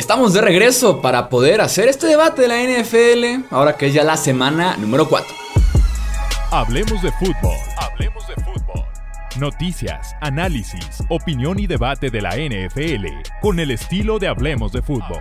Estamos 0.00 0.32
de 0.32 0.40
regreso 0.40 1.02
para 1.02 1.28
poder 1.28 1.60
hacer 1.60 1.86
este 1.90 2.06
debate 2.06 2.40
de 2.40 2.48
la 2.48 2.56
NFL, 2.62 3.54
ahora 3.54 3.76
que 3.76 3.88
es 3.88 3.92
ya 3.92 4.02
la 4.02 4.16
semana 4.16 4.74
número 4.78 5.06
4. 5.06 5.28
Hablemos 6.50 7.02
de 7.02 7.12
fútbol. 7.12 7.54
Hablemos 7.76 8.26
de 8.26 8.34
fútbol. 8.36 8.82
Noticias, 9.38 10.16
análisis, 10.22 11.04
opinión 11.10 11.58
y 11.58 11.66
debate 11.66 12.08
de 12.08 12.22
la 12.22 12.30
NFL 12.30 13.08
con 13.42 13.60
el 13.60 13.72
estilo 13.72 14.18
de 14.18 14.28
Hablemos 14.28 14.72
de 14.72 14.80
fútbol. 14.80 15.20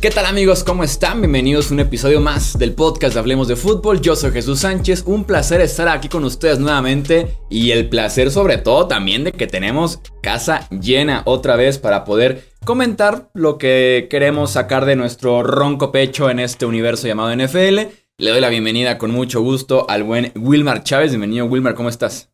¿Qué 0.00 0.08
tal 0.08 0.24
amigos? 0.24 0.64
¿Cómo 0.64 0.82
están? 0.82 1.20
Bienvenidos 1.20 1.70
a 1.70 1.74
un 1.74 1.80
episodio 1.80 2.22
más 2.22 2.58
del 2.58 2.72
podcast 2.72 3.12
de 3.12 3.20
Hablemos 3.20 3.48
de 3.48 3.56
Fútbol. 3.56 4.00
Yo 4.00 4.16
soy 4.16 4.30
Jesús 4.30 4.60
Sánchez, 4.60 5.02
un 5.04 5.24
placer 5.24 5.60
estar 5.60 5.88
aquí 5.88 6.08
con 6.08 6.24
ustedes 6.24 6.58
nuevamente 6.58 7.36
y 7.50 7.72
el 7.72 7.86
placer 7.90 8.30
sobre 8.30 8.56
todo 8.56 8.88
también 8.88 9.24
de 9.24 9.32
que 9.32 9.46
tenemos 9.46 10.00
casa 10.22 10.66
llena 10.70 11.20
otra 11.26 11.54
vez 11.56 11.76
para 11.76 12.04
poder 12.04 12.44
comentar 12.64 13.28
lo 13.34 13.58
que 13.58 14.06
queremos 14.08 14.52
sacar 14.52 14.86
de 14.86 14.96
nuestro 14.96 15.42
ronco 15.42 15.92
pecho 15.92 16.30
en 16.30 16.40
este 16.40 16.64
universo 16.64 17.06
llamado 17.06 17.36
NFL. 17.36 17.80
Le 18.16 18.30
doy 18.30 18.40
la 18.40 18.48
bienvenida 18.48 18.96
con 18.96 19.10
mucho 19.10 19.42
gusto 19.42 19.84
al 19.90 20.02
buen 20.02 20.32
Wilmar 20.34 20.82
Chávez. 20.82 21.10
Bienvenido 21.10 21.44
Wilmar, 21.44 21.74
¿cómo 21.74 21.90
estás? 21.90 22.29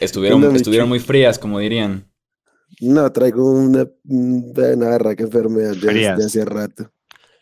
Estuvieron, 0.00 0.54
estuvieron 0.54 0.88
muy 0.88 1.00
frías, 1.00 1.38
como 1.38 1.58
dirían. 1.58 2.10
No, 2.80 3.10
traigo 3.12 3.52
una, 3.52 3.86
una 4.04 5.14
que 5.14 5.22
enfermedad 5.22 5.76
de, 5.76 6.08
hace 6.08 6.44
rato. 6.44 6.90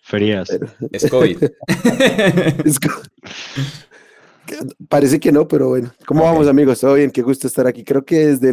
Frías. 0.02 0.48
Es 0.90 1.08
COVID. 1.08 1.38
Parece 4.88 5.20
que 5.20 5.32
no, 5.32 5.46
pero 5.48 5.68
bueno. 5.68 5.92
¿Cómo 6.06 6.24
vamos, 6.24 6.48
amigos? 6.48 6.80
Todo 6.80 6.94
bien, 6.94 7.10
qué 7.10 7.22
gusto 7.22 7.46
estar 7.46 7.66
aquí. 7.66 7.84
Creo 7.84 8.04
que 8.04 8.26
desde 8.26 8.52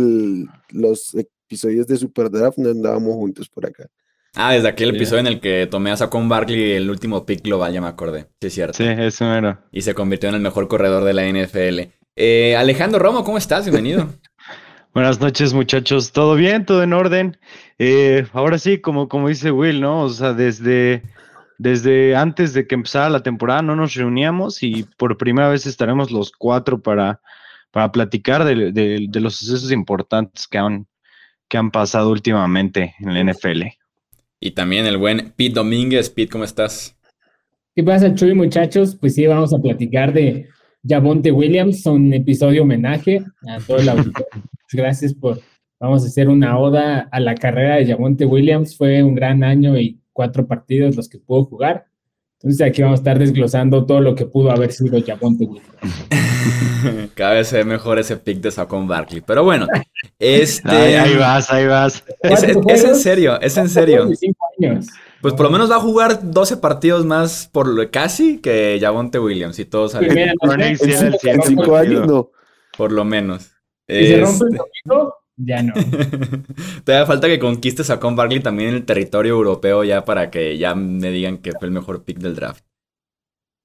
los 0.70 1.16
episodios 1.16 1.88
de 1.88 1.98
Super 1.98 2.30
Draft 2.30 2.58
no 2.58 2.70
andábamos 2.70 3.16
juntos 3.16 3.50
por 3.50 3.66
acá. 3.66 3.88
Ah, 4.36 4.54
desde 4.54 4.68
aquel 4.68 4.96
episodio 4.96 5.22
en 5.22 5.28
el 5.28 5.40
que 5.40 5.68
tomé 5.70 5.92
a 5.92 5.98
Saquon 5.98 6.30
Barkley 6.30 6.74
el 6.74 6.90
último 6.90 7.26
pick 7.26 7.42
global, 7.42 7.74
ya 7.74 7.82
me 7.82 7.88
acordé. 7.88 8.28
Sí, 8.40 8.48
es 8.48 8.54
cierto. 8.54 8.78
Sí, 8.78 8.86
eso 8.86 9.34
era. 9.34 9.66
Y 9.72 9.82
se 9.82 9.96
convirtió 9.96 10.30
en 10.30 10.36
el 10.36 10.42
mejor 10.42 10.68
corredor 10.68 11.04
de 11.04 11.14
la 11.14 11.28
NFL. 11.28 11.92
Eh, 12.22 12.54
Alejandro 12.58 13.00
Romo, 13.00 13.24
¿cómo 13.24 13.38
estás? 13.38 13.64
Bienvenido. 13.64 14.10
Buenas 14.94 15.22
noches, 15.22 15.54
muchachos. 15.54 16.12
¿Todo 16.12 16.36
bien? 16.36 16.66
¿Todo 16.66 16.84
en 16.84 16.92
orden? 16.92 17.38
Eh, 17.78 18.28
ahora 18.34 18.58
sí, 18.58 18.80
como, 18.80 19.08
como 19.08 19.30
dice 19.30 19.52
Will, 19.52 19.80
¿no? 19.80 20.02
O 20.02 20.10
sea, 20.10 20.34
desde, 20.34 21.02
desde 21.60 22.18
antes 22.18 22.54
de 22.54 22.68
que 22.68 22.76
empezara 22.76 23.10
la 23.10 23.24
temporada 23.24 23.62
no 23.62 23.78
nos 23.78 23.94
reuníamos 23.94 24.64
y 24.64 24.86
por 24.98 25.16
primera 25.18 25.48
vez 25.48 25.66
estaremos 25.66 26.12
los 26.12 26.34
cuatro 26.34 26.82
para, 26.82 27.22
para 27.72 27.90
platicar 27.94 28.44
de, 28.44 29.08
los 29.14 29.38
sucesos 29.38 29.72
importantes 29.72 30.46
que 30.46 30.58
han, 30.58 30.88
que 31.48 31.58
han 31.58 31.72
pasado 31.72 32.12
últimamente 32.12 32.96
en 33.00 33.14
la 33.14 33.32
NFL. 33.32 33.62
Y 34.42 34.52
también 34.52 34.86
el 34.86 34.98
buen 34.98 35.32
Pete 35.38 35.54
Domínguez. 35.54 36.10
Pete, 36.10 36.32
¿cómo 36.32 36.44
estás? 36.44 36.98
¿Qué 37.78 37.82
pasa, 37.82 38.14
Chuy, 38.14 38.34
muchachos? 38.34 38.98
Pues 39.00 39.16
sí, 39.16 39.26
vamos 39.26 39.54
a 39.54 39.60
platicar 39.60 40.12
de 40.12 40.50
Javonte 40.88 41.32
Williams, 41.32 41.86
un 41.86 42.14
episodio 42.14 42.64
homenaje 42.64 43.22
a 43.48 43.60
todo 43.60 43.78
el 43.78 43.90
auditorio. 43.90 44.44
Gracias 44.72 45.14
por, 45.14 45.42
vamos 45.80 46.04
a 46.04 46.08
hacer 46.08 46.30
una 46.30 46.58
oda 46.58 47.10
a 47.12 47.20
la 47.20 47.36
carrera 47.36 47.76
de 47.76 47.88
Javonte 47.88 48.26
Williams. 48.26 48.78
Fue 48.78 49.04
un 49.04 49.16
gran 49.16 49.44
año 49.44 49.78
y 49.78 50.00
cuatro 50.14 50.48
partidos 50.48 50.96
los 50.96 51.10
que 51.10 51.18
pudo 51.18 51.46
jugar. 51.46 51.86
Entonces 52.42 52.66
aquí 52.66 52.82
vamos 52.82 53.00
a 53.00 53.02
estar 53.02 53.20
desglosando 53.20 53.86
todo 53.86 54.00
lo 54.00 54.16
que 54.16 54.26
pudo 54.26 54.52
haber 54.52 54.72
sido 54.72 55.02
Javonte 55.06 55.46
Williams. 55.46 57.10
Cada 57.14 57.34
vez 57.34 57.48
se 57.50 57.58
ve 57.58 57.66
mejor 57.66 58.00
ese 58.00 58.16
pick 58.16 58.40
de 58.40 58.50
Saquon 58.50 58.88
Barkley. 58.88 59.22
Pero 59.22 59.44
bueno, 59.44 59.68
este... 60.18 60.98
ahí 60.98 61.16
vas, 61.16 61.52
ahí 61.52 61.68
vas. 61.68 62.04
Es, 62.22 62.44
en 62.44 62.96
serio, 62.96 63.40
es 63.42 63.58
en 63.58 63.68
serio. 63.68 64.10
años. 64.58 64.88
Pues 65.22 65.34
por 65.34 65.46
lo 65.46 65.52
menos 65.52 65.70
va 65.70 65.76
a 65.76 65.82
jugar 65.82 66.20
12 66.32 66.58
partidos 66.58 67.06
más 67.06 67.50
por 67.52 67.68
lo 67.68 67.90
casi 67.92 68.40
que 68.40 68.78
Javonte 68.80 69.20
Williams 69.20 69.60
y 69.60 69.66
todos 69.66 69.92
salen. 69.92 70.18
En 70.18 71.42
5 71.42 71.76
años 71.76 72.08
no. 72.08 72.32
Por 72.78 72.92
lo 72.92 73.04
menos. 73.04 73.52
Si 73.88 74.08
se 74.08 74.22
rompe 74.22 74.46
el 74.46 74.58
domingo, 74.58 75.16
ya 75.36 75.64
no. 75.64 75.74
Te 76.84 76.92
da 76.92 77.06
falta 77.06 77.28
que 77.28 77.40
conquistes 77.40 77.90
a 77.90 78.00
Con 78.00 78.16
Barkley 78.16 78.40
también 78.40 78.70
en 78.70 78.76
el 78.76 78.86
territorio 78.86 79.34
europeo 79.34 79.84
ya 79.84 80.06
para 80.06 80.30
que 80.30 80.58
ya 80.58 80.76
me 80.76 81.12
digan 81.12 81.40
que 81.40 81.52
fue 81.52 81.68
el 81.68 81.74
mejor 81.74 82.04
pick 82.04 82.20
del 82.20 82.36
draft. 82.36 82.64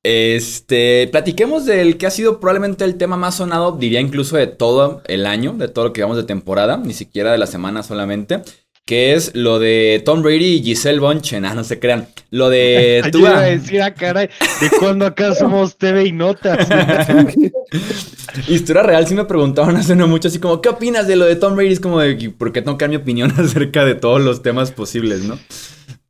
Este, 0.02 1.08
platiquemos 1.10 1.64
del 1.64 1.96
que 1.96 2.06
ha 2.06 2.10
sido 2.10 2.38
probablemente 2.38 2.84
el 2.84 2.96
tema 2.96 3.16
más 3.16 3.36
sonado, 3.36 3.72
diría 3.72 4.00
incluso 4.00 4.36
de 4.36 4.46
todo 4.46 5.02
el 5.06 5.24
año, 5.24 5.54
de 5.54 5.68
todo 5.68 5.86
lo 5.86 5.92
que 5.92 6.00
llevamos 6.00 6.18
de 6.18 6.24
temporada, 6.24 6.76
ni 6.76 6.92
siquiera 6.92 7.32
de 7.32 7.38
la 7.38 7.46
semana 7.46 7.82
solamente 7.82 8.42
que 8.86 9.14
es 9.14 9.34
lo 9.34 9.58
de 9.58 10.02
Tom 10.04 10.22
Brady 10.22 10.56
y 10.56 10.62
Giselle 10.62 11.00
Bonchen. 11.00 11.44
Ah, 11.44 11.54
no 11.54 11.64
se 11.64 11.78
crean. 11.78 12.06
Lo 12.30 12.50
de 12.50 13.02
Tua. 13.12 13.20
Yo 13.20 13.28
iba 13.28 13.38
a 13.38 13.42
decir, 13.42 13.82
ah, 13.82 13.94
caray, 13.94 14.28
¿de 14.60 14.70
cuándo 14.78 15.06
acá 15.06 15.34
somos 15.34 15.76
TV 15.76 16.06
y 16.06 16.12
notas? 16.12 16.68
Historia 18.48 18.82
real, 18.82 19.06
sí 19.06 19.14
me 19.14 19.24
preguntaban 19.24 19.76
hace 19.76 19.96
no 19.96 20.06
mucho, 20.06 20.28
así 20.28 20.38
como, 20.38 20.60
¿qué 20.60 20.68
opinas 20.68 21.06
de 21.06 21.16
lo 21.16 21.24
de 21.24 21.36
Tom 21.36 21.56
Brady? 21.56 21.72
Es 21.72 21.80
como, 21.80 22.00
de, 22.00 22.30
¿por 22.30 22.52
qué 22.52 22.62
tengo 22.62 22.76
que 22.76 22.84
dar 22.84 22.90
mi 22.90 22.96
opinión 22.96 23.32
acerca 23.36 23.84
de 23.84 23.94
todos 23.94 24.20
los 24.20 24.42
temas 24.42 24.70
posibles, 24.70 25.24
no? 25.24 25.38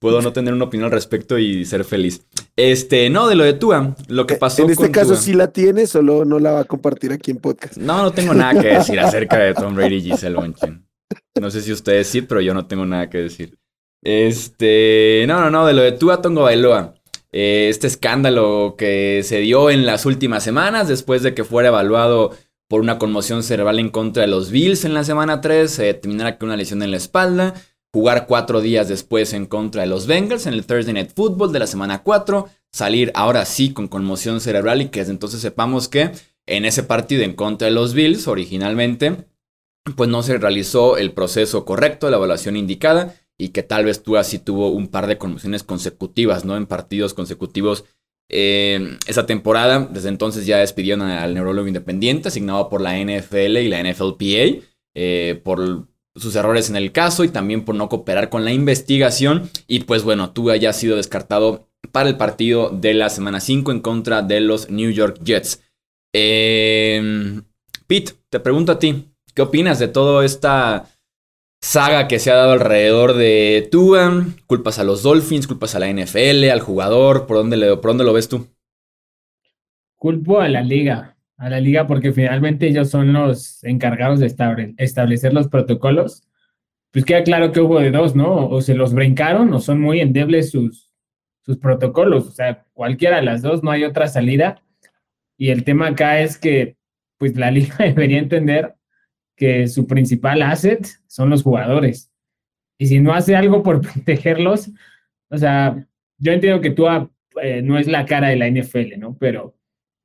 Puedo 0.00 0.20
no 0.20 0.32
tener 0.32 0.52
una 0.52 0.64
opinión 0.64 0.86
al 0.86 0.92
respecto 0.92 1.38
y 1.38 1.64
ser 1.64 1.84
feliz. 1.84 2.26
Este, 2.56 3.08
no, 3.08 3.26
de 3.26 3.36
lo 3.36 3.44
de 3.44 3.54
Tua, 3.54 3.94
lo 4.08 4.26
que 4.26 4.34
pasó. 4.34 4.62
En 4.62 4.70
este 4.70 4.90
caso 4.90 5.16
sí 5.16 5.32
la 5.32 5.48
tiene, 5.48 5.86
solo 5.86 6.26
no 6.26 6.38
la 6.38 6.52
va 6.52 6.60
a 6.60 6.64
compartir 6.64 7.12
aquí 7.12 7.30
en 7.30 7.38
podcast. 7.38 7.78
No, 7.78 8.02
no 8.02 8.12
tengo 8.12 8.34
nada 8.34 8.60
que 8.60 8.68
decir 8.68 9.00
acerca 9.00 9.38
de 9.38 9.54
Tom 9.54 9.74
Brady 9.74 9.96
y 9.96 10.02
Giselle 10.02 10.36
Bonchen. 10.36 10.83
No 11.40 11.50
sé 11.50 11.62
si 11.62 11.72
ustedes 11.72 12.06
sí, 12.06 12.22
pero 12.22 12.40
yo 12.40 12.54
no 12.54 12.66
tengo 12.66 12.86
nada 12.86 13.10
que 13.10 13.18
decir. 13.18 13.58
Este, 14.02 15.24
no, 15.26 15.40
no, 15.40 15.50
no, 15.50 15.66
de 15.66 15.72
lo 15.72 15.82
de 15.82 15.92
Tua 15.92 16.22
Tongo 16.22 16.42
Bailoa. 16.42 16.94
Eh, 17.32 17.68
este 17.68 17.88
escándalo 17.88 18.76
que 18.78 19.22
se 19.24 19.40
dio 19.40 19.70
en 19.70 19.86
las 19.86 20.06
últimas 20.06 20.44
semanas 20.44 20.86
después 20.86 21.22
de 21.24 21.34
que 21.34 21.42
fuera 21.42 21.68
evaluado 21.68 22.30
por 22.68 22.80
una 22.80 22.98
conmoción 22.98 23.42
cerebral 23.42 23.80
en 23.80 23.88
contra 23.88 24.22
de 24.22 24.28
los 24.28 24.50
Bills 24.50 24.84
en 24.84 24.94
la 24.94 25.02
semana 25.02 25.40
3, 25.40 25.70
se 25.70 25.84
determinara 25.84 26.38
que 26.38 26.44
una 26.44 26.56
lesión 26.56 26.82
en 26.82 26.92
la 26.92 26.96
espalda, 26.96 27.54
jugar 27.92 28.26
cuatro 28.26 28.60
días 28.60 28.88
después 28.88 29.32
en 29.32 29.46
contra 29.46 29.82
de 29.82 29.88
los 29.88 30.06
Bengals 30.06 30.46
en 30.46 30.54
el 30.54 30.64
Thursday 30.64 30.94
Night 30.94 31.10
Football 31.14 31.52
de 31.52 31.58
la 31.58 31.66
semana 31.66 32.02
4, 32.02 32.48
salir 32.70 33.10
ahora 33.14 33.44
sí 33.44 33.72
con 33.72 33.88
conmoción 33.88 34.40
cerebral 34.40 34.82
y 34.82 34.88
que 34.90 35.00
desde 35.00 35.12
entonces 35.12 35.40
sepamos 35.40 35.88
que 35.88 36.12
en 36.46 36.64
ese 36.64 36.84
partido 36.84 37.22
en 37.24 37.34
contra 37.34 37.66
de 37.66 37.74
los 37.74 37.94
Bills 37.94 38.28
originalmente 38.28 39.26
pues 39.96 40.08
no 40.08 40.22
se 40.22 40.38
realizó 40.38 40.96
el 40.96 41.12
proceso 41.12 41.64
correcto, 41.64 42.08
la 42.08 42.16
evaluación 42.16 42.56
indicada 42.56 43.14
y 43.36 43.48
que 43.48 43.62
tal 43.62 43.84
vez 43.84 44.02
tú 44.02 44.16
así 44.16 44.38
tuvo 44.38 44.68
un 44.68 44.88
par 44.88 45.06
de 45.06 45.18
conmociones 45.18 45.62
consecutivas, 45.62 46.44
¿no? 46.44 46.56
En 46.56 46.66
partidos 46.66 47.14
consecutivos 47.14 47.84
eh, 48.30 48.96
esa 49.06 49.26
temporada. 49.26 49.88
Desde 49.90 50.08
entonces 50.08 50.46
ya 50.46 50.58
despidieron 50.58 51.02
al 51.02 51.34
neurólogo 51.34 51.68
independiente 51.68 52.28
asignado 52.28 52.68
por 52.68 52.80
la 52.80 52.98
NFL 52.98 53.58
y 53.58 53.68
la 53.68 53.82
NFLPA 53.82 54.64
eh, 54.94 55.40
por 55.44 55.88
sus 56.16 56.36
errores 56.36 56.70
en 56.70 56.76
el 56.76 56.92
caso 56.92 57.24
y 57.24 57.28
también 57.28 57.64
por 57.64 57.74
no 57.74 57.88
cooperar 57.88 58.30
con 58.30 58.44
la 58.44 58.52
investigación. 58.52 59.50
Y 59.66 59.80
pues 59.80 60.04
bueno, 60.04 60.32
tú 60.32 60.54
ya 60.54 60.70
has 60.70 60.78
sido 60.78 60.96
descartado 60.96 61.68
para 61.92 62.08
el 62.08 62.16
partido 62.16 62.70
de 62.70 62.94
la 62.94 63.10
semana 63.10 63.40
5 63.40 63.72
en 63.72 63.80
contra 63.80 64.22
de 64.22 64.40
los 64.40 64.70
New 64.70 64.90
York 64.90 65.18
Jets. 65.22 65.62
Eh, 66.14 67.42
Pete, 67.86 68.12
te 68.30 68.40
pregunto 68.40 68.72
a 68.72 68.78
ti, 68.78 69.13
¿Qué 69.34 69.42
opinas 69.42 69.80
de 69.80 69.88
toda 69.88 70.24
esta 70.24 70.84
saga 71.60 72.06
que 72.06 72.20
se 72.20 72.30
ha 72.30 72.36
dado 72.36 72.52
alrededor 72.52 73.14
de 73.14 73.68
Tua? 73.68 74.26
¿Culpas 74.46 74.78
a 74.78 74.84
los 74.84 75.02
Dolphins? 75.02 75.48
¿Culpas 75.48 75.74
a 75.74 75.80
la 75.80 75.92
NFL? 75.92 76.50
¿Al 76.52 76.60
jugador? 76.60 77.26
¿Por 77.26 77.38
dónde, 77.38 77.56
le, 77.56 77.76
por 77.76 77.90
dónde 77.90 78.04
lo 78.04 78.12
ves 78.12 78.28
tú? 78.28 78.46
Culpo 79.96 80.40
a 80.40 80.48
la 80.48 80.62
liga, 80.62 81.16
a 81.36 81.50
la 81.50 81.58
liga 81.58 81.88
porque 81.88 82.12
finalmente 82.12 82.68
ellos 82.68 82.90
son 82.90 83.12
los 83.12 83.64
encargados 83.64 84.20
de 84.20 84.32
establecer 84.76 85.34
los 85.34 85.48
protocolos. 85.48 86.22
Pues 86.92 87.04
queda 87.04 87.24
claro 87.24 87.50
que 87.50 87.60
hubo 87.60 87.80
de 87.80 87.90
dos, 87.90 88.14
¿no? 88.14 88.46
O 88.46 88.60
se 88.60 88.74
los 88.74 88.94
brincaron 88.94 89.52
o 89.52 89.58
son 89.58 89.80
muy 89.80 89.98
endebles 89.98 90.50
sus, 90.50 90.92
sus 91.44 91.58
protocolos. 91.58 92.28
O 92.28 92.30
sea, 92.30 92.66
cualquiera 92.72 93.16
de 93.16 93.22
las 93.22 93.42
dos, 93.42 93.64
no 93.64 93.72
hay 93.72 93.82
otra 93.82 94.06
salida. 94.06 94.62
Y 95.36 95.48
el 95.48 95.64
tema 95.64 95.88
acá 95.88 96.20
es 96.20 96.38
que, 96.38 96.76
pues 97.18 97.34
la 97.34 97.50
liga 97.50 97.74
debería 97.80 98.20
entender 98.20 98.76
que 99.36 99.68
su 99.68 99.86
principal 99.86 100.42
asset 100.42 100.86
son 101.06 101.30
los 101.30 101.42
jugadores. 101.42 102.10
Y 102.78 102.86
si 102.86 103.00
no 103.00 103.12
hace 103.12 103.36
algo 103.36 103.62
por 103.62 103.80
protegerlos, 103.92 104.70
o 105.30 105.38
sea, 105.38 105.86
yo 106.18 106.32
entiendo 106.32 106.60
que 106.60 106.70
tú 106.70 106.86
eh, 107.42 107.62
no 107.62 107.78
es 107.78 107.86
la 107.86 108.04
cara 108.04 108.28
de 108.28 108.36
la 108.36 108.48
NFL, 108.48 108.98
¿no? 108.98 109.16
Pero 109.18 109.56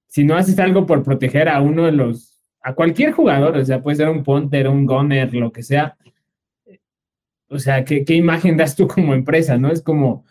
si 0.08 0.24
no 0.24 0.36
haces 0.36 0.58
algo 0.60 0.86
por 0.86 1.04
proteger 1.04 1.50
a 1.50 1.62
uno 1.62 1.86
de 1.86 1.92
los 1.92 2.42
a 2.62 2.74
cualquier 2.74 3.12
jugador, 3.14 3.56
o 3.56 3.66
sea, 3.66 3.82
puede 3.82 3.98
ser 3.98 4.10
un 4.10 4.24
punter, 4.24 4.68
un 4.68 4.86
gunner, 4.86 5.34
lo 5.34 5.52
que 5.52 5.64
sea. 5.64 5.98
O 7.48 7.58
sea, 7.58 7.86
¿qué, 7.86 8.04
¿qué, 8.04 8.16
imagen 8.16 8.58
das 8.58 8.76
tú 8.76 8.88
como 8.88 9.14
empresa, 9.14 9.58
no? 9.58 9.72
Es 9.72 9.82
como 9.82 10.26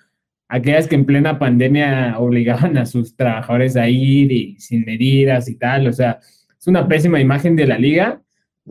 aquellas 0.48 0.86
que 0.86 0.94
en 0.94 1.06
plena 1.06 1.38
pandemia 1.38 2.18
obligaban 2.18 2.76
a 2.78 2.86
sus 2.86 3.16
trabajadores 3.16 3.76
a 3.76 3.88
ir 3.88 4.30
y 4.32 4.58
sin 4.60 4.84
medidas 4.84 5.48
y 5.48 5.56
tal, 5.56 5.88
o 5.88 5.92
sea, 5.92 6.20
es 6.58 6.66
una 6.66 6.88
pésima 6.88 7.20
imagen 7.20 7.56
de 7.56 7.66
la 7.66 7.78
liga. 7.78 8.22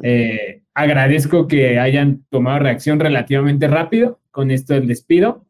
Eh, 0.03 0.63
agradezco 0.73 1.47
que 1.47 1.79
hayan 1.79 2.23
tomado 2.29 2.59
reacción 2.59 2.99
relativamente 2.99 3.67
rápido 3.67 4.19
con 4.31 4.51
esto 4.51 4.73
del 4.73 4.87
despido. 4.87 5.45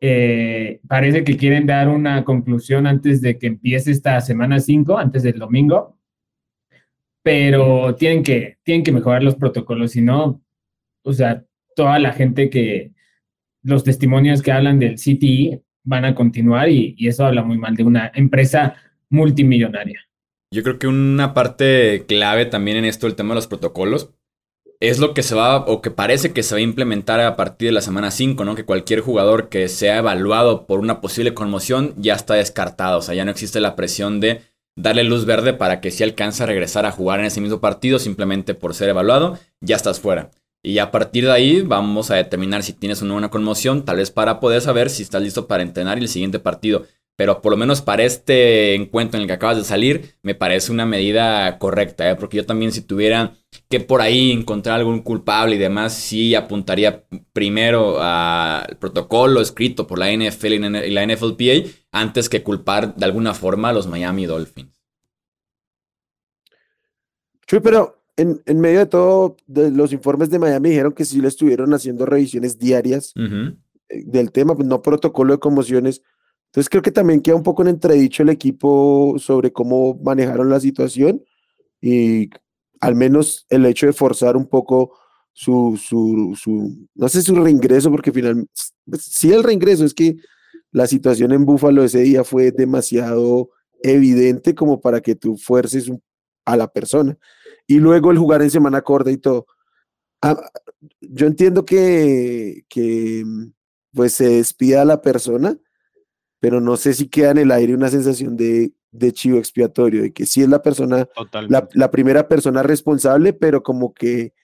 Eh, 0.00 0.80
parece 0.86 1.24
que 1.24 1.36
quieren 1.36 1.66
dar 1.66 1.88
una 1.88 2.24
conclusión 2.24 2.86
antes 2.86 3.20
de 3.20 3.38
que 3.38 3.48
empiece 3.48 3.90
esta 3.90 4.20
semana 4.20 4.60
5, 4.60 4.98
antes 4.98 5.22
del 5.22 5.38
domingo 5.38 5.98
pero 7.28 7.94
tienen 7.94 8.22
que, 8.22 8.56
tienen 8.62 8.82
que 8.82 8.90
mejorar 8.90 9.22
los 9.22 9.36
protocolos, 9.36 9.92
si 9.92 10.00
no, 10.00 10.42
o 11.02 11.12
sea, 11.12 11.44
toda 11.76 11.98
la 11.98 12.14
gente 12.14 12.48
que, 12.48 12.92
los 13.62 13.84
testimonios 13.84 14.40
que 14.40 14.50
hablan 14.50 14.78
del 14.78 14.94
CTI 14.94 15.60
van 15.84 16.06
a 16.06 16.14
continuar 16.14 16.70
y 16.70 16.96
eso 17.06 17.26
habla 17.26 17.42
muy 17.42 17.58
mal 17.58 17.76
de 17.76 17.84
una 17.84 18.10
empresa 18.14 18.76
multimillonaria. 19.10 20.07
Yo 20.50 20.62
creo 20.62 20.78
que 20.78 20.86
una 20.86 21.34
parte 21.34 22.04
clave 22.06 22.46
también 22.46 22.78
en 22.78 22.84
esto, 22.84 23.06
el 23.06 23.14
tema 23.14 23.30
de 23.30 23.36
los 23.36 23.46
protocolos, 23.46 24.10
es 24.80 24.98
lo 24.98 25.12
que 25.12 25.22
se 25.22 25.34
va 25.34 25.56
o 25.56 25.82
que 25.82 25.90
parece 25.90 26.32
que 26.32 26.42
se 26.42 26.54
va 26.54 26.58
a 26.58 26.62
implementar 26.62 27.20
a 27.20 27.36
partir 27.36 27.68
de 27.68 27.72
la 27.72 27.80
semana 27.80 28.10
5, 28.10 28.44
¿no? 28.44 28.54
Que 28.54 28.64
cualquier 28.64 29.00
jugador 29.00 29.48
que 29.48 29.68
sea 29.68 29.98
evaluado 29.98 30.66
por 30.66 30.80
una 30.80 31.00
posible 31.00 31.34
conmoción 31.34 31.94
ya 31.96 32.14
está 32.14 32.34
descartado, 32.34 32.98
o 32.98 33.02
sea, 33.02 33.14
ya 33.14 33.24
no 33.24 33.30
existe 33.30 33.60
la 33.60 33.76
presión 33.76 34.20
de 34.20 34.42
darle 34.76 35.02
luz 35.02 35.24
verde 35.24 35.52
para 35.52 35.80
que 35.80 35.90
si 35.90 36.04
alcanza 36.04 36.44
a 36.44 36.46
regresar 36.46 36.86
a 36.86 36.92
jugar 36.92 37.18
en 37.18 37.26
ese 37.26 37.40
mismo 37.40 37.60
partido 37.60 37.98
simplemente 37.98 38.54
por 38.54 38.74
ser 38.74 38.88
evaluado, 38.88 39.38
ya 39.60 39.74
estás 39.76 39.98
fuera. 39.98 40.30
Y 40.62 40.78
a 40.78 40.90
partir 40.90 41.24
de 41.24 41.32
ahí 41.32 41.62
vamos 41.62 42.10
a 42.10 42.16
determinar 42.16 42.62
si 42.62 42.72
tienes 42.72 43.02
una 43.02 43.14
buena 43.14 43.30
conmoción, 43.30 43.84
tal 43.84 43.96
vez 43.96 44.10
para 44.10 44.38
poder 44.38 44.60
saber 44.60 44.90
si 44.90 45.02
estás 45.02 45.22
listo 45.22 45.48
para 45.48 45.62
entrenar 45.62 45.98
el 45.98 46.08
siguiente 46.08 46.38
partido. 46.38 46.86
Pero 47.18 47.42
por 47.42 47.50
lo 47.50 47.56
menos 47.56 47.82
para 47.82 48.04
este 48.04 48.76
encuentro 48.76 49.18
en 49.18 49.22
el 49.22 49.26
que 49.26 49.32
acabas 49.32 49.56
de 49.56 49.64
salir, 49.64 50.14
me 50.22 50.36
parece 50.36 50.70
una 50.70 50.86
medida 50.86 51.58
correcta, 51.58 52.08
¿eh? 52.08 52.14
porque 52.14 52.36
yo 52.36 52.46
también 52.46 52.70
si 52.70 52.80
tuviera 52.80 53.34
que 53.68 53.80
por 53.80 54.00
ahí 54.00 54.30
encontrar 54.30 54.78
algún 54.78 55.00
culpable 55.00 55.56
y 55.56 55.58
demás, 55.58 55.94
sí 55.94 56.36
apuntaría 56.36 57.02
primero 57.32 58.00
al 58.00 58.76
protocolo 58.78 59.40
escrito 59.40 59.88
por 59.88 59.98
la 59.98 60.12
NFL 60.12 60.64
y 60.86 60.90
la 60.90 61.06
NFLPA 61.08 61.68
antes 61.90 62.28
que 62.28 62.44
culpar 62.44 62.94
de 62.94 63.04
alguna 63.04 63.34
forma 63.34 63.70
a 63.70 63.72
los 63.72 63.88
Miami 63.88 64.26
Dolphins. 64.26 64.80
Chuy, 67.48 67.58
pero 67.58 68.00
en, 68.16 68.40
en, 68.46 68.60
medio 68.60 68.78
de 68.78 68.86
todo, 68.86 69.36
de 69.48 69.72
los 69.72 69.92
informes 69.92 70.30
de 70.30 70.38
Miami 70.38 70.68
dijeron 70.68 70.92
que 70.92 71.04
sí 71.04 71.20
le 71.20 71.26
estuvieron 71.26 71.74
haciendo 71.74 72.06
revisiones 72.06 72.60
diarias 72.60 73.12
eh, 73.16 74.04
del 74.06 74.30
tema, 74.30 74.54
pues 74.54 74.68
no 74.68 74.82
protocolo 74.82 75.32
de 75.32 75.40
conmociones. 75.40 76.00
Entonces 76.48 76.68
creo 76.68 76.82
que 76.82 76.90
también 76.90 77.20
queda 77.20 77.36
un 77.36 77.42
poco 77.42 77.62
en 77.62 77.68
entredicho 77.68 78.22
el 78.22 78.30
equipo 78.30 79.16
sobre 79.18 79.52
cómo 79.52 79.98
manejaron 80.02 80.48
la 80.48 80.60
situación 80.60 81.22
y 81.80 82.30
al 82.80 82.94
menos 82.94 83.46
el 83.50 83.66
hecho 83.66 83.86
de 83.86 83.92
forzar 83.92 84.36
un 84.36 84.46
poco 84.46 84.98
su, 85.32 85.78
su, 85.80 86.36
su 86.40 86.88
no 86.94 87.08
sé, 87.08 87.22
su 87.22 87.34
reingreso, 87.36 87.90
porque 87.90 88.12
finalmente, 88.12 88.50
pues, 88.84 89.02
sí 89.02 89.32
el 89.32 89.44
reingreso, 89.44 89.84
es 89.84 89.94
que 89.94 90.16
la 90.72 90.86
situación 90.86 91.32
en 91.32 91.44
Búfalo 91.44 91.84
ese 91.84 92.00
día 92.00 92.24
fue 92.24 92.50
demasiado 92.50 93.50
evidente 93.82 94.54
como 94.54 94.80
para 94.80 95.00
que 95.00 95.14
tú 95.14 95.36
fuerces 95.36 95.90
a 96.44 96.56
la 96.56 96.68
persona. 96.68 97.16
Y 97.66 97.78
luego 97.78 98.10
el 98.10 98.18
jugar 98.18 98.42
en 98.42 98.50
semana 98.50 98.82
corta 98.82 99.10
y 99.10 99.18
todo. 99.18 99.46
Ah, 100.22 100.40
yo 101.00 101.26
entiendo 101.26 101.64
que, 101.64 102.64
que 102.68 103.24
pues 103.92 104.14
se 104.14 104.28
despida 104.28 104.82
a 104.82 104.84
la 104.84 105.02
persona, 105.02 105.58
pero 106.40 106.60
no 106.60 106.76
sé 106.76 106.94
si 106.94 107.08
queda 107.08 107.30
en 107.32 107.38
el 107.38 107.50
aire 107.50 107.74
una 107.74 107.88
sensación 107.88 108.36
de, 108.36 108.72
de 108.90 109.12
chivo 109.12 109.38
expiatorio, 109.38 110.02
de 110.02 110.12
que 110.12 110.26
sí 110.26 110.42
es 110.42 110.48
la 110.48 110.62
persona, 110.62 111.08
la, 111.48 111.68
la, 111.72 111.90
primera 111.90 112.28
persona 112.28 112.62
responsable, 112.62 113.32
pero 113.32 113.62
como 113.62 113.92
que, 113.92 114.34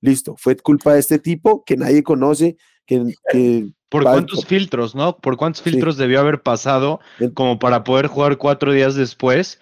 listo, 0.00 0.36
fue 0.36 0.56
culpa 0.56 0.94
de 0.94 1.00
este 1.00 1.18
tipo 1.18 1.64
que 1.64 1.76
nadie 1.76 2.02
conoce, 2.02 2.56
que, 2.86 3.14
que 3.30 3.72
¿Por 3.90 4.04
cuántos 4.04 4.46
filtros, 4.46 4.94
no? 4.94 5.18
¿Por 5.18 5.36
cuántos 5.36 5.62
filtros 5.62 5.96
debió 5.96 6.20
haber 6.20 6.42
pasado 6.42 7.00
como 7.34 7.58
para 7.58 7.82
poder 7.82 8.06
jugar 8.06 8.38
cuatro 8.38 8.72
días 8.72 8.94
después? 8.94 9.60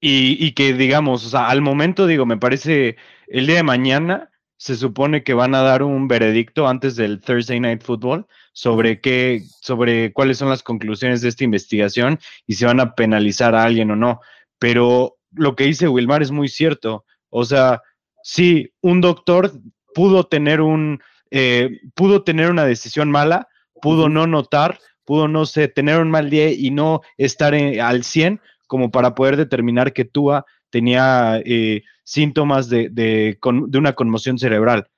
Y, 0.00 0.36
y, 0.44 0.52
que, 0.52 0.72
digamos, 0.72 1.24
o 1.24 1.28
sea, 1.28 1.48
al 1.48 1.60
momento, 1.60 2.08
digo, 2.08 2.26
me 2.26 2.36
parece, 2.36 2.96
el 3.28 3.46
día 3.46 3.56
de 3.56 3.62
mañana 3.62 4.32
se 4.56 4.74
supone 4.74 5.22
que 5.22 5.32
van 5.32 5.54
a 5.54 5.62
dar 5.62 5.84
un 5.84 6.08
veredicto 6.08 6.66
antes 6.66 6.96
del 6.96 7.20
Thursday 7.20 7.60
Night 7.60 7.84
Football 7.84 8.26
sobre 8.52 9.00
qué, 9.00 9.42
sobre 9.60 10.12
cuáles 10.12 10.38
son 10.38 10.48
las 10.48 10.62
conclusiones 10.62 11.20
de 11.22 11.28
esta 11.28 11.44
investigación 11.44 12.18
y 12.46 12.54
si 12.54 12.64
van 12.64 12.80
a 12.80 12.94
penalizar 12.94 13.54
a 13.54 13.64
alguien 13.64 13.90
o 13.90 13.96
no. 13.96 14.20
Pero 14.58 15.16
lo 15.32 15.56
que 15.56 15.64
dice 15.64 15.88
Wilmar 15.88 16.22
es 16.22 16.30
muy 16.30 16.48
cierto. 16.48 17.04
O 17.30 17.44
sea, 17.44 17.82
si 18.22 18.72
un 18.80 19.00
doctor 19.00 19.52
pudo 19.94 20.24
tener 20.24 20.60
un, 20.60 21.00
eh, 21.30 21.80
pudo 21.94 22.22
tener 22.22 22.50
una 22.50 22.64
decisión 22.64 23.10
mala, 23.10 23.48
pudo 23.80 24.08
no 24.08 24.26
notar, 24.26 24.78
pudo 25.04 25.28
no 25.28 25.46
sé, 25.46 25.68
tener 25.68 25.98
un 25.98 26.10
mal 26.10 26.30
día 26.30 26.50
y 26.52 26.70
no 26.70 27.00
estar 27.16 27.54
al 27.54 28.04
100 28.04 28.40
como 28.66 28.90
para 28.90 29.14
poder 29.14 29.36
determinar 29.36 29.92
que 29.92 30.04
Tua 30.04 30.46
tenía 30.70 31.40
eh, 31.44 31.82
síntomas 32.04 32.68
de, 32.68 32.88
de, 32.90 33.38
de, 33.68 33.78
una 33.78 33.92
conmoción 33.92 34.38
cerebral. 34.38 34.88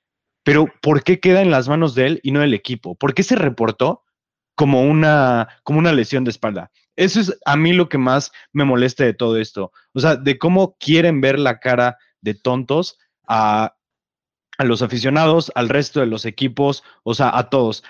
Pero 0.44 0.66
¿por 0.80 1.02
qué 1.02 1.20
queda 1.20 1.42
en 1.42 1.50
las 1.50 1.68
manos 1.68 1.94
de 1.94 2.06
él 2.06 2.20
y 2.22 2.30
no 2.30 2.40
del 2.40 2.54
equipo? 2.54 2.94
¿Por 2.94 3.14
qué 3.14 3.22
se 3.22 3.36
reportó 3.36 4.02
como 4.54 4.82
una, 4.82 5.48
como 5.64 5.78
una 5.78 5.92
lesión 5.92 6.24
de 6.24 6.30
espalda? 6.30 6.70
Eso 6.96 7.20
es 7.20 7.36
a 7.44 7.56
mí 7.56 7.72
lo 7.72 7.88
que 7.88 7.98
más 7.98 8.30
me 8.52 8.64
molesta 8.64 9.04
de 9.04 9.14
todo 9.14 9.38
esto. 9.38 9.72
O 9.94 10.00
sea, 10.00 10.16
de 10.16 10.38
cómo 10.38 10.76
quieren 10.78 11.20
ver 11.20 11.38
la 11.38 11.58
cara 11.58 11.98
de 12.20 12.34
tontos 12.34 12.98
a 13.26 13.74
a 14.58 14.64
los 14.64 14.82
aficionados, 14.82 15.52
al 15.54 15.68
resto 15.68 16.00
de 16.00 16.06
los 16.06 16.26
equipos, 16.26 16.84
o 17.02 17.14
sea, 17.14 17.36
a 17.36 17.48
todos. 17.50 17.84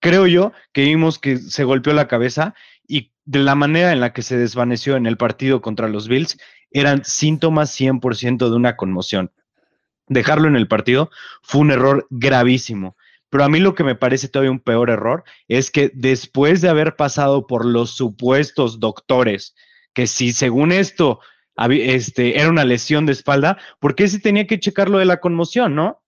Creo 0.00 0.26
yo 0.26 0.52
que 0.72 0.82
vimos 0.82 1.18
que 1.18 1.38
se 1.38 1.64
golpeó 1.64 1.92
la 1.92 2.08
cabeza 2.08 2.54
y 2.86 3.12
de 3.24 3.40
la 3.40 3.54
manera 3.54 3.92
en 3.92 4.00
la 4.00 4.12
que 4.12 4.22
se 4.22 4.36
desvaneció 4.36 4.96
en 4.96 5.06
el 5.06 5.16
partido 5.16 5.60
contra 5.60 5.88
los 5.88 6.08
Bills 6.08 6.38
eran 6.70 7.04
síntomas 7.04 7.78
100% 7.78 8.48
de 8.48 8.56
una 8.56 8.76
conmoción. 8.76 9.32
Dejarlo 10.08 10.48
en 10.48 10.56
el 10.56 10.68
partido 10.68 11.10
fue 11.42 11.60
un 11.60 11.70
error 11.70 12.06
gravísimo. 12.10 12.96
Pero 13.30 13.44
a 13.44 13.48
mí 13.48 13.60
lo 13.60 13.74
que 13.74 13.84
me 13.84 13.94
parece 13.94 14.28
todavía 14.28 14.50
un 14.50 14.60
peor 14.60 14.90
error 14.90 15.24
es 15.48 15.70
que 15.70 15.90
después 15.94 16.60
de 16.60 16.68
haber 16.68 16.96
pasado 16.96 17.46
por 17.46 17.66
los 17.66 17.90
supuestos 17.90 18.80
doctores, 18.80 19.54
que 19.92 20.06
si 20.06 20.32
según 20.32 20.72
esto 20.72 21.20
este, 21.68 22.40
era 22.40 22.48
una 22.48 22.64
lesión 22.64 23.04
de 23.04 23.12
espalda, 23.12 23.58
¿por 23.80 23.94
qué 23.94 24.08
se 24.08 24.20
tenía 24.20 24.46
que 24.46 24.60
checar 24.60 24.88
lo 24.88 24.98
de 24.98 25.04
la 25.04 25.20
conmoción, 25.20 25.74
no? 25.74 26.02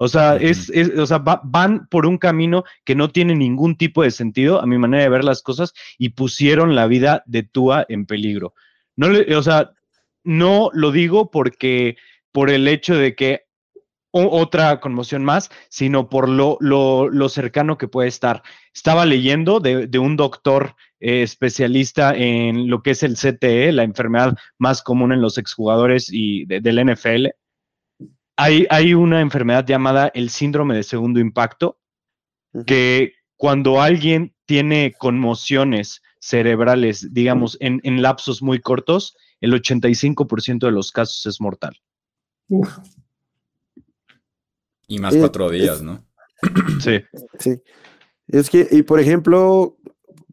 O 0.00 0.08
sea, 0.08 0.36
es, 0.36 0.70
o 0.96 1.06
sea 1.06 1.18
van 1.18 1.88
por 1.88 2.06
un 2.06 2.18
camino 2.18 2.64
que 2.84 2.94
no 2.94 3.10
tiene 3.10 3.34
ningún 3.34 3.76
tipo 3.76 4.02
de 4.02 4.12
sentido, 4.12 4.60
a 4.60 4.66
mi 4.66 4.78
manera 4.78 5.02
de 5.02 5.08
ver 5.08 5.24
las 5.24 5.42
cosas, 5.42 5.74
y 5.98 6.10
pusieron 6.10 6.76
la 6.76 6.86
vida 6.86 7.24
de 7.26 7.42
Tua 7.42 7.84
en 7.88 8.06
peligro. 8.06 8.54
No 8.96 9.08
o 9.36 9.42
sea, 9.42 9.72
no 10.22 10.70
lo 10.72 10.92
digo 10.92 11.30
porque 11.30 11.96
por 12.32 12.50
el 12.50 12.68
hecho 12.68 12.96
de 12.96 13.14
que 13.14 13.48
otra 14.10 14.80
conmoción 14.80 15.24
más, 15.24 15.50
sino 15.68 16.08
por 16.08 16.28
lo, 16.28 16.56
lo, 16.60 17.28
cercano 17.28 17.78
que 17.78 17.88
puede 17.88 18.08
estar. 18.08 18.42
Estaba 18.74 19.04
leyendo 19.06 19.60
de, 19.60 19.98
un 19.98 20.16
doctor 20.16 20.74
eh, 21.00 21.22
especialista 21.22 22.14
en 22.14 22.68
lo 22.70 22.82
que 22.82 22.92
es 22.92 23.02
el 23.02 23.14
CTE, 23.14 23.72
la 23.72 23.82
enfermedad 23.82 24.36
más 24.58 24.82
común 24.82 25.12
en 25.12 25.20
los 25.20 25.38
exjugadores 25.38 26.08
y 26.10 26.46
del 26.46 26.92
NFL. 26.92 27.26
Hay, 28.36 28.66
hay 28.70 28.94
una 28.94 29.20
enfermedad 29.20 29.66
llamada 29.66 30.10
el 30.14 30.30
síndrome 30.30 30.76
de 30.76 30.84
segundo 30.84 31.20
impacto, 31.20 31.78
que 32.66 33.14
cuando 33.36 33.82
alguien 33.82 34.34
tiene 34.46 34.94
conmociones 34.96 36.02
cerebrales, 36.20 37.12
digamos, 37.12 37.56
en, 37.60 37.80
en 37.84 38.00
lapsos 38.00 38.42
muy 38.42 38.60
cortos, 38.60 39.16
el 39.40 39.52
85% 39.52 40.66
de 40.66 40.72
los 40.72 40.92
casos 40.92 41.26
es 41.26 41.40
mortal. 41.40 41.78
Y 44.86 44.98
más 44.98 45.14
cuatro 45.16 45.50
días, 45.50 45.82
¿no? 45.82 46.04
Sí. 46.80 47.00
Sí. 47.38 47.60
Es 48.28 48.48
que, 48.48 48.68
y 48.70 48.82
por 48.82 49.00
ejemplo, 49.00 49.76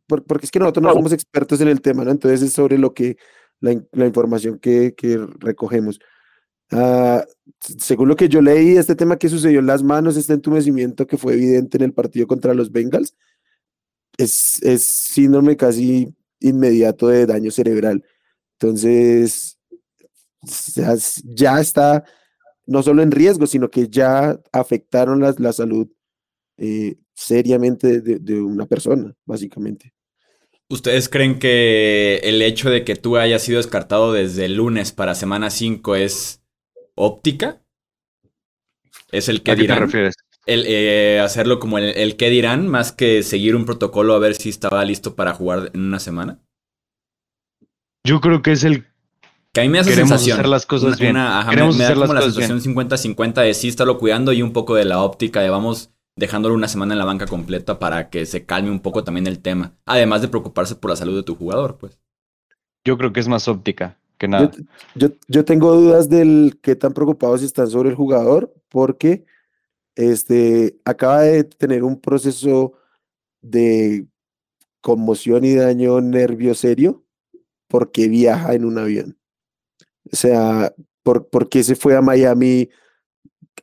porque 0.07 0.45
es 0.45 0.51
que 0.51 0.59
nosotros 0.59 0.83
no 0.83 0.93
somos 0.93 1.13
expertos 1.13 1.61
en 1.61 1.67
el 1.67 1.81
tema, 1.81 2.03
¿no? 2.03 2.11
Entonces 2.11 2.41
es 2.41 2.53
sobre 2.53 2.77
lo 2.77 2.93
que, 2.93 3.17
la, 3.59 4.05
información 4.05 4.59
que, 4.59 4.93
recogemos. 5.39 5.99
Ah, 6.71 7.25
según 7.59 8.09
lo 8.09 8.15
que 8.15 8.29
yo 8.29 8.41
leí, 8.41 8.77
este 8.77 8.95
tema 8.95 9.17
que 9.17 9.29
sucedió 9.29 9.59
en 9.59 9.67
las 9.67 9.83
manos, 9.83 10.17
este 10.17 10.33
entumecimiento 10.33 11.07
que 11.07 11.17
fue 11.17 11.33
evidente 11.33 11.77
en 11.77 11.83
el 11.83 11.93
partido 11.93 12.27
contra 12.27 12.53
los 12.53 12.71
Bengals, 12.71 13.15
es, 14.17 14.61
es 14.61 14.83
síndrome 14.83 15.57
casi 15.57 16.13
inmediato 16.39 17.07
de 17.07 17.25
daño 17.25 17.51
cerebral. 17.51 18.03
Entonces, 18.59 19.54
ya 21.23 21.59
está 21.59 22.03
no 22.67 22.83
solo 22.83 23.01
en 23.03 23.11
riesgo, 23.11 23.47
sino 23.47 23.69
que 23.69 23.89
ya 23.89 24.39
afectaron 24.51 25.21
la, 25.21 25.33
la 25.37 25.53
salud 25.53 25.87
eh, 26.57 26.95
seriamente 27.13 28.01
de, 28.01 28.41
una 28.41 28.65
persona, 28.65 29.13
básicamente. 29.25 29.93
¿Ustedes 30.69 31.09
creen 31.09 31.37
que 31.37 32.17
el 32.23 32.41
hecho 32.41 32.69
de 32.69 32.83
que 32.83 32.95
tú 32.95 33.17
hayas 33.17 33.43
sido 33.43 33.57
descartado 33.57 34.13
desde 34.13 34.45
el 34.45 34.55
lunes 34.55 34.91
para 34.91 35.15
semana 35.15 35.49
5 35.49 35.95
es 35.95 36.41
óptica? 36.95 37.61
¿Es 39.11 39.29
el 39.29 39.43
que 39.43 39.55
dirán? 39.55 39.81
refieres? 39.81 40.15
El, 40.47 40.63
eh, 40.67 41.19
hacerlo 41.19 41.59
como 41.59 41.77
el, 41.77 41.85
el 41.85 42.17
que 42.17 42.29
dirán, 42.29 42.67
más 42.67 42.91
que 42.91 43.23
seguir 43.23 43.55
un 43.55 43.65
protocolo 43.65 44.13
a 44.13 44.19
ver 44.19 44.35
si 44.35 44.49
estaba 44.49 44.83
listo 44.85 45.15
para 45.15 45.33
jugar 45.33 45.71
en 45.73 45.81
una 45.81 45.99
semana. 45.99 46.39
Yo 48.03 48.21
creo 48.21 48.41
que 48.41 48.51
es 48.51 48.63
el 48.63 48.85
que 49.55 49.61
a 49.61 49.63
mí 49.63 49.69
me 49.69 49.79
hace 49.79 49.91
Queremos 49.91 50.09
sensación. 50.09 50.37
hacer 50.37 50.49
las 50.49 50.65
cosas 50.65 50.99
bien. 50.99 51.15
Queremos 51.49 51.77
me, 51.77 51.85
da 51.85 51.95
como 51.95 52.13
la 52.13 52.21
sensación 52.23 52.59
50-50 52.59 53.35
de 53.35 53.53
sí 53.53 53.69
estarlo 53.69 53.97
cuidando 53.97 54.33
y 54.33 54.41
un 54.41 54.51
poco 54.51 54.75
de 54.75 54.83
la 54.83 55.01
óptica 55.01 55.39
de 55.39 55.49
vamos 55.49 55.91
dejándolo 56.17 56.55
una 56.55 56.67
semana 56.67 56.93
en 56.93 56.99
la 56.99 57.05
banca 57.05 57.25
completa 57.25 57.79
para 57.79 58.09
que 58.09 58.25
se 58.25 58.45
calme 58.45 58.69
un 58.69 58.81
poco 58.81 59.05
también 59.05 59.27
el 59.27 59.39
tema. 59.39 59.73
Además 59.85 60.21
de 60.21 60.27
preocuparse 60.27 60.75
por 60.75 60.89
la 60.89 60.97
salud 60.97 61.15
de 61.15 61.23
tu 61.23 61.35
jugador, 61.35 61.77
pues. 61.77 61.97
Yo 62.83 62.97
creo 62.97 63.13
que 63.13 63.21
es 63.21 63.29
más 63.29 63.47
óptica 63.47 63.97
que 64.17 64.27
nada. 64.27 64.51
Yo, 64.93 65.07
yo, 65.29 65.45
tengo 65.45 65.73
dudas 65.73 66.09
del 66.09 66.59
qué 66.61 66.75
tan 66.75 66.91
preocupados 66.91 67.41
están 67.41 67.69
sobre 67.69 67.91
el 67.91 67.95
jugador, 67.95 68.53
porque 68.67 69.23
este 69.95 70.77
acaba 70.83 71.21
de 71.21 71.45
tener 71.45 71.85
un 71.85 72.01
proceso 72.01 72.73
de 73.41 74.05
conmoción 74.81 75.45
y 75.45 75.55
daño 75.55 76.01
nervio 76.01 76.53
serio 76.55 77.05
porque 77.69 78.09
viaja 78.09 78.53
en 78.53 78.65
un 78.65 78.79
avión. 78.79 79.17
O 80.11 80.15
sea, 80.15 80.73
por, 81.03 81.49
qué 81.49 81.63
se 81.63 81.75
fue 81.75 81.95
a 81.95 82.01
Miami 82.01 82.69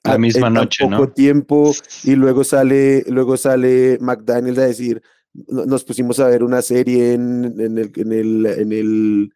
la 0.05 0.19
misma 0.19 0.51
noche, 0.51 0.85
poco 0.89 1.13
tiempo 1.13 1.73
y 2.05 2.15
luego 2.17 2.45
sale, 2.45 3.05
luego 3.09 3.37
sale 3.37 3.99
McDaniels 4.01 4.59
a 4.59 4.67
decir, 4.67 5.03
nos 5.49 5.85
pusimos 5.85 6.21
a 6.21 6.29
ver 6.29 6.43
una 6.43 6.63
serie 6.63 7.15
en, 7.15 7.45
el, 7.45 7.93
en, 7.97 8.13
el, 8.13 8.47
en, 8.47 8.73
el, 8.73 9.33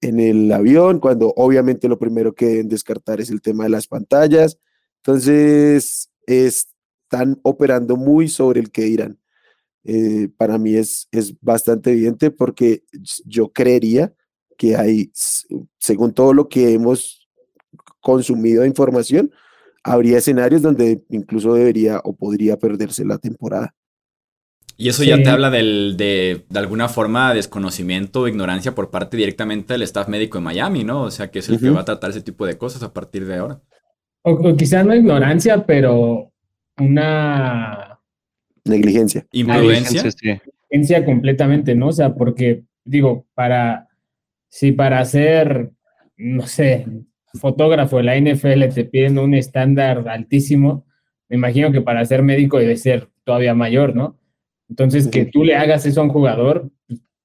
en 0.00 0.20
el 0.20 0.52
avión, 0.52 1.00
cuando 1.00 1.32
obviamente 1.36 1.88
lo 1.88 1.98
primero 1.98 2.34
que 2.34 2.46
deben 2.46 2.68
descartar 2.68 3.20
es 3.20 3.30
el 3.30 3.40
tema 3.40 3.64
de 3.64 3.70
las 3.70 3.86
pantallas. 3.86 4.58
Entonces, 4.98 6.10
están 6.26 7.40
operando 7.42 7.96
muy 7.96 8.28
sobre 8.28 8.60
el 8.60 8.70
que 8.70 8.82
dirán. 8.82 9.18
Eh, 9.84 10.28
para 10.36 10.56
mí 10.56 10.76
es, 10.76 11.08
es 11.10 11.38
bastante 11.40 11.92
evidente 11.92 12.30
porque 12.30 12.84
yo 13.26 13.52
creería 13.52 14.14
que 14.56 14.76
hay, 14.76 15.10
según 15.78 16.12
todo 16.12 16.32
lo 16.32 16.48
que 16.48 16.72
hemos 16.72 17.28
consumido 18.00 18.62
de 18.62 18.68
información, 18.68 19.30
habría 19.82 20.18
escenarios 20.18 20.62
donde 20.62 21.02
incluso 21.10 21.54
debería 21.54 22.00
o 22.04 22.14
podría 22.14 22.58
perderse 22.58 23.04
la 23.04 23.18
temporada. 23.18 23.74
Y 24.76 24.88
eso 24.88 25.04
ya 25.04 25.22
te 25.22 25.28
habla 25.28 25.50
del, 25.50 25.94
de, 25.96 26.46
de 26.48 26.58
alguna 26.58 26.88
forma, 26.88 27.32
desconocimiento 27.32 28.22
o 28.22 28.28
ignorancia 28.28 28.74
por 28.74 28.90
parte 28.90 29.16
directamente 29.16 29.74
del 29.74 29.82
staff 29.82 30.08
médico 30.08 30.38
de 30.38 30.44
Miami, 30.44 30.82
¿no? 30.82 31.02
O 31.02 31.10
sea, 31.12 31.30
que 31.30 31.38
es 31.38 31.48
el 31.48 31.60
que 31.60 31.70
va 31.70 31.82
a 31.82 31.84
tratar 31.84 32.10
ese 32.10 32.22
tipo 32.22 32.44
de 32.44 32.58
cosas 32.58 32.82
a 32.82 32.92
partir 32.92 33.24
de 33.24 33.36
ahora. 33.36 33.60
O, 34.22 34.32
o 34.32 34.56
quizás 34.56 34.84
no 34.84 34.94
ignorancia, 34.94 35.64
pero 35.64 36.32
una... 36.78 38.00
Negligencia. 38.64 39.26
Imprudencia. 39.30 40.02
Negligencia 40.02 41.04
completamente, 41.04 41.76
¿no? 41.76 41.88
O 41.88 41.92
sea, 41.92 42.14
porque, 42.14 42.64
digo, 42.84 43.26
para 43.34 43.86
si 44.54 44.70
para 44.70 45.04
ser, 45.04 45.72
no 46.16 46.46
sé, 46.46 46.86
fotógrafo 47.40 47.96
de 47.96 48.04
la 48.04 48.16
NFL 48.16 48.72
te 48.72 48.84
piden 48.84 49.18
un 49.18 49.34
estándar 49.34 50.08
altísimo, 50.08 50.86
me 51.28 51.34
imagino 51.34 51.72
que 51.72 51.80
para 51.80 52.04
ser 52.04 52.22
médico 52.22 52.60
debe 52.60 52.76
ser 52.76 53.08
todavía 53.24 53.52
mayor, 53.52 53.96
¿no? 53.96 54.16
Entonces, 54.68 55.08
que 55.08 55.24
tú 55.24 55.42
le 55.42 55.56
hagas 55.56 55.86
eso 55.86 56.00
a 56.00 56.04
un 56.04 56.10
jugador, 56.10 56.70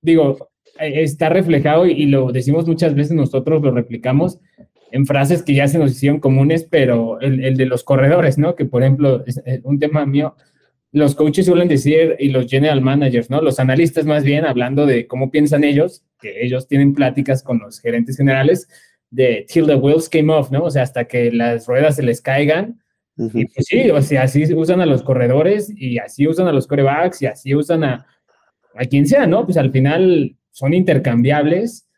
digo, 0.02 0.50
e, 0.80 1.04
está 1.04 1.30
reflejado 1.30 1.86
y, 1.86 2.08
lo 2.08 2.32
decimos 2.32 2.66
muchas 2.66 2.96
veces, 2.96 3.12
nosotros 3.12 3.62
lo 3.62 3.70
replicamos 3.70 4.40
en 4.92 5.06
frases 5.06 5.44
que 5.44 5.54
ya 5.54 5.68
se 5.68 5.78
nos 5.78 5.92
hicieron 5.92 6.20
comunes, 6.20 6.64
pero 6.64 7.22
el, 7.22 7.46
el 7.46 7.58
de 7.58 7.68
los 7.68 7.84
corredores, 7.84 8.40
¿no? 8.40 8.56
Que 8.56 8.66
por 8.66 8.82
ejemplo, 8.82 9.24
es 9.28 9.40
un 9.62 9.78
tema 9.78 10.04
mío, 10.08 10.36
los 10.92 11.16
coaches 11.16 11.46
suelen 11.46 11.68
decir, 11.68 12.16
y 12.20 12.30
los 12.30 12.48
general 12.48 12.82
managers, 12.82 13.30
¿no? 13.30 13.42
Los 13.42 13.60
analistas 13.60 14.06
más 14.06 14.24
bien, 14.24 14.46
hablando 14.46 14.86
de 14.86 15.08
cómo 15.08 15.30
piensan 15.30 15.64
ellos, 15.64 16.04
que 16.20 16.44
ellos 16.44 16.68
tienen 16.68 16.94
pláticas 16.94 17.44
con 17.44 17.60
los 17.60 17.80
gerentes 17.80 18.18
generales 18.18 18.68
de 19.12 19.46
till 19.48 19.66
the 19.66 19.76
wheels 19.76 20.10
came 20.10 20.32
off, 20.32 20.52
¿no? 20.52 20.64
O 20.64 20.72
sea, 20.72 20.84
hasta 20.84 21.06
que 21.06 21.32
las 21.32 21.68
ruedas 21.68 21.96
se 21.96 22.04
les 22.04 22.22
caigan. 22.22 22.82
Y 23.18 23.46
pues 23.46 23.66
sí, 23.68 23.90
o 23.90 24.02
sea, 24.02 24.24
así 24.24 24.54
usan 24.54 24.80
a 24.80 24.86
los 24.86 25.04
corredores 25.04 25.74
y 25.76 25.98
así 25.98 26.26
usan 26.26 26.48
a 26.48 26.54
los 26.54 26.68
corebacks 26.68 27.22
y 27.22 27.26
así 27.26 27.54
usan 27.54 27.84
a, 27.84 28.06
a 28.76 28.86
quien 28.86 29.06
sea, 29.06 29.28
¿no? 29.28 29.46
Pues 29.46 29.58
al 29.58 29.72
final 29.72 30.38
son 30.52 30.74
intercambiables 30.74 31.90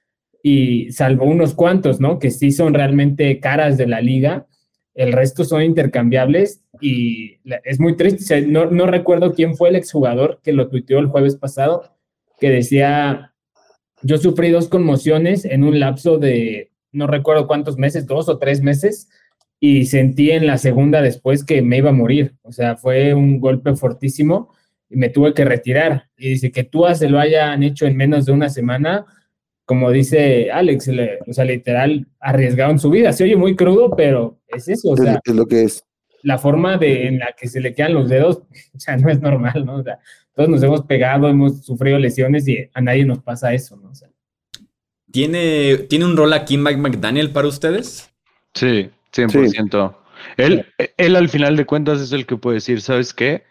y 0.41 0.91
salvo 0.91 1.25
unos 1.25 1.53
cuantos, 1.53 1.99
¿no? 1.99 2.17
Que 2.17 2.31
sí 2.31 2.51
son 2.51 2.73
realmente 2.73 3.39
caras 3.39 3.77
de 3.77 3.85
la 3.85 4.01
liga, 4.01 4.47
el 4.93 5.13
resto 5.13 5.45
son 5.45 5.63
intercambiables 5.63 6.63
y 6.81 7.37
es 7.63 7.79
muy 7.79 7.95
triste. 7.95 8.41
no, 8.41 8.69
no, 8.69 8.87
recuerdo 8.87 9.33
quién 9.33 9.55
fue 9.55 9.69
el 9.69 9.75
exjugador 9.75 10.41
que 10.43 10.53
lo 10.53 10.67
tuiteó 10.67 10.99
el 10.99 11.07
jueves 11.07 11.35
pasado, 11.35 11.95
que 12.39 12.49
decía, 12.49 13.33
yo 14.01 14.17
sufrí 14.17 14.49
dos 14.49 14.67
conmociones 14.67 15.45
en 15.45 15.63
un 15.63 15.79
lapso 15.79 16.17
de, 16.17 16.71
no 16.91 17.07
recuerdo 17.07 17.47
cuántos 17.47 17.77
meses, 17.77 18.05
dos 18.05 18.27
o 18.29 18.37
tres 18.37 18.61
meses, 18.61 19.09
y 19.59 19.85
sentí 19.85 20.31
en 20.31 20.47
la 20.47 20.57
segunda 20.57 21.01
después 21.01 21.43
que 21.43 21.61
me 21.61 21.77
iba 21.77 21.91
a 21.91 21.93
morir. 21.93 22.35
O 22.41 22.51
sea, 22.51 22.77
fue 22.77 23.13
un 23.13 23.39
golpe 23.39 23.75
fortísimo 23.75 24.49
y 24.89 24.97
me 24.97 25.09
tuve 25.09 25.33
que 25.33 25.45
retirar. 25.45 26.09
Y 26.17 26.29
dice 26.29 26.51
que 26.51 26.63
tú 26.63 26.83
se 26.95 27.09
lo 27.09 27.19
hayan 27.19 27.61
hecho 27.61 27.85
en 27.85 27.95
menos 27.95 28.25
de 28.25 28.31
una 28.31 28.49
semana, 28.49 29.05
como 29.65 29.91
dice 29.91 30.51
Alex, 30.51 30.89
o 31.27 31.33
sea, 31.33 31.45
literal, 31.45 32.07
arriesgaron 32.19 32.79
su 32.79 32.89
vida. 32.89 33.13
Se 33.13 33.23
oye 33.23 33.35
muy 33.35 33.55
crudo, 33.55 33.95
pero 33.95 34.39
es 34.47 34.67
eso, 34.67 34.89
o 34.89 34.97
sea. 34.97 35.19
Es 35.23 35.33
lo 35.33 35.45
que 35.45 35.63
es. 35.63 35.83
La 36.23 36.37
forma 36.37 36.77
de, 36.77 37.07
en 37.07 37.19
la 37.19 37.33
que 37.37 37.47
se 37.47 37.61
le 37.61 37.73
quedan 37.73 37.93
los 37.93 38.09
dedos, 38.09 38.43
o 38.75 38.79
sea, 38.79 38.97
no 38.97 39.09
es 39.09 39.21
normal, 39.21 39.65
¿no? 39.65 39.75
O 39.75 39.83
sea, 39.83 39.99
todos 40.35 40.49
nos 40.49 40.61
hemos 40.63 40.81
pegado, 40.85 41.27
hemos 41.29 41.65
sufrido 41.65 41.97
lesiones 41.99 42.47
y 42.47 42.69
a 42.73 42.81
nadie 42.81 43.05
nos 43.05 43.19
pasa 43.19 43.53
eso, 43.53 43.75
¿no? 43.77 43.89
O 43.89 43.95
sea, 43.95 44.09
¿Tiene, 45.11 45.77
¿Tiene 45.89 46.05
un 46.05 46.15
rol 46.15 46.31
aquí 46.33 46.57
Mike 46.57 46.77
McDaniel 46.77 47.31
para 47.31 47.47
ustedes? 47.47 48.09
Sí, 48.53 48.89
100%. 49.13 49.95
Él, 50.37 50.65
él 50.97 51.15
al 51.15 51.29
final 51.29 51.57
de 51.57 51.65
cuentas 51.65 51.99
es 51.99 52.13
el 52.13 52.25
que 52.25 52.37
puede 52.37 52.55
decir, 52.55 52.81
¿sabes 52.81 53.13
qué? 53.13 53.43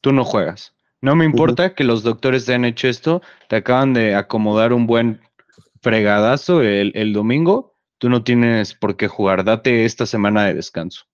Tú 0.00 0.12
no 0.12 0.24
juegas. 0.24 0.74
No 1.02 1.14
me 1.14 1.26
importa 1.26 1.74
que 1.74 1.84
los 1.84 2.02
doctores 2.02 2.46
te 2.46 2.54
han 2.54 2.64
hecho 2.64 2.88
esto, 2.88 3.20
te 3.48 3.56
acaban 3.56 3.92
de 3.92 4.14
acomodar 4.14 4.72
un 4.72 4.86
buen 4.86 5.20
fregadazo 5.84 6.62
el, 6.62 6.90
el, 6.94 7.12
domingo, 7.12 7.74
tú 7.98 8.08
no 8.08 8.24
tienes 8.24 8.74
por 8.74 8.96
qué 8.96 9.06
jugar, 9.06 9.44
date 9.44 9.84
esta 9.84 10.06
semana 10.06 10.46
de 10.46 10.54
descanso. 10.54 11.04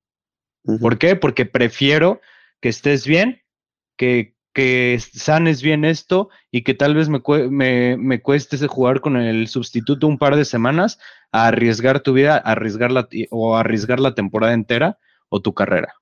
¿Por 0.80 0.96
qué? 0.96 1.16
Porque 1.16 1.44
prefiero 1.44 2.20
que 2.60 2.68
estés 2.68 3.06
bien, 3.06 3.42
que, 3.96 4.36
que 4.54 4.96
sanes 5.00 5.60
bien 5.60 5.84
esto 5.84 6.28
y 6.52 6.62
que 6.62 6.74
tal 6.74 6.94
vez 6.94 7.08
me, 7.08 7.20
me, 7.50 7.96
me 7.96 8.22
cueste 8.22 8.56
jugar 8.66 9.00
con 9.00 9.16
el 9.16 9.48
sustituto 9.48 10.06
un 10.06 10.18
par 10.18 10.36
de 10.36 10.44
semanas 10.44 11.00
a 11.32 11.48
arriesgar 11.48 12.00
tu 12.00 12.12
vida, 12.12 12.36
arriesgar 12.36 12.92
la, 12.92 13.08
o 13.30 13.56
arriesgar 13.56 13.98
la 13.98 14.14
temporada 14.14 14.54
entera 14.54 14.98
o 15.28 15.40
tu 15.40 15.52
carrera. 15.52 15.94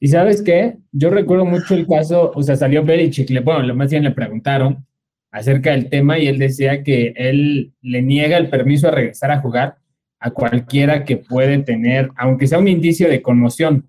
Y 0.00 0.08
sabes 0.08 0.42
qué, 0.42 0.78
yo 0.92 1.10
recuerdo 1.10 1.44
mucho 1.44 1.74
el 1.74 1.86
caso, 1.86 2.32
o 2.34 2.42
sea, 2.42 2.56
salió 2.56 2.84
Belichick, 2.84 3.28
le, 3.30 3.40
bueno, 3.40 3.74
más 3.74 3.90
bien 3.90 4.04
le 4.04 4.12
preguntaron 4.12 4.86
acerca 5.30 5.72
del 5.72 5.88
tema 5.88 6.18
y 6.18 6.26
él 6.26 6.38
decía 6.38 6.82
que 6.82 7.12
él 7.16 7.72
le 7.82 8.02
niega 8.02 8.36
el 8.36 8.48
permiso 8.48 8.88
a 8.88 8.92
regresar 8.92 9.30
a 9.30 9.40
jugar 9.40 9.76
a 10.20 10.30
cualquiera 10.30 11.04
que 11.04 11.16
puede 11.16 11.58
tener, 11.58 12.10
aunque 12.16 12.46
sea 12.46 12.58
un 12.58 12.68
indicio 12.68 13.08
de 13.08 13.22
conmoción. 13.22 13.88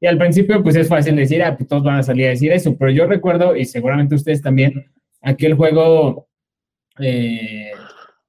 Y 0.00 0.06
al 0.06 0.18
principio, 0.18 0.62
pues 0.62 0.76
es 0.76 0.88
fácil 0.88 1.16
decir, 1.16 1.42
ah, 1.42 1.56
pues 1.56 1.68
todos 1.68 1.82
van 1.82 1.96
a 1.96 2.02
salir 2.02 2.26
a 2.26 2.30
decir 2.30 2.52
eso, 2.52 2.76
pero 2.76 2.90
yo 2.90 3.06
recuerdo, 3.06 3.56
y 3.56 3.64
seguramente 3.64 4.14
ustedes 4.14 4.42
también, 4.42 4.84
aquel 5.22 5.54
juego, 5.54 6.28
eh, 6.98 7.70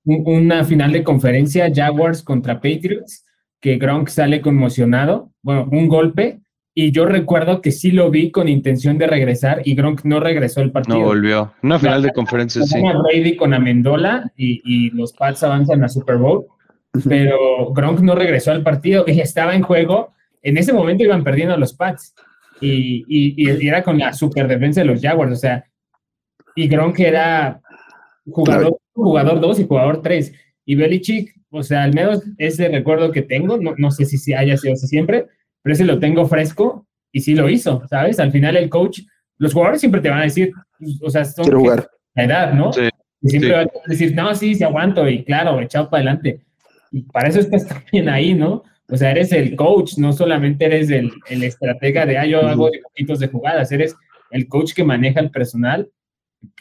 una 0.05 0.63
final 0.63 0.93
de 0.93 1.03
conferencia, 1.03 1.69
Jaguars 1.73 2.23
contra 2.23 2.55
Patriots, 2.55 3.25
que 3.59 3.77
Gronk 3.77 4.07
sale 4.07 4.39
conmocionado, 4.39 5.33
bueno, 5.41 5.67
un 5.71 5.89
golpe, 5.89 6.39
y 6.79 6.91
yo 6.91 7.07
recuerdo 7.07 7.59
que 7.59 7.71
sí 7.71 7.89
lo 7.89 8.11
vi 8.11 8.29
con 8.29 8.47
intención 8.47 8.99
de 8.99 9.07
regresar 9.07 9.63
y 9.65 9.73
Gronk 9.73 10.03
no 10.03 10.19
regresó 10.19 10.61
el 10.61 10.71
partido. 10.71 10.99
No 10.99 11.05
volvió. 11.05 11.51
Una 11.63 11.79
final 11.79 12.03
de 12.03 12.13
conferencia, 12.13 12.61
sí. 12.61 12.79
Brady 12.79 13.35
con 13.35 13.55
Amendola 13.55 14.31
y, 14.37 14.61
y 14.63 14.91
los 14.91 15.11
Pats 15.13 15.41
avanzan 15.41 15.83
a 15.83 15.89
Super 15.89 16.17
Bowl, 16.17 16.45
pero 17.09 17.73
Gronk 17.73 18.01
no 18.01 18.13
regresó 18.13 18.51
al 18.51 18.61
partido 18.61 19.05
y 19.07 19.19
estaba 19.19 19.55
en 19.55 19.63
juego 19.63 20.13
en 20.43 20.57
ese 20.57 20.71
momento 20.71 21.03
iban 21.03 21.23
perdiendo 21.23 21.57
los 21.57 21.73
Pats 21.73 22.13
y, 22.61 23.05
y, 23.07 23.67
era 23.67 23.81
con 23.81 23.97
la 23.97 24.13
super 24.13 24.47
defensa 24.47 24.81
de 24.81 24.85
los 24.85 25.01
Jaguars, 25.01 25.31
o 25.31 25.35
sea, 25.35 25.65
y 26.55 26.67
Gronk 26.67 26.99
era 26.99 27.59
jugador, 28.29 28.77
jugador 28.93 29.39
2 29.39 29.59
y 29.61 29.67
jugador 29.67 30.01
3. 30.03 30.31
Y 30.65 30.75
Belichick, 30.75 31.33
o 31.49 31.63
sea, 31.63 31.83
al 31.83 31.93
menos 31.93 32.23
ese 32.37 32.67
recuerdo 32.69 33.11
que 33.11 33.23
tengo, 33.23 33.57
no, 33.57 33.73
no 33.77 33.89
sé 33.89 34.05
si, 34.05 34.17
si 34.17 34.33
haya 34.33 34.57
sido 34.57 34.73
así 34.73 34.87
siempre, 34.87 35.25
pero 35.67 35.73
ese 35.73 35.83
lo 35.83 35.99
tengo 35.99 36.25
fresco 36.25 36.87
y 37.11 37.19
sí 37.19 37.35
lo 37.35 37.49
hizo, 37.49 37.83
¿sabes? 37.89 38.21
Al 38.21 38.31
final 38.31 38.55
el 38.55 38.69
coach, 38.69 39.01
los 39.37 39.51
jugadores 39.51 39.81
siempre 39.81 39.99
te 39.99 40.07
van 40.09 40.19
a 40.19 40.23
decir, 40.23 40.53
pues, 40.79 40.97
o 41.03 41.09
sea, 41.09 41.25
son 41.25 41.43
Quiero 41.43 41.59
jugar. 41.59 41.89
la 42.15 42.23
edad, 42.23 42.53
¿no? 42.53 42.71
Sí. 42.71 42.83
Y 43.21 43.29
siempre 43.29 43.49
Sí. 43.49 43.55
van 43.57 43.67
a 43.67 43.89
decir, 43.89 44.15
no, 44.15 44.33
sí, 44.33 44.55
sí 44.55 44.63
aguanto, 44.63 45.05
y 45.09 45.25
claro, 45.25 45.59
echado 45.59 45.89
para 45.89 46.03
adelante. 46.03 46.39
Y 46.93 47.01
para 47.01 47.27
eso 47.27 47.41
estás 47.41 47.67
también 47.67 48.07
ahí, 48.07 48.33
¿no? 48.33 48.63
O 48.87 48.95
sea, 48.95 49.11
eres 49.11 49.33
el 49.33 49.57
coach, 49.57 49.97
no 49.97 50.13
solamente 50.13 50.63
eres 50.63 50.89
el, 50.89 51.11
el 51.29 51.43
estratega 51.43 52.05
de, 52.05 52.17
ah, 52.17 52.25
yo 52.25 52.47
hago 52.47 52.71
poquitos 52.83 53.19
de 53.19 53.27
jugadas, 53.27 53.69
eres 53.73 53.93
el 54.31 54.47
coach 54.47 54.71
que 54.73 54.85
maneja 54.85 55.19
el 55.19 55.31
personal, 55.31 55.89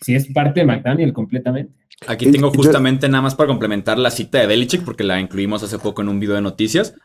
si 0.03 0.17
es 0.17 0.27
parte 0.33 0.59
de 0.59 0.67
McDaniel 0.67 1.13
completamente. 1.13 1.73
Aquí 2.09 2.29
tengo 2.33 2.51
justamente 2.51 3.09
nada 3.09 3.23
más 3.23 3.37
para 3.37 3.47
complementar 3.47 3.99
la 4.01 4.11
cita 4.11 4.41
de 4.41 4.49
Belichick, 4.49 4.85
porque 4.85 5.05
la 5.05 5.21
incluimos 5.21 5.63
hace 5.63 5.79
poco 5.79 6.03
en 6.03 6.09
un 6.09 6.19
video 6.19 6.35
de 6.35 6.43
noticias. 6.43 6.97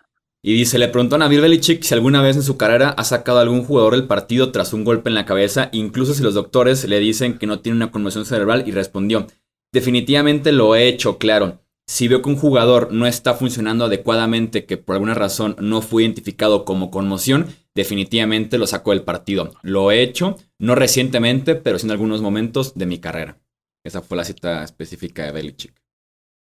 Y 0.43 0.55
dice, 0.55 0.79
le 0.79 0.88
preguntó 0.88 1.15
a 1.15 1.19
Nabil 1.19 1.39
Belichick 1.39 1.83
si 1.83 1.93
alguna 1.93 2.21
vez 2.21 2.36
en 2.36 2.41
su 2.41 2.57
carrera 2.57 2.89
ha 2.89 3.03
sacado 3.03 3.38
a 3.38 3.41
algún 3.41 3.63
jugador 3.63 3.93
del 3.93 4.07
partido 4.07 4.51
tras 4.51 4.74
un 4.74 4.83
golpe 4.83 5.10
en 5.10 5.15
la 5.15 5.25
cabeza, 5.25 5.69
incluso 5.71 6.15
si 6.15 6.24
los 6.24 6.33
doctores 6.33 6.83
le 6.86 7.00
dicen 7.00 7.38
que 7.38 7.45
no 7.45 7.60
tiene 7.60 7.75
una 7.75 7.91
conmoción 7.91 8.25
cerebral, 8.25 8.63
y 8.67 8.71
respondió, 8.71 9.27
definitivamente 9.71 10.51
lo 10.51 10.75
he 10.75 10.88
hecho, 10.88 11.19
claro. 11.19 11.62
Si 11.86 12.07
veo 12.07 12.24
que 12.24 12.29
un 12.29 12.38
jugador 12.38 12.91
no 12.91 13.05
está 13.05 13.36
funcionando 13.36 13.86
adecuadamente, 13.86 14.65
que 14.65 14.77
por 14.77 14.95
alguna 14.95 15.13
razón 15.13 15.55
no 15.60 15.81
fue 15.81 16.03
identificado 16.03 16.65
como 16.65 16.89
conmoción, 16.89 17.48
definitivamente 17.75 18.57
lo 18.57 18.65
saco 18.65 18.91
del 18.91 19.03
partido. 19.03 19.53
Lo 19.62 19.91
he 19.91 20.01
hecho, 20.01 20.38
no 20.57 20.74
recientemente, 20.74 21.55
pero 21.55 21.77
sí 21.77 21.86
en 21.86 21.91
algunos 21.91 22.21
momentos 22.21 22.75
de 22.75 22.86
mi 22.88 22.98
carrera. 22.98 23.38
Esa 23.83 24.01
fue 24.01 24.17
la 24.17 24.24
cita 24.24 24.63
específica 24.63 25.25
de 25.25 25.31
Belichick. 25.31 25.81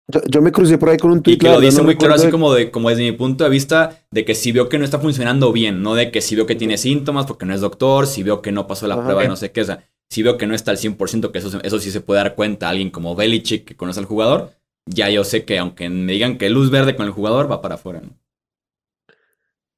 Yo, 0.07 0.21
yo 0.27 0.41
me 0.41 0.51
crucé 0.51 0.77
por 0.77 0.89
ahí 0.89 0.97
con 0.97 1.12
un 1.12 1.17
Y 1.19 1.21
tweet. 1.21 1.38
que 1.39 1.47
la 1.47 1.53
lo 1.55 1.59
dice 1.62 1.77
no 1.79 1.85
muy 1.85 1.95
claro, 1.95 2.13
así 2.13 2.27
de- 2.27 2.31
como, 2.31 2.53
de, 2.53 2.69
como 2.69 2.89
desde 2.89 3.01
mi 3.03 3.12
punto 3.13 3.43
de 3.43 3.50
vista, 3.50 4.00
de 4.12 4.24
que 4.24 4.35
si 4.35 4.51
veo 4.51 4.69
que 4.69 4.77
no 4.77 4.85
está 4.85 5.00
funcionando 5.00 5.51
bien, 5.51 5.81
no 5.81 5.95
de 5.95 6.12
que 6.12 6.21
si 6.21 6.35
veo 6.35 6.45
que 6.45 6.55
tiene 6.55 6.77
síntomas 6.77 7.25
porque 7.25 7.45
no 7.47 7.53
es 7.55 7.62
doctor, 7.62 8.05
si 8.05 8.21
veo 8.21 8.41
que 8.41 8.51
no 8.51 8.67
pasó 8.67 8.88
la 8.88 8.95
Ajá. 8.95 9.03
prueba 9.03 9.24
de 9.24 9.29
no 9.29 9.35
sé 9.35 9.51
qué, 9.51 9.62
o 9.62 9.65
sea, 9.65 9.83
si 10.09 10.21
veo 10.21 10.38
que 10.38 10.45
no 10.45 10.53
está 10.53 10.69
al 10.71 10.77
100%, 10.77 11.31
que 11.31 11.39
eso, 11.39 11.59
eso 11.63 11.79
sí 11.79 11.89
se 11.89 12.01
puede 12.01 12.19
dar 12.21 12.35
cuenta 12.35 12.67
a 12.67 12.69
alguien 12.69 12.91
como 12.91 13.15
Belichick 13.15 13.65
que 13.65 13.75
conoce 13.75 14.00
al 14.00 14.05
jugador, 14.05 14.51
ya 14.85 15.09
yo 15.09 15.24
sé 15.24 15.43
que 15.43 15.57
aunque 15.57 15.89
me 15.89 16.12
digan 16.13 16.38
que 16.38 16.50
luz 16.51 16.69
verde 16.69 16.95
con 16.95 17.07
el 17.07 17.12
jugador, 17.12 17.50
va 17.51 17.62
para 17.63 17.74
afuera. 17.75 18.01
¿no? 18.01 18.09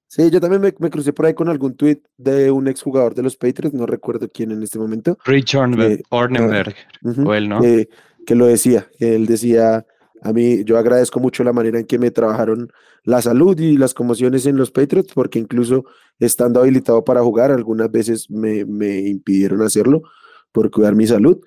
Sí, 0.09 0.29
yo 0.31 0.39
también 0.39 0.61
me, 0.61 0.73
me 0.79 0.89
crucé 0.89 1.11
por 1.13 1.25
ahí 1.25 1.33
con 1.33 1.49
algún 1.49 1.75
tweet 1.75 2.01
de 2.17 2.49
un 2.51 2.67
exjugador 2.67 3.13
de 3.13 3.23
los 3.23 3.35
Patriots, 3.35 3.73
no 3.73 3.85
recuerdo 3.85 4.27
quién 4.29 4.51
en 4.51 4.63
este 4.63 4.79
momento. 4.79 5.17
Rich 5.25 5.55
Ornberg, 5.55 5.99
Eh, 5.99 6.03
Ornenberg, 6.09 6.75
Ujú. 7.03 7.29
o 7.29 7.33
él, 7.33 7.47
¿no? 7.49 7.61
que, 7.61 7.89
que 8.25 8.35
lo 8.35 8.45
decía, 8.47 8.87
que 8.97 9.15
él 9.15 9.25
decía, 9.25 9.85
a 10.21 10.33
mí 10.33 10.63
yo 10.63 10.77
agradezco 10.77 11.19
mucho 11.19 11.43
la 11.43 11.53
manera 11.53 11.79
en 11.79 11.85
que 11.85 11.99
me 11.99 12.11
trabajaron 12.11 12.71
la 13.03 13.21
salud 13.21 13.57
y 13.59 13.77
las 13.77 13.93
conmociones 13.93 14.45
en 14.45 14.57
los 14.57 14.71
Patriots, 14.71 15.13
porque 15.13 15.39
incluso 15.39 15.85
estando 16.19 16.59
habilitado 16.59 17.03
para 17.03 17.21
jugar, 17.21 17.51
algunas 17.51 17.91
veces 17.91 18.29
me, 18.29 18.59
impidieron 18.99 19.61
hacerlo 19.61 20.03
por 20.51 20.71
cuidar 20.71 20.95
mi 20.95 21.07
salud. 21.07 21.39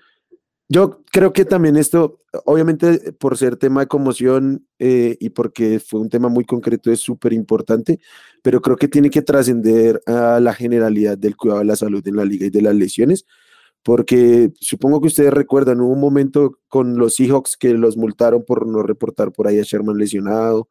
Yo 0.69 1.03
creo 1.11 1.33
que 1.33 1.45
también 1.45 1.77
esto, 1.77 2.21
obviamente 2.45 3.13
por 3.13 3.37
ser 3.37 3.57
tema 3.57 3.81
de 3.81 3.89
conmoción 3.89 4.67
eh, 4.79 5.17
y 5.19 5.31
porque 5.31 5.81
fue 5.81 6.01
un 6.01 6.09
tema 6.09 6.29
muy 6.29 6.45
concreto, 6.45 6.93
es 6.93 7.01
súper 7.01 7.33
importante, 7.33 7.99
pero 8.41 8.63
creo 8.63 8.77
que 8.77 8.87
tiene 8.87 9.11
que 9.11 9.23
trascender 9.23 10.01
a 10.07 10.39
la 10.39 10.55
generalidad 10.55 11.19
del 11.19 11.37
cuidado 11.37 11.59
de 11.61 11.67
la 11.67 11.77
salud 11.77 12.07
en 12.07 12.17
la 12.17 12.25
liga 12.25 12.47
y 12.47 12.51
de 12.51 12.63
las 12.63 12.75
lesiones, 12.75 13.27
porque 13.83 14.53
supongo 14.61 15.01
que 15.01 15.07
ustedes 15.09 15.33
recuerdan, 15.33 15.81
hubo 15.81 15.93
un 15.93 16.01
momento 16.01 16.59
con 16.69 16.99
los 16.99 17.15
Seahawks 17.15 17.57
que 17.57 17.73
los 17.75 17.97
multaron 17.97 18.45
por 18.45 18.67
no 18.67 18.83
reportar 18.83 19.33
por 19.33 19.47
ahí 19.49 19.59
a 19.59 19.63
Sherman 19.63 19.97
lesionado, 19.97 20.69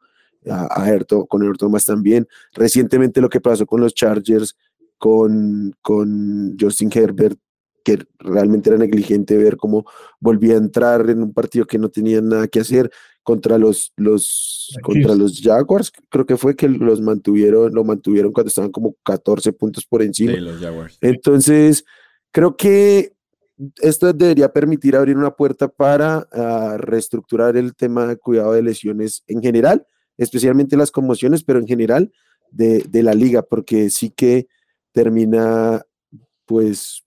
a, 0.48 0.66
a 0.66 0.86
Ayrton- 0.88 1.28
con 1.28 1.44
Earl 1.44 1.58
Thomas 1.58 1.86
también. 1.86 2.28
Recientemente 2.54 3.22
lo 3.22 3.30
que 3.30 3.42
pasó 3.42 3.66
con 3.66 3.82
los 3.82 3.94
Chargers, 3.94 4.56
con, 4.98 5.74
con 5.82 6.56
Justin 6.60 6.90
Herbert, 6.94 7.40
que 7.84 8.00
realmente 8.20 8.70
era 8.70 8.78
negligente 8.78 9.38
ver 9.38 9.58
cómo 9.58 9.86
volvía 10.20 10.54
a 10.56 10.58
entrar 10.58 11.10
en 11.10 11.24
un 11.24 11.34
partido 11.34 11.66
que 11.66 11.80
no 11.80 11.90
tenía 11.90 12.22
nada 12.22 12.48
que 12.48 12.60
hacer 12.60 12.92
contra 13.24 13.58
los, 13.58 13.94
los, 13.96 14.78
contra 14.82 15.16
los 15.16 15.42
Jaguars, 15.42 15.92
creo 16.10 16.26
que 16.26 16.38
fue 16.38 16.56
que 16.56 16.68
los 16.68 17.00
mantuvieron, 17.02 17.74
lo 17.74 17.84
mantuvieron 17.84 18.32
cuando 18.32 18.48
estaban 18.50 18.72
como 18.72 18.96
14 19.04 19.54
puntos 19.54 19.86
por 19.86 20.02
encima. 20.02 20.32
De 20.34 20.42
los 20.42 20.60
Jaguars. 20.60 20.98
Entonces, 21.02 21.86
creo 22.32 22.56
que 22.56 23.14
esto 23.82 24.12
debería 24.14 24.52
permitir 24.54 24.96
abrir 24.96 25.18
una 25.18 25.32
puerta 25.32 25.68
para 25.68 26.28
ah, 26.32 26.78
reestructurar 26.78 27.58
el 27.58 27.76
tema 27.76 28.06
de 28.08 28.18
cuidado 28.18 28.54
de 28.54 28.62
lesiones 28.62 29.24
en 29.28 29.42
general, 29.42 29.86
especialmente 30.18 30.78
las 30.78 30.92
conmociones, 30.92 31.44
pero 31.44 31.60
en 31.60 31.68
general 31.68 32.12
de, 32.52 32.86
de 32.90 33.04
la 33.04 33.14
liga, 33.14 33.42
porque 33.42 33.90
sí 33.90 34.12
que 34.12 34.48
termina, 34.92 35.82
pues, 36.46 37.04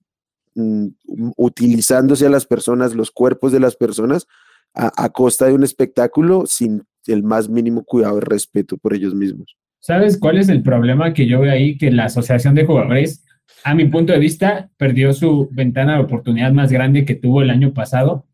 mm, 0.54 0.88
utilizándose 1.36 2.26
a 2.26 2.30
las 2.30 2.46
personas, 2.46 2.94
los 2.94 3.10
cuerpos 3.10 3.52
de 3.52 3.60
las 3.60 3.76
personas, 3.76 4.26
a, 4.74 4.92
a 4.96 5.08
costa 5.10 5.46
de 5.46 5.54
un 5.54 5.64
espectáculo 5.64 6.44
sin 6.46 6.84
el 7.06 7.22
más 7.22 7.48
mínimo 7.48 7.84
cuidado 7.84 8.18
y 8.18 8.20
respeto 8.20 8.76
por 8.76 8.94
ellos 8.94 9.14
mismos. 9.14 9.56
¿Sabes 9.80 10.16
cuál 10.18 10.38
es 10.38 10.48
el 10.48 10.62
problema 10.62 11.12
que 11.12 11.26
yo 11.26 11.40
veo 11.40 11.52
ahí? 11.52 11.76
Que 11.76 11.90
la 11.90 12.04
asociación 12.04 12.54
de 12.54 12.64
jugadores, 12.64 13.24
a 13.64 13.74
mi 13.74 13.84
punto 13.86 14.12
de 14.12 14.18
vista, 14.18 14.70
perdió 14.76 15.12
su 15.12 15.48
ventana 15.52 15.94
de 15.94 16.02
oportunidad 16.02 16.52
más 16.52 16.72
grande 16.72 17.04
que 17.04 17.14
tuvo 17.14 17.42
el 17.42 17.50
año 17.50 17.72
pasado, 17.72 18.26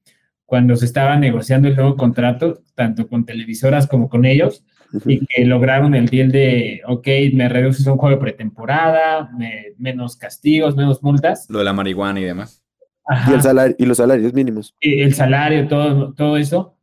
cuando 0.46 0.76
se 0.76 0.86
estaba 0.86 1.16
negociando 1.16 1.68
el 1.68 1.76
nuevo 1.76 1.96
contrato, 1.96 2.62
tanto 2.74 3.06
con 3.08 3.24
televisoras 3.26 3.86
como 3.86 4.08
con 4.08 4.24
ellos, 4.24 4.64
y 5.04 5.26
que 5.26 5.44
lograron 5.44 5.94
el 5.94 6.06
deal 6.06 6.32
de, 6.32 6.80
ok, 6.86 7.06
me 7.34 7.48
reduces 7.50 7.86
un 7.86 7.98
juego 7.98 8.16
de 8.16 8.22
pretemporada, 8.22 9.30
me- 9.36 9.74
menos 9.76 10.16
castigos, 10.16 10.74
menos 10.76 11.02
multas. 11.02 11.46
Lo 11.50 11.58
de 11.58 11.64
la 11.66 11.74
marihuana 11.74 12.20
y 12.20 12.24
demás. 12.24 12.62
Ajá. 13.06 13.30
Y, 13.30 13.34
el 13.34 13.42
salario, 13.42 13.76
y 13.78 13.84
los 13.86 13.96
salarios 13.98 14.32
mínimos. 14.32 14.74
eh, 14.80 15.02
el 15.02 15.14
salario, 15.14 15.68
todo, 15.68 16.14
todo 16.14 16.36
eso. 16.38 16.74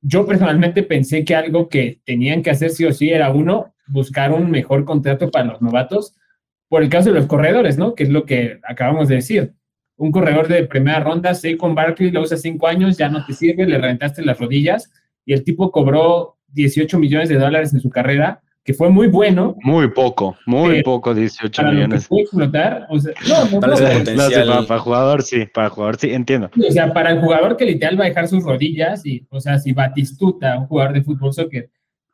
Yo 0.00 0.26
personalmente 0.26 0.82
pensé 0.82 1.24
que 1.24 1.36
algo 1.36 1.68
que 1.68 2.00
tenían 2.04 2.42
que 2.42 2.50
hacer 2.50 2.70
sí 2.70 2.84
o 2.84 2.92
sí 2.92 3.10
era 3.10 3.30
uno, 3.30 3.72
buscar 3.86 4.32
un 4.32 4.50
mejor 4.50 4.84
contrato 4.84 5.30
para 5.30 5.44
los 5.44 5.62
novatos, 5.62 6.16
por 6.72 6.82
el 6.82 6.88
caso 6.88 7.10
de 7.12 7.16
los 7.16 7.26
corredores, 7.26 7.76
¿no? 7.76 7.94
Que 7.94 8.04
es 8.04 8.08
lo 8.08 8.24
que 8.24 8.58
acabamos 8.66 9.06
de 9.06 9.16
decir. 9.16 9.52
Un 9.98 10.10
corredor 10.10 10.48
de 10.48 10.64
primera 10.64 11.00
ronda, 11.00 11.32
con 11.58 11.74
Barkley, 11.74 12.10
lo 12.10 12.22
usa 12.22 12.38
cinco 12.38 12.66
años, 12.66 12.96
ya 12.96 13.10
no 13.10 13.26
te 13.26 13.34
sirve, 13.34 13.66
le 13.66 13.76
reventaste 13.76 14.24
las 14.24 14.38
rodillas 14.38 14.90
y 15.26 15.34
el 15.34 15.44
tipo 15.44 15.70
cobró 15.70 16.38
18 16.48 16.98
millones 16.98 17.28
de 17.28 17.34
dólares 17.34 17.74
en 17.74 17.80
su 17.80 17.90
carrera, 17.90 18.40
que 18.64 18.72
fue 18.72 18.88
muy 18.88 19.08
bueno 19.08 19.54
Muy 19.62 19.88
poco, 19.88 20.34
muy 20.46 20.78
Eh, 20.78 20.82
poco, 20.82 21.14
18 21.14 21.54
para 21.54 21.68
lo 21.68 21.72
que 21.72 21.84
millones. 21.84 22.08
puede 22.08 22.22
explotar. 22.22 22.86
O 22.88 22.98
sea, 22.98 23.12
no, 23.28 23.44
no, 23.50 23.60
Tal 23.60 23.70
no, 23.70 23.76
no. 23.76 24.14
No, 24.14 24.28
sí, 24.30 24.34
para, 24.34 24.62
para 24.66 24.80
jugador 24.80 25.22
sí, 25.22 25.44
para 25.52 25.68
jugador 25.68 25.96
sí, 25.98 26.10
entiendo. 26.14 26.50
O 26.56 26.72
sea, 26.72 26.90
para 26.94 27.10
el 27.10 27.20
jugador 27.20 27.58
que 27.58 27.66
literal 27.66 28.00
va 28.00 28.04
a 28.06 28.08
dejar 28.08 28.28
sus 28.28 28.44
rodillas, 28.44 29.04
y, 29.04 29.26
o 29.28 29.40
sea, 29.40 29.58
si 29.58 29.74
Batistuta, 29.74 30.56
un 30.56 30.68
jugador 30.68 30.94
de 30.94 31.02
fútbol 31.02 31.34
soccer, 31.34 31.68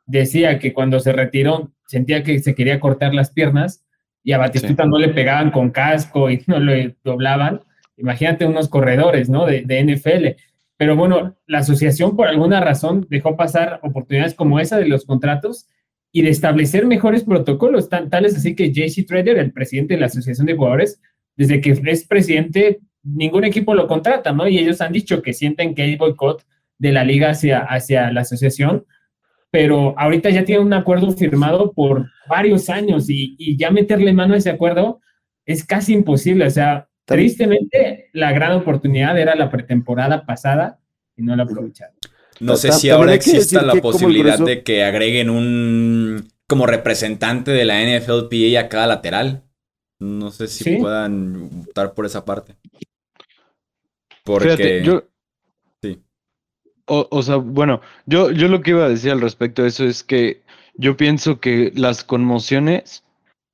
decía 0.05 0.59
que 0.59 0.73
cuando 0.73 0.99
se 0.99 1.13
retiró 1.13 1.71
sentía 1.87 2.23
que 2.23 2.39
se 2.39 2.53
quería 2.55 2.81
cortar 2.81 3.13
las 3.13 3.31
piernas 3.31 3.85
y 4.23 4.31
a 4.33 4.37
Batistuta 4.37 4.85
no 4.85 4.97
le 4.97 5.09
pegaban 5.09 5.51
con 5.51 5.69
casco 5.71 6.29
y 6.29 6.43
no 6.47 6.59
le 6.59 6.95
doblaban, 7.03 7.61
imagínate 7.97 8.45
unos 8.45 8.69
corredores, 8.69 9.29
¿no? 9.29 9.45
De, 9.45 9.61
de 9.61 9.83
NFL. 9.83 10.41
Pero 10.77 10.95
bueno, 10.95 11.35
la 11.45 11.59
asociación 11.59 12.15
por 12.15 12.27
alguna 12.27 12.61
razón 12.61 13.05
dejó 13.09 13.35
pasar 13.35 13.79
oportunidades 13.83 14.33
como 14.33 14.59
esa 14.59 14.77
de 14.77 14.87
los 14.87 15.05
contratos 15.05 15.67
y 16.11 16.21
de 16.21 16.29
establecer 16.29 16.85
mejores 16.85 17.23
protocolos, 17.23 17.89
tan, 17.89 18.09
tales 18.09 18.35
así 18.35 18.55
que 18.55 18.71
JC 18.71 19.05
Trader, 19.05 19.37
el 19.37 19.51
presidente 19.51 19.93
de 19.93 19.99
la 19.99 20.07
Asociación 20.07 20.47
de 20.47 20.55
Jugadores, 20.55 21.01
desde 21.35 21.61
que 21.61 21.71
es 21.71 22.05
presidente, 22.05 22.79
ningún 23.03 23.43
equipo 23.43 23.73
lo 23.73 23.87
contrata, 23.87 24.31
¿no? 24.31 24.47
Y 24.47 24.57
ellos 24.57 24.81
han 24.81 24.91
dicho 24.91 25.21
que 25.21 25.33
sienten 25.33 25.75
que 25.75 25.83
hay 25.83 25.95
boicot 25.95 26.45
de 26.77 26.91
la 26.91 27.03
liga 27.03 27.29
hacia, 27.29 27.59
hacia 27.59 28.11
la 28.11 28.21
asociación, 28.21 28.85
pero 29.51 29.97
ahorita 29.97 30.29
ya 30.29 30.45
tienen 30.45 30.65
un 30.67 30.73
acuerdo 30.73 31.11
firmado 31.11 31.71
por 31.73 32.09
varios 32.27 32.69
años 32.69 33.09
y, 33.09 33.35
y 33.37 33.57
ya 33.57 33.71
meterle 33.71 34.13
mano 34.13 34.33
a 34.33 34.37
ese 34.37 34.49
acuerdo 34.49 35.01
es 35.45 35.63
casi 35.65 35.93
imposible. 35.93 36.45
O 36.45 36.49
sea, 36.51 36.87
tristemente, 37.05 38.09
la 38.13 38.31
gran 38.31 38.51
oportunidad 38.53 39.17
era 39.17 39.35
la 39.35 39.49
pretemporada 39.49 40.25
pasada 40.25 40.79
y 41.17 41.23
no 41.23 41.35
la 41.35 41.43
aprovecharon. 41.43 41.95
No 42.39 42.55
sé 42.55 42.71
si 42.71 42.89
ahora 42.89 43.13
exista 43.15 43.61
la 43.63 43.73
posibilidad 43.75 44.37
grueso- 44.37 44.45
de 44.45 44.63
que 44.63 44.83
agreguen 44.83 45.29
un 45.29 46.27
como 46.47 46.65
representante 46.65 47.51
de 47.51 47.65
la 47.65 47.81
NFLPA 47.81 48.59
a 48.59 48.69
cada 48.69 48.87
lateral. 48.87 49.43
No 49.99 50.31
sé 50.31 50.47
si 50.47 50.63
Sí. 50.63 50.75
puedan 50.77 51.49
optar 51.67 51.93
por 51.93 52.05
esa 52.05 52.23
parte. 52.23 52.55
Porque 54.23 54.45
Fíjate, 54.51 54.83
yo. 54.83 55.03
O, 56.91 57.07
o 57.11 57.21
sea, 57.21 57.35
bueno, 57.35 57.81
yo, 58.07 58.31
yo 58.31 58.47
lo 58.47 58.61
que 58.61 58.71
iba 58.71 58.85
a 58.85 58.89
decir 58.89 59.11
al 59.11 59.21
respecto 59.21 59.61
de 59.61 59.69
eso 59.69 59.85
es 59.85 60.03
que 60.03 60.41
yo 60.73 60.97
pienso 60.97 61.39
que 61.39 61.71
las 61.75 62.03
conmociones 62.03 63.03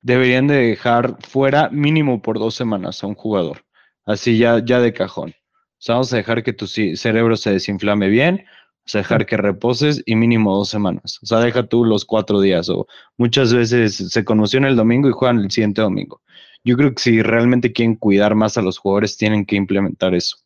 deberían 0.00 0.46
de 0.46 0.56
dejar 0.56 1.18
fuera 1.20 1.68
mínimo 1.70 2.22
por 2.22 2.38
dos 2.38 2.54
semanas 2.54 3.02
a 3.02 3.06
un 3.08 3.14
jugador. 3.14 3.64
Así 4.06 4.38
ya, 4.38 4.64
ya 4.64 4.80
de 4.80 4.92
cajón. 4.94 5.30
O 5.30 5.34
sea, 5.78 5.96
vamos 5.96 6.12
a 6.12 6.16
dejar 6.16 6.42
que 6.44 6.52
tu 6.54 6.66
cerebro 6.66 7.36
se 7.36 7.50
desinflame 7.52 8.08
bien, 8.08 8.46
O 8.86 8.88
sea, 8.88 9.00
dejar 9.02 9.26
que 9.26 9.36
reposes 9.36 10.02
y 10.06 10.16
mínimo 10.16 10.56
dos 10.56 10.68
semanas. 10.70 11.18
O 11.22 11.26
sea, 11.26 11.40
deja 11.40 11.66
tú 11.66 11.84
los 11.84 12.04
cuatro 12.04 12.40
días. 12.40 12.68
O 12.70 12.86
muchas 13.18 13.52
veces 13.52 13.96
se 13.96 14.24
conmociona 14.24 14.68
el 14.68 14.76
domingo 14.76 15.08
y 15.08 15.12
juegan 15.12 15.40
el 15.40 15.50
siguiente 15.50 15.82
domingo. 15.82 16.22
Yo 16.64 16.76
creo 16.76 16.94
que 16.94 17.02
si 17.02 17.22
realmente 17.22 17.72
quieren 17.72 17.96
cuidar 17.96 18.34
más 18.34 18.56
a 18.58 18.62
los 18.62 18.78
jugadores, 18.78 19.16
tienen 19.18 19.44
que 19.44 19.56
implementar 19.56 20.14
eso. 20.14 20.38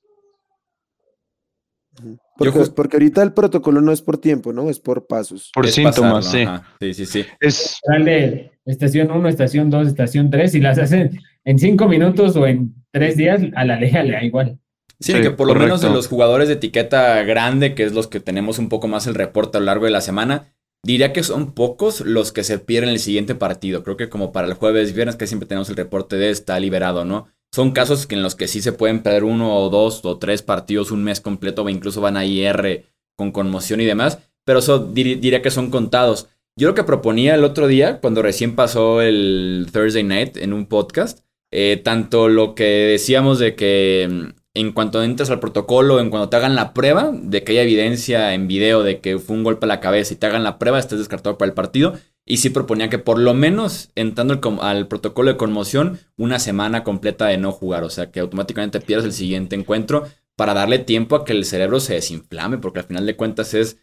Porque, 2.36 2.60
porque, 2.74 2.96
ahorita 2.96 3.22
el 3.22 3.32
protocolo 3.32 3.80
no 3.80 3.92
es 3.92 4.00
por 4.02 4.18
tiempo, 4.18 4.52
¿no? 4.52 4.70
Es 4.70 4.80
por 4.80 5.06
pasos. 5.06 5.50
Por 5.52 5.68
síntomas, 5.68 6.30
sí. 6.30 6.44
Sí, 6.80 6.94
sí, 6.94 7.06
sí. 7.06 7.26
Es 7.38 7.80
de 8.04 8.50
estación 8.64 9.10
1, 9.10 9.28
estación 9.28 9.70
2, 9.70 9.88
estación 9.88 10.30
3 10.30 10.54
y 10.54 10.60
las 10.60 10.78
hacen 10.78 11.20
en 11.44 11.58
cinco 11.58 11.88
minutos 11.88 12.36
o 12.36 12.46
en 12.46 12.74
tres 12.90 13.16
días, 13.16 13.40
a 13.54 13.64
la 13.64 13.78
ley 13.78 13.92
le 13.92 14.12
da 14.12 14.24
igual. 14.24 14.58
Sí, 14.98 15.14
que 15.14 15.30
por 15.30 15.46
lo 15.46 15.54
menos 15.54 15.80
de 15.80 15.88
los 15.88 16.08
jugadores 16.08 16.48
de 16.48 16.54
etiqueta 16.54 17.22
grande, 17.22 17.74
que 17.74 17.84
es 17.84 17.92
los 17.92 18.06
que 18.06 18.20
tenemos 18.20 18.58
un 18.58 18.68
poco 18.68 18.86
más 18.86 19.06
el 19.06 19.14
reporte 19.14 19.56
a 19.56 19.60
lo 19.60 19.66
largo 19.66 19.86
de 19.86 19.90
la 19.90 20.02
semana, 20.02 20.52
diría 20.82 21.14
que 21.14 21.22
son 21.22 21.52
pocos 21.52 22.02
los 22.02 22.32
que 22.32 22.44
se 22.44 22.58
pierden 22.58 22.90
el 22.90 22.98
siguiente 22.98 23.34
partido. 23.34 23.82
Creo 23.82 23.96
que 23.96 24.10
como 24.10 24.30
para 24.30 24.46
el 24.46 24.54
jueves, 24.54 24.94
viernes, 24.94 25.16
que 25.16 25.26
siempre 25.26 25.48
tenemos 25.48 25.70
el 25.70 25.76
reporte 25.76 26.16
de 26.16 26.30
está 26.30 26.60
liberado, 26.60 27.06
¿no? 27.06 27.28
Son 27.52 27.72
casos 27.72 28.06
en 28.10 28.22
los 28.22 28.34
que 28.34 28.48
sí 28.48 28.62
se 28.62 28.72
pueden 28.72 29.02
perder 29.02 29.24
uno 29.24 29.56
o 29.56 29.70
dos 29.70 30.04
o 30.04 30.18
tres 30.18 30.42
partidos 30.42 30.90
un 30.90 31.02
mes 31.02 31.20
completo, 31.20 31.62
o 31.62 31.68
incluso 31.68 32.00
van 32.00 32.16
a 32.16 32.24
IR 32.24 32.84
con 33.16 33.32
conmoción 33.32 33.80
y 33.80 33.84
demás, 33.84 34.18
pero 34.44 34.60
eso 34.60 34.78
diría 34.78 35.42
que 35.42 35.50
son 35.50 35.70
contados. 35.70 36.28
Yo 36.56 36.68
lo 36.68 36.74
que 36.74 36.84
proponía 36.84 37.34
el 37.34 37.44
otro 37.44 37.66
día, 37.66 38.00
cuando 38.00 38.22
recién 38.22 38.54
pasó 38.54 39.02
el 39.02 39.68
Thursday 39.72 40.04
Night 40.04 40.36
en 40.36 40.52
un 40.52 40.66
podcast, 40.66 41.20
eh, 41.52 41.80
tanto 41.82 42.28
lo 42.28 42.54
que 42.54 42.64
decíamos 42.64 43.38
de 43.38 43.56
que 43.56 44.08
mm, 44.10 44.39
en 44.54 44.72
cuanto 44.72 45.02
entres 45.02 45.30
al 45.30 45.40
protocolo, 45.40 46.00
en 46.00 46.10
cuanto 46.10 46.28
te 46.28 46.36
hagan 46.36 46.54
la 46.56 46.72
prueba, 46.74 47.12
de 47.12 47.44
que 47.44 47.52
haya 47.52 47.62
evidencia 47.62 48.34
en 48.34 48.48
video 48.48 48.82
de 48.82 49.00
que 49.00 49.18
fue 49.18 49.36
un 49.36 49.44
golpe 49.44 49.66
a 49.66 49.68
la 49.68 49.80
cabeza 49.80 50.14
y 50.14 50.16
te 50.16 50.26
hagan 50.26 50.42
la 50.42 50.58
prueba, 50.58 50.78
estés 50.78 50.98
descartado 50.98 51.38
para 51.38 51.48
el 51.48 51.54
partido. 51.54 51.94
Y 52.26 52.38
sí 52.38 52.50
proponía 52.50 52.90
que 52.90 52.98
por 52.98 53.18
lo 53.18 53.34
menos 53.34 53.90
entrando 53.94 54.40
al, 54.60 54.88
protocolo 54.88 55.32
de 55.32 55.36
conmoción, 55.36 55.98
una 56.16 56.38
semana 56.38 56.84
completa 56.84 57.26
de 57.26 57.38
no 57.38 57.52
jugar. 57.52 57.82
O 57.84 57.90
sea, 57.90 58.10
que 58.10 58.20
automáticamente 58.20 58.80
pierdas 58.80 59.06
el 59.06 59.12
siguiente 59.12 59.56
encuentro 59.56 60.06
para 60.36 60.54
darle 60.54 60.78
tiempo 60.78 61.16
a 61.16 61.24
que 61.24 61.32
el 61.32 61.44
cerebro 61.44 61.80
se 61.80 61.94
desinflame, 61.94 62.58
porque 62.58 62.80
al 62.80 62.86
final 62.86 63.06
de 63.06 63.16
cuentas 63.16 63.54
es 63.54 63.78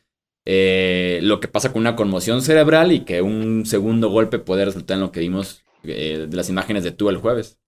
eh, 0.45 1.19
lo 1.23 1.39
que 1.39 1.47
pasa 1.47 1.73
con 1.73 1.81
una 1.81 1.95
conmoción 1.95 2.41
cerebral 2.41 2.91
y 2.91 3.01
que 3.01 3.21
un 3.21 3.65
segundo 3.65 4.09
golpe 4.09 4.39
puede 4.39 4.65
resultar 4.65 4.95
en 4.95 5.01
lo 5.01 5.11
que 5.11 5.19
vimos 5.19 5.63
eh, 5.83 6.27
de 6.29 6.37
las 6.37 6.49
imágenes 6.49 6.83
de 6.83 6.91
tú 6.91 7.09
el 7.09 7.17
jueves. 7.17 7.59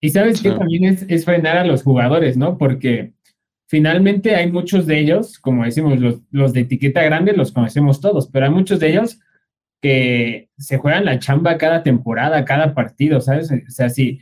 Y 0.00 0.10
sabes 0.10 0.42
que 0.42 0.50
también 0.50 0.98
es, 1.08 1.24
frenar 1.24 1.56
a 1.56 1.64
los 1.64 1.82
jugadores, 1.82 2.36
¿no? 2.36 2.58
Porque 2.58 3.12
finalmente 3.66 4.34
hay 4.34 4.50
muchos 4.50 4.86
de 4.86 4.98
ellos, 4.98 5.38
como 5.38 5.64
decimos, 5.64 5.98
los, 5.98 6.20
los 6.30 6.52
de 6.52 6.60
etiqueta 6.60 7.02
grande 7.02 7.32
los 7.32 7.52
conocemos 7.52 8.00
todos, 8.00 8.28
pero 8.28 8.46
hay 8.46 8.52
muchos 8.52 8.78
de 8.78 8.90
ellos 8.90 9.18
que 9.80 10.48
se 10.58 10.78
juegan 10.78 11.04
la 11.04 11.18
chamba 11.18 11.58
cada 11.58 11.82
temporada, 11.82 12.44
cada 12.44 12.74
partido, 12.74 13.20
¿sabes? 13.20 13.50
O 13.50 13.70
sea, 13.70 13.88
si, 13.88 14.20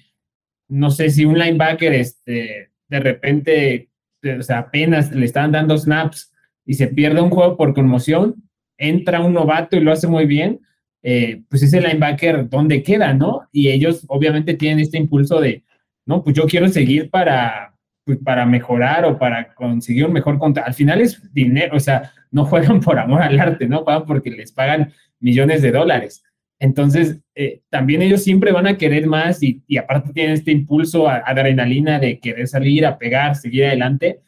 no 0.68 0.90
sé 0.90 1.10
si 1.10 1.24
un 1.24 1.38
linebacker 1.38 1.92
este, 1.92 2.70
de 2.88 3.00
repente, 3.00 3.90
o 4.38 4.42
sea, 4.42 4.58
apenas 4.60 5.12
le 5.12 5.24
están 5.24 5.52
dando 5.52 5.76
snaps 5.76 6.32
y 6.64 6.74
se 6.74 6.88
pierde 6.88 7.20
un 7.20 7.30
juego 7.30 7.56
por 7.56 7.74
conmoción, 7.74 8.36
entra 8.78 9.20
un 9.20 9.34
novato 9.34 9.76
y 9.76 9.80
lo 9.80 9.92
hace 9.92 10.06
muy 10.06 10.26
bien, 10.26 10.60
eh, 11.06 11.42
pues 11.50 11.62
ese 11.62 11.82
linebacker, 11.82 12.48
¿dónde 12.48 12.82
queda, 12.82 13.12
no? 13.12 13.42
Y 13.52 13.68
ellos 13.68 14.06
obviamente 14.08 14.54
tienen 14.54 14.80
este 14.80 14.96
impulso 14.96 15.38
de, 15.38 15.62
no, 16.06 16.24
pues 16.24 16.34
yo 16.34 16.46
quiero 16.46 16.66
seguir 16.70 17.10
para, 17.10 17.76
pues 18.04 18.16
para 18.24 18.46
mejorar 18.46 19.04
o 19.04 19.18
para 19.18 19.54
conseguir 19.54 20.06
un 20.06 20.14
mejor 20.14 20.38
contrato. 20.38 20.66
Al 20.66 20.72
final 20.72 21.02
es 21.02 21.20
dinero, 21.34 21.76
o 21.76 21.80
sea, 21.80 22.10
no 22.30 22.44
juegan 22.46 22.80
por 22.80 22.98
amor 22.98 23.20
al 23.20 23.38
arte, 23.38 23.68
¿no? 23.68 23.84
Juegan 23.84 24.06
porque 24.06 24.30
les 24.30 24.50
pagan 24.50 24.94
millones 25.20 25.60
de 25.60 25.72
dólares. 25.72 26.24
Entonces, 26.58 27.20
eh, 27.34 27.60
también 27.68 28.00
ellos 28.00 28.22
siempre 28.22 28.50
van 28.50 28.66
a 28.66 28.78
querer 28.78 29.06
más 29.06 29.42
y, 29.42 29.62
aparte 29.76 30.10
tienen 30.14 30.32
este 30.32 30.52
impulso 30.52 31.06
a, 31.06 31.16
adrenalina 31.16 31.98
de 31.98 32.18
querer 32.18 32.48
salir, 32.48 32.86
a 32.86 32.96
pegar, 32.96 33.36
seguir 33.36 33.66
adelante. 33.66 34.20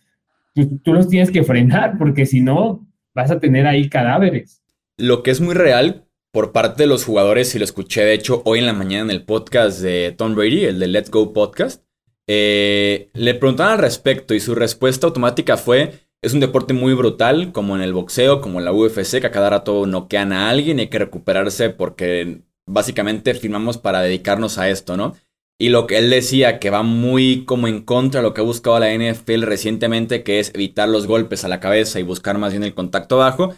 Pues 0.54 0.68
tú 0.82 0.92
los 0.92 1.08
tienes 1.08 1.30
que 1.30 1.42
frenar 1.42 1.96
porque 1.96 2.26
si 2.26 2.42
no, 2.42 2.86
vas 3.14 3.30
a 3.30 3.40
tener 3.40 3.66
ahí 3.66 3.88
cadáveres. 3.88 4.62
Lo 4.98 5.22
que 5.22 5.30
es 5.30 5.40
muy 5.40 5.54
real 5.54 6.05
por 6.36 6.52
parte 6.52 6.82
de 6.82 6.86
los 6.86 7.06
jugadores, 7.06 7.54
y 7.54 7.58
lo 7.58 7.64
escuché 7.64 8.04
de 8.04 8.12
hecho 8.12 8.42
hoy 8.44 8.58
en 8.58 8.66
la 8.66 8.74
mañana 8.74 9.04
en 9.04 9.10
el 9.10 9.24
podcast 9.24 9.80
de 9.80 10.14
Tom 10.14 10.34
Brady, 10.34 10.66
el 10.66 10.78
de 10.78 10.86
Let's 10.86 11.10
Go 11.10 11.32
Podcast, 11.32 11.82
eh, 12.26 13.08
le 13.14 13.32
preguntaron 13.32 13.72
al 13.72 13.78
respecto 13.78 14.34
y 14.34 14.40
su 14.40 14.54
respuesta 14.54 15.06
automática 15.06 15.56
fue, 15.56 15.94
es 16.20 16.34
un 16.34 16.40
deporte 16.40 16.74
muy 16.74 16.92
brutal, 16.92 17.52
como 17.52 17.74
en 17.74 17.80
el 17.80 17.94
boxeo, 17.94 18.42
como 18.42 18.58
en 18.58 18.66
la 18.66 18.74
UFC, 18.74 19.18
que 19.18 19.28
a 19.28 19.30
cada 19.30 19.48
rato 19.48 19.86
noquean 19.86 20.30
a 20.34 20.50
alguien 20.50 20.78
y 20.78 20.82
hay 20.82 20.88
que 20.88 20.98
recuperarse 20.98 21.70
porque 21.70 22.42
básicamente 22.66 23.32
firmamos 23.32 23.78
para 23.78 24.02
dedicarnos 24.02 24.58
a 24.58 24.68
esto, 24.68 24.98
¿no? 24.98 25.14
Y 25.58 25.70
lo 25.70 25.86
que 25.86 25.96
él 25.96 26.10
decía, 26.10 26.58
que 26.58 26.68
va 26.68 26.82
muy 26.82 27.46
como 27.46 27.66
en 27.66 27.80
contra 27.82 28.20
de 28.20 28.28
lo 28.28 28.34
que 28.34 28.42
ha 28.42 28.44
buscado 28.44 28.78
la 28.78 28.92
NFL 28.92 29.40
recientemente, 29.44 30.22
que 30.22 30.38
es 30.38 30.52
evitar 30.54 30.86
los 30.86 31.06
golpes 31.06 31.46
a 31.46 31.48
la 31.48 31.60
cabeza 31.60 31.98
y 31.98 32.02
buscar 32.02 32.36
más 32.36 32.52
bien 32.52 32.62
el 32.62 32.74
contacto 32.74 33.16
bajo, 33.16 33.54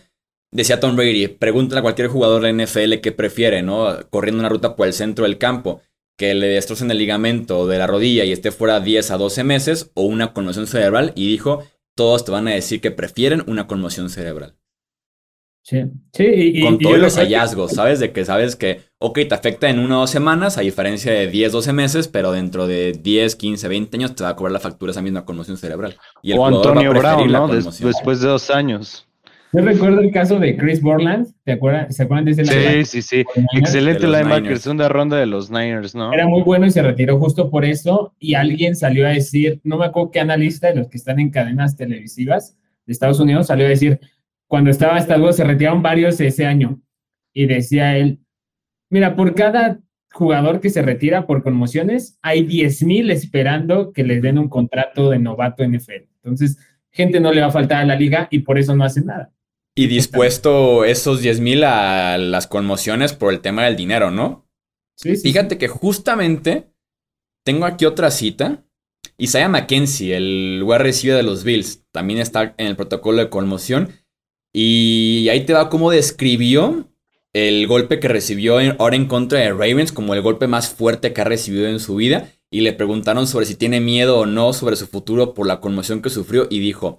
Decía 0.51 0.81
Tom 0.81 0.97
Brady, 0.97 1.29
pregúntale 1.29 1.81
a 1.81 1.83
cualquier 1.83 2.09
jugador 2.09 2.43
de 2.43 2.53
NFL 2.53 3.01
qué 3.03 3.13
prefiere, 3.13 3.63
¿no? 3.63 3.99
Corriendo 4.11 4.41
una 4.41 4.49
ruta 4.49 4.77
por 4.77 4.87
el 4.87 4.95
centro 4.95 5.25
del 5.25 5.39
campo, 5.39 5.83
que 6.17 6.35
le 6.35 6.49
destrocen 6.49 6.91
el 6.91 6.99
ligamento 6.99 7.67
de 7.67 7.79
la 7.79 7.87
rodilla 7.87 8.25
y 8.25 8.33
esté 8.33 8.51
fuera 8.51 8.81
10 8.81 9.11
a 9.11 9.19
12 9.19 9.45
meses, 9.45 9.91
o 9.95 10.03
una 10.03 10.33
conmoción 10.33 10.67
cerebral, 10.67 11.13
y 11.15 11.29
dijo, 11.29 11.65
todos 11.95 12.25
te 12.25 12.33
van 12.33 12.49
a 12.49 12.53
decir 12.53 12.81
que 12.81 12.91
prefieren 12.91 13.43
una 13.47 13.67
conmoción 13.67 14.09
cerebral. 14.09 14.57
Sí, 15.69 15.83
sí. 16.15 16.25
Y, 16.25 16.63
Con 16.63 16.79
todos 16.79 16.99
los 16.99 17.17
hallazgos, 17.17 17.73
¿sabes? 17.73 18.01
De 18.01 18.11
que 18.13 18.25
sabes 18.25 18.57
que, 18.57 18.81
ok, 18.99 19.19
te 19.29 19.35
afecta 19.35 19.69
en 19.69 19.79
una 19.79 19.99
o 19.99 20.01
dos 20.01 20.11
semanas, 20.11 20.57
a 20.57 20.63
diferencia 20.63 21.13
de 21.13 21.27
10, 21.27 21.53
12 21.53 21.73
meses, 21.75 22.09
pero 22.09 22.33
dentro 22.33 22.67
de 22.67 22.93
10, 22.93 23.37
15, 23.37 23.69
20 23.69 23.97
años 23.99 24.15
te 24.15 24.25
va 24.25 24.31
a 24.31 24.37
cobrar 24.37 24.53
la 24.53 24.61
factura 24.61 24.93
esa 24.93 25.03
misma 25.03 25.27
conmoción 25.27 25.59
cerebral. 25.59 25.99
Y 26.23 26.33
el 26.33 26.39
o 26.39 26.47
Antonio 26.47 26.95
Brown, 26.95 27.31
¿no? 27.31 27.49
después 27.49 28.21
de 28.21 28.29
dos 28.29 28.49
años. 28.49 29.08
Yo 29.53 29.63
recuerdo 29.63 30.01
el 30.01 30.11
caso 30.13 30.39
de 30.39 30.57
Chris 30.57 30.83
Borland, 30.83 31.27
¿te 31.45 31.53
acuerdas? 31.53 31.97
¿Se 31.97 32.03
acuerdan 32.03 32.27
de 32.27 32.33
ese 32.33 32.45
Sí, 32.45 32.85
sí, 32.85 33.03
sí. 33.03 33.25
Excelente 33.57 34.07
linebacker, 34.07 34.59
segunda 34.59 34.89
ronda 34.89 35.17
de 35.17 35.27
los 35.27 35.51
Niners, 35.51 35.95
¿no? 35.95 36.13
Era 36.13 36.27
muy 36.27 36.43
bueno 36.43 36.67
y 36.67 36.71
se 36.71 36.83
retiró 36.83 37.19
justo 37.19 37.51
por 37.51 37.65
eso. 37.65 38.15
Y 38.19 38.35
alguien 38.35 38.77
salió 38.77 39.07
a 39.07 39.11
decir, 39.11 39.61
no 39.65 39.79
me 39.79 39.87
acuerdo 39.87 40.11
qué 40.11 40.21
analista 40.21 40.69
de 40.69 40.77
los 40.77 40.89
que 40.89 40.99
están 40.99 41.19
en 41.19 41.31
cadenas 41.31 41.77
televisivas 41.77 42.59
de 42.89 42.93
Estados 42.93 43.21
Unidos 43.21 43.47
salió 43.47 43.67
a 43.67 43.69
decir, 43.69 44.01
cuando 44.47 44.71
estaba 44.71 44.97
hasta 44.97 45.19
luego 45.19 45.35
se 45.35 45.45
retiraron 45.45 45.83
varios 45.83 46.19
ese 46.21 46.47
año. 46.47 46.81
Y 47.35 47.47
decía 47.47 47.97
él, 47.97 48.19
mira, 48.89 49.15
por 49.15 49.35
cada 49.35 49.79
jugador 50.11 50.61
que 50.61 50.71
se 50.71 50.81
retira 50.81 51.27
por 51.27 51.43
conmociones, 51.43 52.19
hay 52.23 52.45
10 52.45 52.83
mil 52.85 53.11
esperando 53.11 53.93
que 53.93 54.05
les 54.05 54.23
den 54.23 54.39
un 54.39 54.49
contrato 54.49 55.11
de 55.11 55.19
novato 55.19 55.63
NFL. 55.65 56.09
Entonces, 56.23 56.59
gente 56.91 57.21
no 57.21 57.31
le 57.31 57.43
va 57.43 57.49
a 57.49 57.53
faltar 57.53 57.83
a 57.83 57.87
la 57.87 57.95
liga 57.95 58.27
y 58.31 58.41
por 58.41 58.59
eso 58.59 58.75
no 58.75 58.85
hacen 58.85 59.07
nada. 59.07 59.31
Y 59.79 59.87
dispuesto 59.87 60.85
esos 60.85 61.21
10 61.21 61.39
mil 61.39 61.63
a 61.63 62.19
las 62.19 62.49
conmociones 62.49 63.13
por 63.13 63.33
el 63.33 63.39
tema 63.39 63.65
del 63.65 63.77
dinero, 63.77 64.11
¿no? 64.11 64.45
Sí, 64.97 65.15
sí. 65.15 65.23
Fíjate 65.23 65.57
que 65.57 65.69
justamente 65.69 66.73
tengo 67.45 67.65
aquí 67.65 67.85
otra 67.85 68.11
cita. 68.11 68.65
Isaiah 69.19 69.49
McKenzie, 69.49 70.17
el 70.17 70.63
wide 70.65 70.79
receiver 70.79 71.17
de 71.17 71.23
los 71.23 71.45
Bills, 71.45 71.85
también 71.93 72.19
está 72.19 72.57
en 72.59 72.67
el 72.67 72.75
protocolo 72.75 73.19
de 73.19 73.31
conmoción. 73.31 73.93
Y 74.53 75.29
ahí 75.31 75.47
te 75.47 75.53
va 75.53 75.69
cómo 75.69 75.93
describió 75.93 76.91
el 77.33 77.69
golpe 77.69 78.01
que 78.01 78.09
recibió 78.09 78.59
ahora 78.81 78.97
en 78.97 79.07
contra 79.07 79.39
de 79.39 79.51
Ravens 79.51 79.93
como 79.93 80.13
el 80.13 80.23
golpe 80.23 80.49
más 80.49 80.71
fuerte 80.71 81.13
que 81.13 81.21
ha 81.21 81.25
recibido 81.25 81.69
en 81.69 81.79
su 81.79 81.95
vida. 81.95 82.33
Y 82.51 82.63
le 82.63 82.73
preguntaron 82.73 83.29
sobre 83.29 83.47
si 83.47 83.55
tiene 83.55 83.79
miedo 83.81 84.19
o 84.19 84.27
no 84.27 84.53
sobre 84.53 84.75
su 84.75 84.89
futuro 84.89 85.35
por 85.35 85.47
la 85.47 85.61
conmoción 85.61 86.03
que 86.03 86.11
sufrió. 86.11 86.49
Y 86.51 86.59
dijo, 86.59 86.99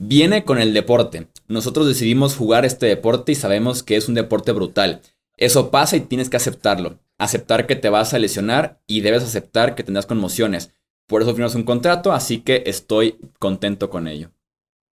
Viene 0.00 0.44
con 0.44 0.60
el 0.60 0.74
deporte. 0.74 1.26
Nosotros 1.48 1.88
decidimos 1.88 2.36
jugar 2.36 2.64
este 2.64 2.86
deporte 2.86 3.32
y 3.32 3.34
sabemos 3.34 3.82
que 3.82 3.96
es 3.96 4.08
un 4.08 4.14
deporte 4.14 4.52
brutal. 4.52 5.00
Eso 5.36 5.72
pasa 5.72 5.96
y 5.96 6.00
tienes 6.00 6.30
que 6.30 6.36
aceptarlo. 6.36 7.00
Aceptar 7.18 7.66
que 7.66 7.74
te 7.74 7.88
vas 7.88 8.14
a 8.14 8.20
lesionar 8.20 8.80
y 8.86 9.00
debes 9.00 9.24
aceptar 9.24 9.74
que 9.74 9.82
tendrás 9.82 10.06
conmociones. 10.06 10.72
Por 11.08 11.22
eso 11.22 11.34
firmas 11.34 11.56
un 11.56 11.64
contrato, 11.64 12.12
así 12.12 12.38
que 12.42 12.62
estoy 12.66 13.16
contento 13.40 13.90
con 13.90 14.06
ello. 14.06 14.30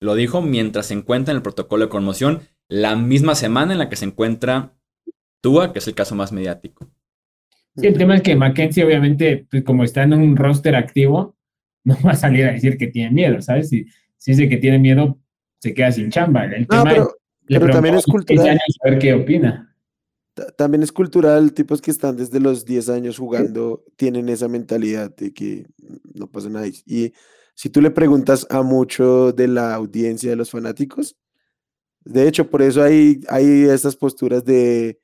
Lo 0.01 0.15
dijo 0.15 0.43
mientras 0.43 0.87
se 0.87 0.95
encuentra 0.95 1.33
en 1.33 1.37
el 1.37 1.43
protocolo 1.43 1.87
de 1.87 1.91
conmoción 1.91 2.41
la 2.69 2.95
misma 2.95 3.35
semana 3.35 3.73
en 3.73 3.79
la 3.79 3.89
que 3.89 3.97
se 3.97 4.05
encuentra 4.05 4.75
Tua, 5.41 5.73
que 5.73 5.79
es 5.79 5.89
el 5.89 5.95
caso 5.95 6.15
más 6.15 6.31
mediático. 6.31 6.91
Sí, 7.77 7.87
el 7.87 7.97
tema 7.97 8.17
es 8.17 8.23
que 8.23 8.37
Mackenzie, 8.37 8.85
obviamente, 8.85 9.47
pues 9.51 9.63
como 9.65 9.85
está 9.85 10.03
en 10.03 10.13
un 10.13 10.37
roster 10.37 10.77
activo, 10.77 11.37
no 11.85 11.97
va 12.05 12.13
a 12.13 12.17
salir 12.17 12.45
a 12.45 12.53
decir 12.53 12.77
que 12.77 12.89
tiene 12.89 13.11
miedo, 13.11 13.41
¿sabes? 13.41 13.71
Si, 13.71 13.87
si 14.21 14.33
dice 14.33 14.51
que 14.51 14.59
tiene 14.59 14.79
miedo, 14.79 15.19
se 15.59 15.73
queda 15.73 15.91
sin 15.91 16.11
chamba. 16.11 16.45
El 16.45 16.69
tema 16.69 16.85
pero, 16.85 17.17
pero 17.49 17.71
también 17.71 17.95
es 17.95 18.05
cultural. 18.05 18.61
A 18.85 18.91
ver 18.91 18.99
qué 18.99 19.15
opina. 19.15 19.75
También 20.57 20.83
es 20.83 20.93
cultural, 20.93 21.53
tipos 21.55 21.81
que 21.81 21.91
están 21.91 22.17
desde 22.17 22.39
los 22.39 22.65
10 22.65 22.91
años 22.91 23.19
jugando 23.19 23.83
tienen 23.97 24.29
esa 24.29 24.47
mentalidad 24.47 25.15
de 25.17 25.33
que 25.33 25.67
no 26.15 26.31
pasa 26.31 26.51
nada. 26.51 26.67
Y 26.87 27.13
si 27.55 27.71
tú 27.71 27.81
le 27.81 27.91
preguntas 27.91 28.47
a 28.51 28.63
mucho 28.63 29.33
de 29.33 29.49
la 29.49 29.75
audiencia 29.75 30.31
de 30.31 30.37
los 30.37 30.51
fanáticos, 30.51 31.17
De 32.05 32.27
hecho, 32.27 32.49
por 32.49 32.63
eso 32.63 32.83
hay, 32.83 33.21
hay 33.29 33.65
estas 33.65 33.97
posturas 33.97 34.45
de 34.45 35.00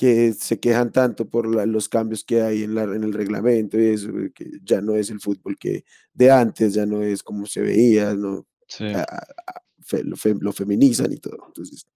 que 0.00 0.32
se 0.32 0.58
quejan 0.58 0.92
tanto 0.92 1.28
por 1.28 1.46
los 1.68 1.90
cambios 1.90 2.24
que 2.24 2.40
hay 2.40 2.62
en, 2.62 2.74
la, 2.74 2.84
en 2.84 3.04
el 3.04 3.12
reglamento 3.12 3.78
y 3.78 3.88
eso, 3.88 4.08
que 4.34 4.50
ya 4.64 4.80
no 4.80 4.94
es 4.94 5.10
el 5.10 5.20
fútbol 5.20 5.58
que 5.58 5.84
de 6.14 6.30
antes, 6.30 6.72
ya 6.72 6.86
no 6.86 7.02
es 7.02 7.22
como 7.22 7.44
se 7.44 7.60
veía, 7.60 8.14
no 8.14 8.46
lo, 8.78 10.52
feminizan 10.54 11.12
y 11.12 11.18
todo. 11.18 11.36
Entonces, 11.48 11.86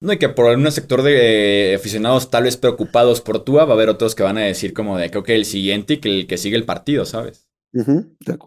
no, 0.00 0.12
y 0.12 0.18
que 0.18 0.28
por 0.30 0.46
algún 0.46 0.68
sector 0.72 1.02
de 1.02 1.74
aficionados 1.76 2.28
tal 2.28 2.42
vez 2.42 2.56
preocupados 2.56 3.20
por 3.20 3.44
Tua, 3.44 3.66
va 3.66 3.74
a 3.74 3.76
haber 3.76 3.88
otros 3.88 4.16
que 4.16 4.24
van 4.24 4.38
a 4.38 4.40
decir 4.42 4.72
como 4.72 4.98
de 4.98 5.08
que, 5.08 5.18
ok, 5.18 5.28
el 5.28 5.44
siguiente 5.44 5.94
y 5.94 5.96
que 5.98 6.08
el 6.08 6.26
que 6.26 6.38
sigue 6.38 6.56
el 6.56 6.64
partido, 6.64 7.04
¿sabes? 7.04 7.46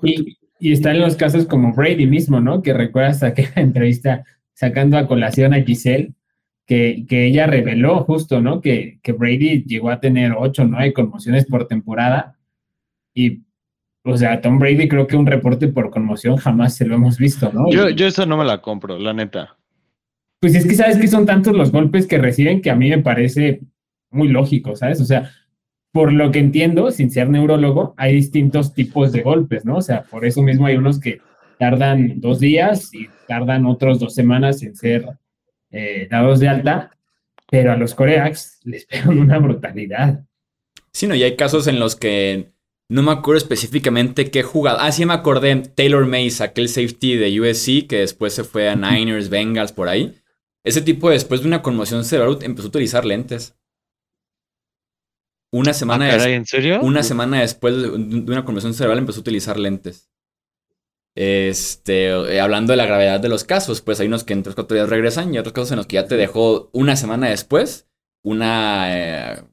y, 0.04 0.38
y 0.60 0.73
están 0.73 0.99
los 0.99 1.15
casos 1.15 1.45
como 1.45 1.73
Brady 1.73 2.08
mismo, 2.08 2.41
¿no? 2.41 2.62
Que 2.62 2.73
recuerdas 2.73 3.23
aquella 3.23 3.54
entrevista 3.56 4.25
sacando 4.54 4.97
a 4.97 5.08
colación 5.08 5.54
a 5.54 5.63
Giselle, 5.63 6.13
que, 6.71 7.25
ella 7.25 7.47
reveló 7.47 8.03
justo, 8.05 8.39
¿no? 8.39 8.62
Que, 8.62 8.99
que 9.03 9.12
Brady 9.12 9.65
llegó 9.65 9.89
a 9.89 9.99
tener 9.99 10.34
ocho, 10.38 10.63
nueve 10.63 10.93
conmociones 10.93 11.45
por 11.45 11.67
temporada. 11.67 12.38
Y, 13.13 13.41
o 14.05 14.15
sea, 14.15 14.39
Tom 14.39 14.57
Brady 14.57 14.88
creo 14.88 15.05
que 15.05 15.17
un 15.17 15.25
reporte 15.25 15.67
por 15.67 15.89
conmoción 15.89 16.38
jamás 16.38 16.75
se 16.75 16.86
lo 16.86 16.95
hemos 16.95 17.17
visto, 17.17 17.51
¿no? 17.51 17.69
Yo, 17.69 17.89
yo 17.89 18.07
eso 18.07 18.25
no 18.25 18.38
me 18.38 18.45
la 18.45 18.62
compro, 18.62 18.97
la 18.97 19.13
neta. 19.13 19.57
Pues 20.39 20.55
es 20.55 20.65
que 20.65 20.75
sabes 20.75 20.97
que 20.97 21.10
son 21.10 21.25
tantos 21.25 21.55
los 21.55 21.73
golpes 21.73 22.07
que 22.07 22.17
reciben 22.17 22.62
que 22.62 22.71
a 22.71 22.75
mí 22.75 22.89
me 22.89 22.99
parece 22.99 23.62
muy 24.10 24.29
lógico, 24.29 24.77
¿sabes? 24.77 25.01
O 25.01 25.05
sea, 25.05 25.29
por 25.91 26.13
lo 26.13 26.31
que 26.31 26.39
entiendo, 26.39 26.89
sin 26.91 27.12
ser 27.12 27.29
neurólogo, 27.29 27.93
hay 27.97 28.13
distintos 28.15 28.73
tipos 28.73 29.12
de 29.12 29.23
golpes, 29.23 29.65
¿no? 29.65 29.75
O 29.77 29.81
sea, 29.81 30.03
por 30.03 30.25
eso 30.25 30.41
mismo 30.41 30.67
hay 30.67 30.77
unos 30.77 31.01
que 31.01 31.19
tardan 31.60 32.21
dos 32.21 32.39
días 32.39 32.93
y 32.93 33.07
tardan 33.27 33.65
otros 33.65 33.99
dos 33.99 34.15
semanas 34.15 34.63
en 34.63 34.73
ser 34.73 35.05
eh, 35.71 36.07
dados 36.10 36.39
de 36.39 36.49
alta, 36.49 36.91
pero 37.49 37.71
a 37.71 37.77
los 37.77 37.95
coreax 37.95 38.60
les 38.63 38.86
pegan 38.88 39.19
una 39.19 39.39
brutalidad. 39.39 40.23
Sí, 40.91 41.07
no, 41.07 41.15
y 41.15 41.23
hay 41.23 41.36
casos 41.36 41.67
en 41.67 41.79
los 41.79 41.95
que 41.95 42.51
no 42.89 43.03
me 43.03 43.13
acuerdo 43.13 43.38
específicamente 43.38 44.29
qué 44.29 44.43
jugado. 44.43 44.77
Ah, 44.81 44.91
sí 44.91 45.05
me 45.05 45.13
acordé. 45.13 45.55
Taylor 45.55 46.05
Mays, 46.05 46.41
aquel 46.41 46.67
safety 46.67 47.15
de 47.15 47.39
USC 47.39 47.88
que 47.88 47.99
después 47.99 48.34
se 48.34 48.43
fue 48.43 48.67
a 48.67 48.75
Niners, 48.75 49.29
Bengals, 49.29 49.71
por 49.71 49.88
ahí. 49.88 50.21
Ese 50.65 50.81
tipo, 50.81 51.10
después 51.10 51.41
de 51.41 51.47
una 51.47 51.62
conmoción 51.62 52.03
cerebral, 52.03 52.38
empezó 52.41 52.67
a 52.67 52.69
utilizar 52.69 53.05
lentes. 53.05 53.55
Una 55.53 55.73
semana, 55.73 56.05
ah, 56.05 56.29
¿en 56.29 56.45
serio? 56.45 56.81
una 56.81 57.03
semana 57.03 57.41
después 57.41 57.81
de 57.81 57.89
una 57.89 58.43
conmoción 58.43 58.73
cerebral 58.73 58.99
empezó 58.99 59.19
a 59.19 59.21
utilizar 59.21 59.57
lentes. 59.57 60.11
Este, 61.15 62.08
eh, 62.08 62.39
hablando 62.39 62.71
de 62.71 62.78
la 62.78 62.86
gravedad 62.86 63.19
de 63.19 63.30
los 63.30 63.43
casos, 63.43 63.82
pues 63.82 64.00
hay 64.00 64.08
unos 64.08 64.24
que 64.24 64.34
en 64.34 64.43
tres 64.43 64.56
cuatro 64.56 64.76
días 64.76 64.89
regresan 64.89 65.34
y 65.34 65.38
otros 65.38 65.54
casos 65.54 65.71
en 65.71 65.78
los 65.78 65.88
que 65.88 65.95
ya 65.95 66.08
te 66.08 66.15
dejó 66.15 66.69
una 66.74 66.95
semana 66.95 67.30
después 67.30 67.88
una 68.24 68.86
eh, 68.95 69.43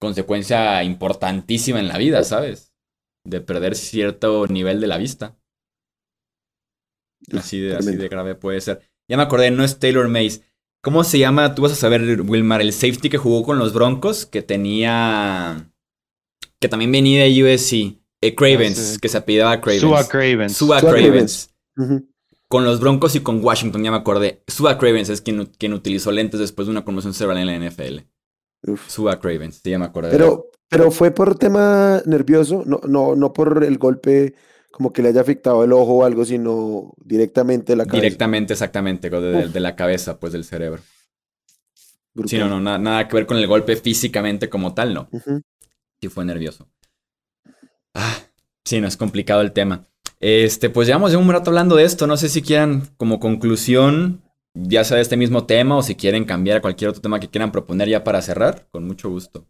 consecuencia 0.00 0.82
importantísima 0.84 1.80
en 1.80 1.88
la 1.88 1.98
vida, 1.98 2.22
¿sabes? 2.24 2.72
De 3.24 3.40
perder 3.40 3.74
cierto 3.74 4.46
nivel 4.46 4.80
de 4.80 4.86
la 4.86 4.98
vista. 4.98 5.38
Así 7.32 7.60
de, 7.60 7.76
así 7.76 7.96
de 7.96 8.08
grave 8.08 8.34
puede 8.34 8.60
ser. 8.60 8.82
Ya 9.08 9.16
me 9.16 9.22
acordé, 9.22 9.50
no 9.50 9.64
es 9.64 9.78
Taylor 9.78 10.08
Mays. 10.08 10.42
¿Cómo 10.82 11.04
se 11.04 11.18
llama? 11.18 11.54
Tú 11.54 11.62
vas 11.62 11.72
a 11.72 11.76
saber, 11.76 12.22
Wilmar, 12.22 12.60
el 12.60 12.72
safety 12.72 13.08
que 13.08 13.18
jugó 13.18 13.44
con 13.44 13.58
los 13.58 13.72
Broncos, 13.72 14.26
que 14.26 14.42
tenía. 14.42 15.72
que 16.60 16.68
también 16.68 16.90
venía 16.90 17.22
de 17.22 17.54
USC. 17.54 18.01
Eh, 18.22 18.36
Cravens, 18.36 18.98
que 19.00 19.08
se 19.08 19.18
apellidaba 19.18 19.60
Cravens. 19.60 19.82
Sua 19.82 20.08
Cravens. 20.08 20.56
Sua, 20.56 20.80
Cravens. 20.80 21.50
Con 22.48 22.64
los 22.64 22.80
Broncos 22.80 23.16
y 23.16 23.20
con 23.20 23.44
Washington, 23.44 23.82
ya 23.82 23.90
me 23.90 23.96
acordé. 23.96 24.44
Sua 24.46 24.78
Cravens 24.78 25.08
es 25.08 25.20
quien, 25.20 25.46
quien 25.58 25.72
utilizó 25.72 26.12
lentes 26.12 26.38
después 26.38 26.66
de 26.66 26.70
una 26.70 26.84
conmoción 26.84 27.14
cerebral 27.14 27.38
en 27.38 27.46
la 27.46 27.68
NFL. 27.68 27.98
Sua 28.86 29.18
Cravens, 29.18 29.60
ya 29.64 29.78
me 29.78 29.86
acordé. 29.86 30.10
Pero, 30.10 30.50
pero 30.68 30.92
fue 30.92 31.10
por 31.10 31.36
tema 31.36 32.00
nervioso, 32.06 32.62
no, 32.64 32.80
no, 32.86 33.16
no 33.16 33.32
por 33.32 33.64
el 33.64 33.76
golpe 33.78 34.34
como 34.70 34.92
que 34.92 35.02
le 35.02 35.08
haya 35.08 35.20
afectado 35.20 35.64
el 35.64 35.72
ojo 35.72 35.94
o 35.94 36.04
algo, 36.04 36.24
sino 36.24 36.94
directamente 37.04 37.74
la 37.74 37.84
cabeza. 37.84 38.02
Directamente, 38.02 38.52
exactamente, 38.52 39.10
de, 39.10 39.60
la 39.60 39.74
cabeza, 39.74 40.20
pues 40.20 40.32
del 40.32 40.44
cerebro. 40.44 40.80
Sí, 42.26 42.38
no, 42.38 42.60
no, 42.60 42.78
nada, 42.78 43.08
que 43.08 43.16
ver 43.16 43.26
con 43.26 43.36
el 43.36 43.48
golpe 43.48 43.74
físicamente 43.74 44.48
como 44.48 44.74
tal, 44.74 44.94
no. 44.94 45.08
Sí 46.00 46.08
fue 46.08 46.24
nervioso. 46.24 46.68
Ah, 47.94 48.18
sí, 48.64 48.80
no 48.80 48.86
es 48.86 48.96
complicado 48.96 49.40
el 49.40 49.52
tema. 49.52 49.86
Este, 50.20 50.70
pues 50.70 50.86
llevamos 50.86 51.12
ya 51.12 51.18
un 51.18 51.28
rato 51.30 51.50
hablando 51.50 51.76
de 51.76 51.84
esto. 51.84 52.06
No 52.06 52.16
sé 52.16 52.28
si 52.28 52.42
quieran, 52.42 52.82
como 52.96 53.18
conclusión, 53.18 54.22
ya 54.54 54.84
sea 54.84 54.96
de 54.96 55.02
este 55.02 55.16
mismo 55.16 55.46
tema 55.46 55.76
o 55.76 55.82
si 55.82 55.94
quieren 55.94 56.24
cambiar 56.24 56.58
a 56.58 56.60
cualquier 56.60 56.90
otro 56.90 57.02
tema 57.02 57.20
que 57.20 57.28
quieran 57.28 57.52
proponer 57.52 57.88
ya 57.88 58.04
para 58.04 58.22
cerrar, 58.22 58.66
con 58.70 58.86
mucho 58.86 59.10
gusto. 59.10 59.46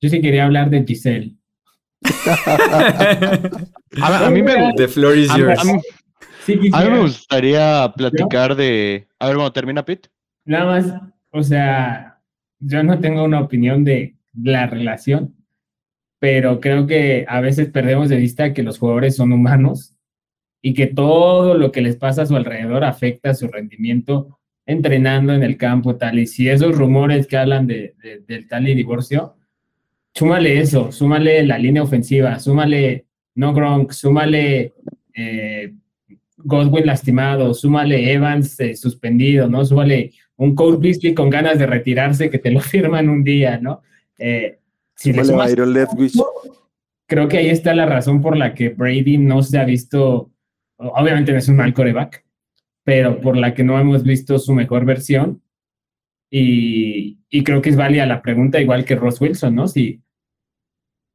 Yo 0.00 0.08
sí 0.08 0.20
quería 0.20 0.44
hablar 0.44 0.68
de 0.68 0.84
Giselle. 0.84 1.36
a, 4.02 4.30
mí 4.30 4.42
me 4.42 4.72
The 4.76 4.88
floor 4.88 5.16
is 5.16 5.34
yours. 5.36 5.60
A, 5.60 5.64
mí, 5.64 6.90
me 6.90 7.00
gustaría 7.00 7.92
platicar 7.96 8.56
de. 8.56 9.06
A 9.20 9.28
ver, 9.28 9.36
¿cómo 9.36 9.52
termina 9.52 9.84
Pete? 9.84 10.10
Nada 10.44 10.64
más, 10.64 10.92
o 11.30 11.42
sea, 11.44 12.20
yo 12.58 12.82
no 12.82 12.98
tengo 12.98 13.22
una 13.22 13.40
opinión 13.40 13.84
de 13.84 14.16
la 14.34 14.66
relación, 14.66 15.36
pero 16.22 16.60
creo 16.60 16.86
que 16.86 17.24
a 17.26 17.40
veces 17.40 17.68
perdemos 17.70 18.08
de 18.08 18.16
vista 18.16 18.52
que 18.52 18.62
los 18.62 18.78
jugadores 18.78 19.16
son 19.16 19.32
humanos 19.32 19.96
y 20.62 20.72
que 20.72 20.86
todo 20.86 21.54
lo 21.54 21.72
que 21.72 21.80
les 21.80 21.96
pasa 21.96 22.22
a 22.22 22.26
su 22.26 22.36
alrededor 22.36 22.84
afecta 22.84 23.34
su 23.34 23.48
rendimiento 23.48 24.38
entrenando 24.64 25.34
en 25.34 25.42
el 25.42 25.56
campo, 25.56 25.96
tal. 25.96 26.20
Y 26.20 26.28
si 26.28 26.48
esos 26.48 26.78
rumores 26.78 27.26
que 27.26 27.36
hablan 27.36 27.66
de, 27.66 27.96
del 28.28 28.46
tal 28.46 28.68
y 28.68 28.76
divorcio, 28.76 29.34
súmale 30.14 30.60
eso, 30.60 30.92
súmale 30.92 31.44
la 31.44 31.58
línea 31.58 31.82
ofensiva, 31.82 32.38
súmale 32.38 33.06
no 33.34 33.52
Gronk, 33.52 33.90
súmale 33.90 34.74
eh, 35.14 35.72
Godwin 36.36 36.86
lastimado, 36.86 37.52
súmale 37.52 38.12
Evans 38.12 38.60
eh, 38.60 38.76
suspendido, 38.76 39.48
¿no? 39.48 39.64
Súmale 39.64 40.12
un 40.36 40.54
Cole 40.54 40.78
Beasley 40.78 41.14
con 41.14 41.30
ganas 41.30 41.58
de 41.58 41.66
retirarse 41.66 42.30
que 42.30 42.38
te 42.38 42.52
lo 42.52 42.60
firman 42.60 43.08
un 43.08 43.24
día, 43.24 43.58
¿no? 43.58 43.82
Eh, 44.20 44.60
si 45.02 45.12
creo 47.08 47.28
que 47.28 47.38
ahí 47.38 47.50
está 47.50 47.74
la 47.74 47.86
razón 47.86 48.20
por 48.20 48.36
la 48.36 48.54
que 48.54 48.68
Brady 48.68 49.18
no 49.18 49.42
se 49.42 49.58
ha 49.58 49.64
visto, 49.64 50.30
obviamente 50.76 51.32
no 51.32 51.38
es 51.38 51.48
un 51.48 51.56
mal 51.56 51.74
coreback, 51.74 52.24
pero 52.84 53.20
por 53.20 53.36
la 53.36 53.52
que 53.52 53.64
no 53.64 53.78
hemos 53.80 54.04
visto 54.04 54.38
su 54.38 54.54
mejor 54.54 54.84
versión. 54.84 55.42
Y, 56.30 57.18
creo 57.44 57.60
que 57.60 57.70
es 57.70 57.76
válida 57.76 58.06
la 58.06 58.22
pregunta, 58.22 58.60
igual 58.60 58.84
que 58.84 58.94
Ross 58.94 59.20
Wilson, 59.20 59.54
¿no? 59.54 59.66
Si, 59.66 60.02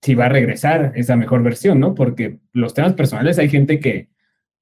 si 0.02 0.16
va 0.16 0.26
a 0.26 0.30
regresar 0.30 0.92
esa 0.96 1.16
mejor 1.16 1.42
versión, 1.42 1.80
¿no? 1.80 1.96
Porque 1.96 2.40
los 2.52 2.74
temas 2.74 2.94
personales, 2.94 3.40
hay 3.40 3.50
gente 3.50 3.80
que 3.80 4.10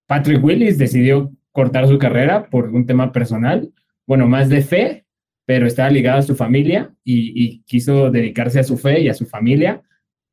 Patrick 0.06 0.44
Willis 0.44 0.78
decidió 0.78 1.34
cortar 1.52 1.88
su 1.88 1.98
carrera 1.98 2.50
por 2.50 2.70
un 2.70 2.86
tema 2.86 3.12
personal, 3.12 3.74
bueno, 4.06 4.28
más 4.28 4.50
de 4.50 4.62
fe, 4.62 5.05
pero 5.46 5.68
estaba 5.68 5.90
ligado 5.90 6.20
a 6.20 6.24
su 6.24 6.36
familia 6.36 6.92
y, 7.04 7.62
quiso 7.64 8.10
dedicarse 8.10 8.60
a 8.60 8.64
su 8.64 8.78
fe 8.78 9.02
y 9.02 9.10
a 9.10 9.14
su 9.14 9.26
familia. 9.26 9.82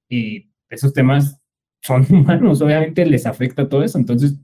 Y 0.09 0.51
esos 0.70 0.92
temas 0.92 1.38
son 1.83 2.07
humanos, 2.11 2.62
obviamente 2.62 3.05
les 3.05 3.27
afecta 3.27 3.68
todo 3.68 3.83
eso. 3.83 3.98
Entonces, 3.98 4.38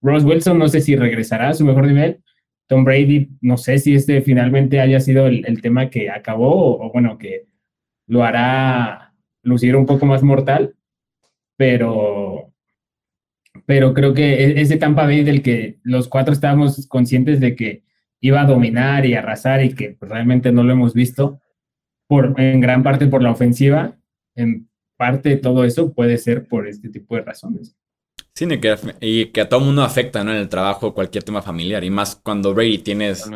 Ross 0.00 0.24
Wilson 0.24 0.58
no 0.58 0.68
sé 0.68 0.80
si 0.80 0.96
regresará 0.96 1.48
a 1.50 1.54
su 1.54 1.64
mejor 1.64 1.86
nivel. 1.86 2.22
Tom 2.68 2.84
Brady, 2.84 3.30
no 3.40 3.56
sé 3.56 3.78
si 3.80 3.96
este 3.96 4.22
finalmente 4.22 4.80
haya 4.80 5.00
sido 5.00 5.26
el, 5.26 5.60
tema 5.60 5.90
que 5.90 6.08
acabó 6.08 6.80
o, 6.80 6.92
bueno, 6.92 7.18
que 7.18 7.46
lo 8.06 8.22
hará 8.22 9.12
lucir 9.42 9.74
un 9.74 9.86
poco 9.86 10.06
más 10.06 10.22
mortal, 10.22 10.76
pero, 11.56 12.52
pero 13.66 13.92
creo 13.92 14.14
que 14.14 14.44
e, 14.44 14.60
ese 14.60 14.76
Tampa 14.76 15.04
Bay 15.04 15.24
del 15.24 15.42
que 15.42 15.80
los 15.82 16.06
cuatro 16.06 16.32
estábamos 16.32 16.86
conscientes 16.86 17.40
de 17.40 17.56
que 17.56 17.82
iba 18.20 18.42
a 18.42 18.46
dominar 18.46 19.06
y 19.06 19.14
arrasar 19.14 19.64
y 19.64 19.74
que 19.74 19.96
pues, 19.98 20.10
realmente 20.10 20.52
no 20.52 20.62
lo 20.62 20.72
hemos 20.72 20.94
visto, 20.94 21.40
por, 22.06 22.34
en 22.40 22.60
gran 22.60 22.82
parte 22.82 23.06
por 23.06 23.22
la 23.22 23.30
ofensiva, 23.30 23.96
en 24.34 24.68
parte 24.96 25.36
todo 25.36 25.64
eso 25.64 25.92
puede 25.92 26.18
ser 26.18 26.46
por 26.46 26.68
este 26.68 26.88
tipo 26.88 27.16
de 27.16 27.22
razones. 27.22 27.76
Sí, 28.34 28.46
y 29.00 29.26
que, 29.26 29.40
a 29.40 29.48
todo 29.48 29.60
mundo 29.60 29.82
afecta 29.82 30.24
¿no? 30.24 30.30
en 30.32 30.38
el 30.38 30.48
trabajo 30.48 30.94
cualquier 30.94 31.24
tema 31.24 31.42
familiar, 31.42 31.84
y 31.84 31.90
más 31.90 32.16
cuando 32.16 32.54
Brady 32.54 32.78
tienes 32.78 33.28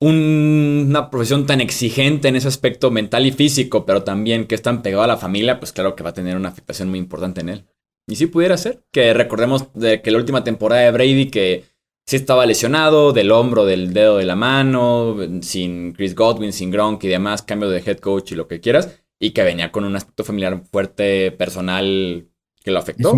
una 0.00 1.10
profesión 1.10 1.46
tan 1.46 1.60
exigente 1.60 2.28
en 2.28 2.36
ese 2.36 2.48
aspecto 2.48 2.90
mental 2.90 3.26
y 3.26 3.32
físico, 3.32 3.86
pero 3.86 4.02
también 4.02 4.46
que 4.46 4.54
es 4.54 4.62
tan 4.62 4.82
pegado 4.82 5.02
a 5.02 5.06
la 5.08 5.16
familia, 5.16 5.58
pues 5.58 5.72
claro 5.72 5.96
que 5.96 6.02
va 6.02 6.10
a 6.10 6.14
tener 6.14 6.36
una 6.36 6.50
afectación 6.50 6.90
muy 6.90 6.98
importante 6.98 7.40
en 7.40 7.48
él. 7.48 7.64
Y 8.06 8.16
sí 8.16 8.26
pudiera 8.26 8.56
ser, 8.56 8.84
que 8.92 9.14
recordemos 9.14 9.72
de 9.72 10.02
que 10.02 10.10
la 10.10 10.18
última 10.18 10.44
temporada 10.44 10.82
de 10.82 10.92
Brady, 10.92 11.30
que 11.30 11.64
sí 12.06 12.16
estaba 12.16 12.46
lesionado 12.46 13.12
del 13.12 13.32
hombro, 13.32 13.64
del 13.64 13.92
dedo 13.92 14.18
de 14.18 14.24
la 14.24 14.36
mano, 14.36 15.16
sin 15.42 15.92
Chris 15.92 16.14
Godwin, 16.14 16.52
sin 16.52 16.70
Gronk 16.70 17.02
y 17.04 17.08
demás, 17.08 17.42
cambio 17.42 17.68
de 17.68 17.80
head 17.84 17.98
coach 17.98 18.32
y 18.32 18.36
lo 18.36 18.46
que 18.46 18.60
quieras, 18.60 19.02
y 19.18 19.30
que 19.32 19.42
venía 19.42 19.72
con 19.72 19.84
un 19.84 19.96
aspecto 19.96 20.22
familiar 20.24 20.62
fuerte, 20.70 21.32
personal, 21.32 22.28
que 22.62 22.70
lo 22.70 22.78
afectó. 22.78 23.12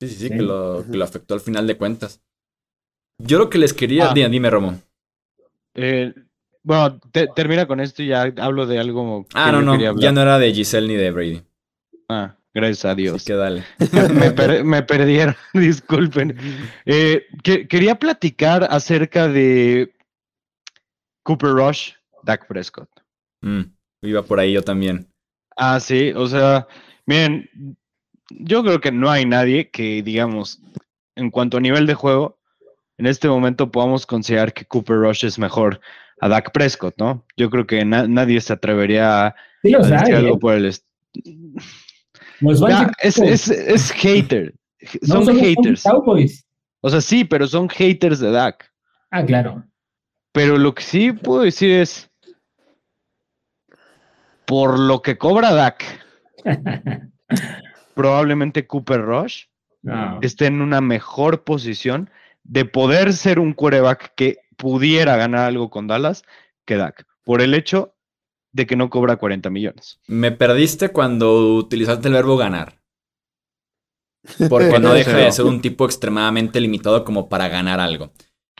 Sí, 0.00 0.08
sí, 0.08 0.14
sí, 0.16 0.28
que 0.28 0.42
lo, 0.42 0.84
que 0.90 0.96
lo 0.96 1.04
afectó 1.04 1.34
al 1.34 1.40
final 1.40 1.66
de 1.66 1.76
cuentas. 1.76 2.20
Yo 3.18 3.38
lo 3.38 3.48
que 3.48 3.58
les 3.58 3.72
quería. 3.72 4.10
Ah. 4.10 4.14
Dime, 4.14 4.28
dime, 4.28 4.50
Romo. 4.50 4.80
Eh, 5.74 6.12
bueno, 6.62 6.98
te- 7.12 7.28
termina 7.28 7.66
con 7.66 7.78
esto 7.80 8.02
y 8.02 8.08
ya 8.08 8.22
hablo 8.38 8.66
de 8.66 8.78
algo. 8.78 9.24
que 9.24 9.28
Ah, 9.34 9.52
no, 9.52 9.62
no. 9.62 9.78
Ya 10.00 10.12
no 10.12 10.22
era 10.22 10.38
de 10.38 10.52
Giselle 10.52 10.88
ni 10.88 10.94
de 10.94 11.10
Brady. 11.10 11.42
Ah, 12.08 12.36
gracias 12.54 12.84
a 12.84 12.94
Dios. 12.94 13.16
Así 13.16 13.26
que 13.26 13.34
dale. 13.34 13.64
me, 14.14 14.30
per- 14.30 14.64
me 14.64 14.82
perdieron, 14.82 15.34
disculpen. 15.54 16.36
Eh, 16.86 17.26
que- 17.42 17.66
quería 17.68 17.96
platicar 17.96 18.66
acerca 18.70 19.28
de 19.28 19.92
Cooper 21.24 21.50
Rush, 21.50 21.92
Dak 22.22 22.46
Prescott. 22.46 22.88
Mm, 23.42 23.62
iba 24.02 24.22
por 24.22 24.38
ahí 24.40 24.52
yo 24.52 24.62
también. 24.62 25.08
Ah, 25.56 25.78
sí, 25.80 26.12
o 26.14 26.26
sea, 26.26 26.66
miren, 27.06 27.48
yo 28.30 28.62
creo 28.62 28.80
que 28.80 28.90
no 28.92 29.10
hay 29.10 29.24
nadie 29.26 29.70
que, 29.70 30.02
digamos, 30.02 30.60
en 31.14 31.30
cuanto 31.30 31.58
a 31.58 31.60
nivel 31.60 31.86
de 31.86 31.94
juego, 31.94 32.38
en 32.98 33.06
este 33.06 33.28
momento 33.28 33.70
podamos 33.70 34.06
considerar 34.06 34.52
que 34.52 34.64
Cooper 34.64 34.96
Rush 34.96 35.24
es 35.24 35.38
mejor 35.38 35.80
a 36.20 36.28
Dak 36.28 36.52
Prescott, 36.52 36.94
¿no? 36.98 37.24
Yo 37.36 37.50
creo 37.50 37.66
que 37.66 37.84
na- 37.84 38.06
nadie 38.08 38.40
se 38.40 38.52
atrevería 38.52 39.26
a, 39.26 39.36
Sí 39.62 39.74
a 39.74 39.78
decir 39.78 40.14
algo 40.14 40.36
¿eh? 40.36 40.38
por 40.40 40.54
el... 40.54 40.74
Ya, 42.68 42.92
es, 43.00 43.18
es, 43.18 43.48
es 43.48 43.90
hater. 43.92 44.54
Son 45.02 45.26
haters. 45.38 45.82
Cowboys. 45.82 46.46
O 46.80 46.90
sea, 46.90 47.00
sí, 47.00 47.24
pero 47.24 47.46
son 47.46 47.68
haters 47.68 48.20
de 48.20 48.30
Dak. 48.30 48.70
Ah, 49.10 49.24
claro. 49.24 49.64
Pero 50.32 50.58
lo 50.58 50.74
que 50.74 50.82
sí 50.82 51.12
puedo 51.12 51.42
decir 51.42 51.70
es, 51.70 52.10
por 54.46 54.78
lo 54.78 55.00
que 55.00 55.16
cobra 55.16 55.52
Dak, 55.54 55.84
probablemente 57.94 58.66
Cooper 58.66 59.02
Rush 59.02 59.44
No. 59.82 60.18
esté 60.22 60.46
en 60.46 60.60
una 60.60 60.80
mejor 60.80 61.44
posición 61.44 62.10
de 62.42 62.64
poder 62.64 63.12
ser 63.12 63.38
un 63.38 63.54
quarterback 63.54 64.12
que 64.16 64.38
pudiera 64.56 65.16
ganar 65.16 65.46
algo 65.46 65.70
con 65.70 65.86
Dallas 65.86 66.22
que 66.66 66.76
Dak, 66.76 67.06
por 67.22 67.40
el 67.40 67.54
hecho 67.54 67.93
de 68.54 68.66
que 68.66 68.76
no 68.76 68.88
cobra 68.88 69.16
40 69.16 69.50
millones. 69.50 69.98
Me 70.06 70.30
perdiste 70.32 70.90
cuando 70.90 71.56
utilizaste 71.56 72.08
el 72.08 72.14
verbo 72.14 72.36
ganar. 72.36 72.80
Porque 74.48 74.78
no 74.80 74.94
deja 74.94 75.16
de 75.16 75.32
ser 75.32 75.44
un 75.44 75.60
tipo 75.60 75.84
extremadamente 75.84 76.60
limitado 76.60 77.04
como 77.04 77.28
para 77.28 77.48
ganar 77.48 77.80
algo. 77.80 78.12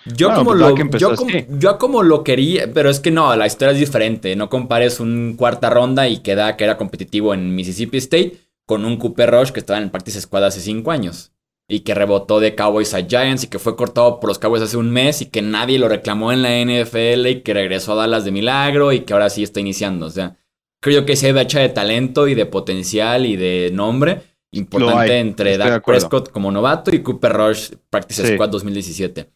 Yo 0.04 0.28
Bueno, 0.28 0.44
como 0.44 0.50
pues 0.50 0.60
lo 0.60 0.98
yo 0.98 1.16
como, 1.16 1.30
yo 1.48 1.78
como 1.78 2.02
lo 2.02 2.24
quería, 2.24 2.70
pero 2.74 2.90
es 2.90 3.00
que 3.00 3.10
no, 3.10 3.34
la 3.36 3.46
historia 3.46 3.72
es 3.72 3.78
diferente. 3.78 4.36
No 4.36 4.50
compares 4.50 5.00
un 5.00 5.36
cuarta 5.38 5.70
ronda 5.70 6.08
y 6.08 6.18
que 6.18 6.34
da 6.34 6.56
que 6.56 6.64
era 6.64 6.76
competitivo 6.76 7.32
en 7.32 7.54
Mississippi 7.54 7.98
State 7.98 8.36
con 8.66 8.84
un 8.84 8.96
Cooper 8.96 9.30
Rush 9.30 9.50
que 9.50 9.60
estaba 9.60 9.78
en 9.78 9.84
el 9.84 9.90
Practice 9.90 10.20
Squad 10.20 10.44
hace 10.44 10.60
cinco 10.60 10.90
años. 10.90 11.33
Y 11.66 11.80
que 11.80 11.94
rebotó 11.94 12.40
de 12.40 12.54
Cowboys 12.54 12.92
a 12.94 13.06
Giants 13.06 13.44
y 13.44 13.46
que 13.46 13.58
fue 13.58 13.74
cortado 13.74 14.20
por 14.20 14.28
los 14.28 14.38
Cowboys 14.38 14.62
hace 14.62 14.76
un 14.76 14.90
mes 14.90 15.22
y 15.22 15.26
que 15.26 15.40
nadie 15.40 15.78
lo 15.78 15.88
reclamó 15.88 16.30
en 16.30 16.42
la 16.42 16.50
NFL 16.50 17.26
y 17.26 17.40
que 17.42 17.54
regresó 17.54 17.92
a 17.92 17.96
Dallas 17.96 18.24
de 18.24 18.32
milagro 18.32 18.92
y 18.92 19.00
que 19.00 19.12
ahora 19.14 19.30
sí 19.30 19.42
está 19.42 19.60
iniciando. 19.60 20.06
O 20.06 20.10
sea, 20.10 20.36
creo 20.80 21.06
que 21.06 21.16
sí 21.16 21.26
hay 21.26 21.32
bacha 21.32 21.60
de 21.60 21.70
talento 21.70 22.28
y 22.28 22.34
de 22.34 22.44
potencial 22.44 23.24
y 23.24 23.36
de 23.36 23.70
nombre 23.72 24.22
importante 24.52 25.18
entre 25.18 25.56
Dak. 25.58 25.84
Prescott 25.84 26.30
como 26.30 26.50
novato 26.50 26.94
y 26.94 27.02
Cooper 27.02 27.32
Rush 27.32 27.70
Practice 27.90 28.26
Sí. 28.26 28.34
Squad 28.34 28.50
2017. 28.50 29.30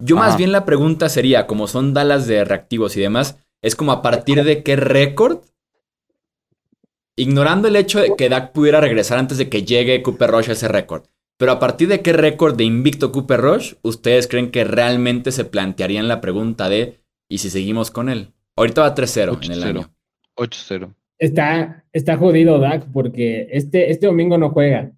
Yo 0.00 0.16
más 0.16 0.36
bien 0.36 0.52
la 0.52 0.64
pregunta 0.64 1.08
sería, 1.08 1.46
como 1.46 1.66
son 1.66 1.92
Dallas 1.92 2.26
de 2.26 2.44
reactivos 2.44 2.96
y 2.96 3.00
demás, 3.00 3.36
es 3.62 3.74
como 3.74 3.90
a 3.90 4.02
partir 4.02 4.44
de 4.44 4.62
qué 4.62 4.76
récord, 4.76 5.38
ignorando 7.16 7.66
el 7.66 7.74
hecho 7.74 7.98
de 7.98 8.14
que 8.16 8.28
Dak 8.28 8.52
pudiera 8.52 8.80
regresar 8.80 9.18
antes 9.18 9.38
de 9.38 9.48
que 9.48 9.64
llegue 9.64 10.02
Cooper 10.02 10.30
Rush 10.30 10.50
a 10.50 10.52
ese 10.52 10.68
récord, 10.68 11.04
pero 11.38 11.52
a 11.52 11.60
partir 11.60 11.88
de 11.88 12.02
qué 12.02 12.12
récord 12.12 12.56
de 12.56 12.64
invicto 12.64 13.12
Cooper 13.12 13.40
Rush, 13.40 13.74
¿ustedes 13.82 14.26
creen 14.26 14.50
que 14.50 14.64
realmente 14.64 15.32
se 15.32 15.44
plantearían 15.44 16.08
la 16.08 16.20
pregunta 16.20 16.68
de, 16.68 16.98
¿y 17.30 17.38
si 17.38 17.48
seguimos 17.48 17.90
con 17.90 18.08
él? 18.08 18.32
Ahorita 18.56 18.82
va 18.82 18.94
3-0 18.94 19.44
en 19.46 19.52
el 19.52 19.62
8-0. 19.62 19.66
año. 19.66 19.90
8-0. 20.36 20.94
Está, 21.18 21.84
está 21.92 22.16
jodido 22.16 22.58
Dak 22.58 22.86
porque 22.92 23.48
este, 23.52 23.90
este 23.90 24.06
domingo 24.06 24.36
no 24.36 24.50
juega. 24.50 24.90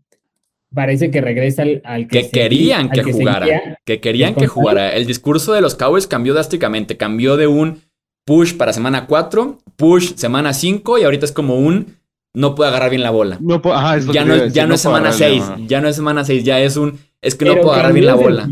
Parece 0.72 1.10
que 1.10 1.20
regresa 1.20 1.62
al, 1.62 1.82
al 1.84 2.08
que, 2.08 2.30
querían 2.30 2.90
al 2.90 3.04
que 3.04 3.12
jugara. 3.12 3.46
seguía. 3.46 3.78
Que 3.84 4.00
querían 4.00 4.34
que 4.34 4.46
jugara. 4.46 4.94
El 4.94 5.06
discurso 5.06 5.52
de 5.52 5.60
los 5.60 5.74
Cowboys 5.74 6.06
cambió 6.06 6.32
drásticamente. 6.32 6.96
Cambió 6.96 7.36
de 7.36 7.48
un 7.48 7.82
push 8.24 8.56
para 8.56 8.72
semana 8.72 9.06
4, 9.06 9.58
push 9.76 10.14
semana 10.14 10.54
5 10.54 10.98
y 10.98 11.02
ahorita 11.02 11.24
es 11.24 11.32
como 11.32 11.56
un 11.56 11.99
no 12.34 12.54
puede 12.54 12.70
agarrar 12.70 12.90
bien 12.90 13.02
la 13.02 13.10
bola. 13.10 13.38
No, 13.40 13.60
puedo- 13.60 13.76
ajá, 13.76 13.96
es 13.96 14.06
lo 14.06 14.12
Ya 14.12 14.24
no, 14.24 14.34
es- 14.34 14.40
ya 14.40 14.44
decir, 14.46 14.68
no 14.68 14.74
es 14.74 14.82
puedo 14.82 14.94
semana 14.96 15.08
agarrarle 15.10 15.26
6, 15.36 15.42
la 15.42 15.50
mano. 15.56 15.66
ya 15.68 15.80
no 15.80 15.88
es 15.88 15.96
semana 15.96 16.24
6, 16.24 16.44
ya 16.44 16.60
es 16.60 16.76
un 16.76 16.98
es 17.22 17.34
que 17.34 17.44
no 17.44 17.54
puedo 17.56 17.72
agarrar 17.72 17.92
bien 17.92 18.06
la 18.06 18.14
bola. 18.14 18.50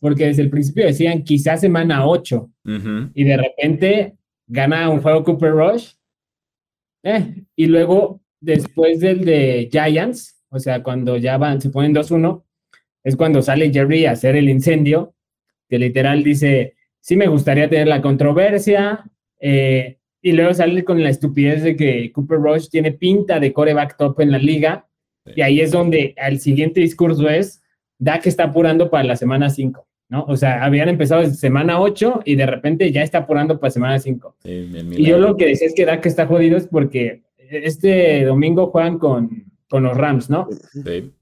porque 0.00 0.26
desde 0.26 0.42
el 0.42 0.50
principio 0.50 0.86
decían 0.86 1.22
quizás 1.24 1.60
semana 1.60 2.06
8 2.06 2.50
Ujú. 2.64 3.10
y 3.14 3.24
de 3.24 3.36
repente 3.36 4.14
gana 4.46 4.88
un 4.88 5.00
juego 5.02 5.22
Cooper 5.24 5.52
Rush. 5.52 5.92
Eh, 7.02 7.44
y 7.56 7.66
luego, 7.66 8.20
después 8.40 9.00
del 9.00 9.24
de 9.24 9.68
Giants, 9.70 10.42
o 10.50 10.58
sea, 10.58 10.82
cuando 10.82 11.16
ya 11.16 11.38
van, 11.38 11.60
se 11.60 11.70
ponen 11.70 11.92
2-1, 11.94 12.44
es 13.04 13.16
cuando 13.16 13.40
sale 13.42 13.70
Jerry 13.72 14.04
a 14.06 14.12
hacer 14.12 14.36
el 14.36 14.48
incendio, 14.48 15.14
que 15.68 15.78
literal 15.78 16.22
dice, 16.24 16.74
sí 17.00 17.16
me 17.16 17.28
gustaría 17.28 17.68
tener 17.70 17.86
la 17.88 18.02
controversia, 18.02 19.04
eh, 19.40 19.98
y 20.22 20.32
luego 20.32 20.52
sale 20.54 20.84
con 20.84 21.02
la 21.02 21.08
estupidez 21.10 21.62
de 21.62 21.76
que 21.76 22.12
Cooper 22.12 22.38
Rush 22.38 22.68
tiene 22.68 22.92
pinta 22.92 23.40
de 23.40 23.52
coreback 23.52 23.96
top 23.96 24.20
en 24.20 24.30
la 24.32 24.38
liga, 24.38 24.86
Sí. 25.26 25.32
y 25.36 25.42
ahí 25.42 25.60
es 25.60 25.70
donde 25.70 26.14
el 26.16 26.40
siguiente 26.40 26.80
discurso 26.80 27.28
es, 27.28 27.62
Dak 27.98 28.26
está 28.26 28.44
apurando 28.44 28.88
para 28.90 29.04
la 29.04 29.16
semana 29.16 29.50
5, 29.50 29.86
¿no? 30.08 30.24
O 30.24 30.36
sea, 30.36 30.64
habían 30.64 30.88
empezado 30.88 31.20
desde 31.20 31.34
semana 31.34 31.78
8 31.78 32.22
y 32.24 32.36
de 32.36 32.46
repente 32.46 32.90
ya 32.90 33.02
está 33.02 33.18
apurando 33.18 33.60
para 33.60 33.70
semana 33.70 33.98
5. 33.98 34.36
Sí, 34.42 34.48
el 34.50 34.98
Y 34.98 35.04
yo 35.04 35.18
lo 35.18 35.36
que 35.36 35.46
decía 35.46 35.66
es 35.66 35.74
que 35.74 35.84
Dak 35.84 36.06
está 36.06 36.26
jodido 36.26 36.56
es 36.56 36.66
porque 36.66 37.22
este 37.38 38.24
domingo 38.24 38.68
juegan 38.68 38.98
con, 38.98 39.44
con 39.68 39.82
los 39.82 39.96
Rams, 39.96 40.30
¿no? 40.30 40.48
Sí. 40.72 41.12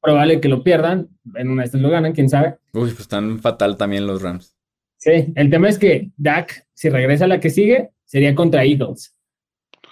Probable 0.00 0.40
que 0.40 0.48
lo 0.48 0.62
pierdan, 0.62 1.08
en 1.34 1.50
una 1.50 1.62
de 1.62 1.66
estas 1.66 1.80
lo 1.80 1.90
ganan, 1.90 2.12
quién 2.12 2.28
sabe. 2.28 2.54
Uy, 2.72 2.90
pues 2.90 3.00
están 3.00 3.40
fatal 3.40 3.76
también 3.76 4.06
los 4.06 4.22
Rams. 4.22 4.54
Sí, 4.98 5.32
el 5.34 5.50
tema 5.50 5.68
es 5.68 5.78
que 5.78 6.10
Dak, 6.16 6.66
si 6.74 6.88
regresa 6.90 7.24
a 7.24 7.28
la 7.28 7.40
que 7.40 7.50
sigue, 7.50 7.90
sería 8.08 8.34
contra 8.34 8.64
Eagles. 8.64 9.14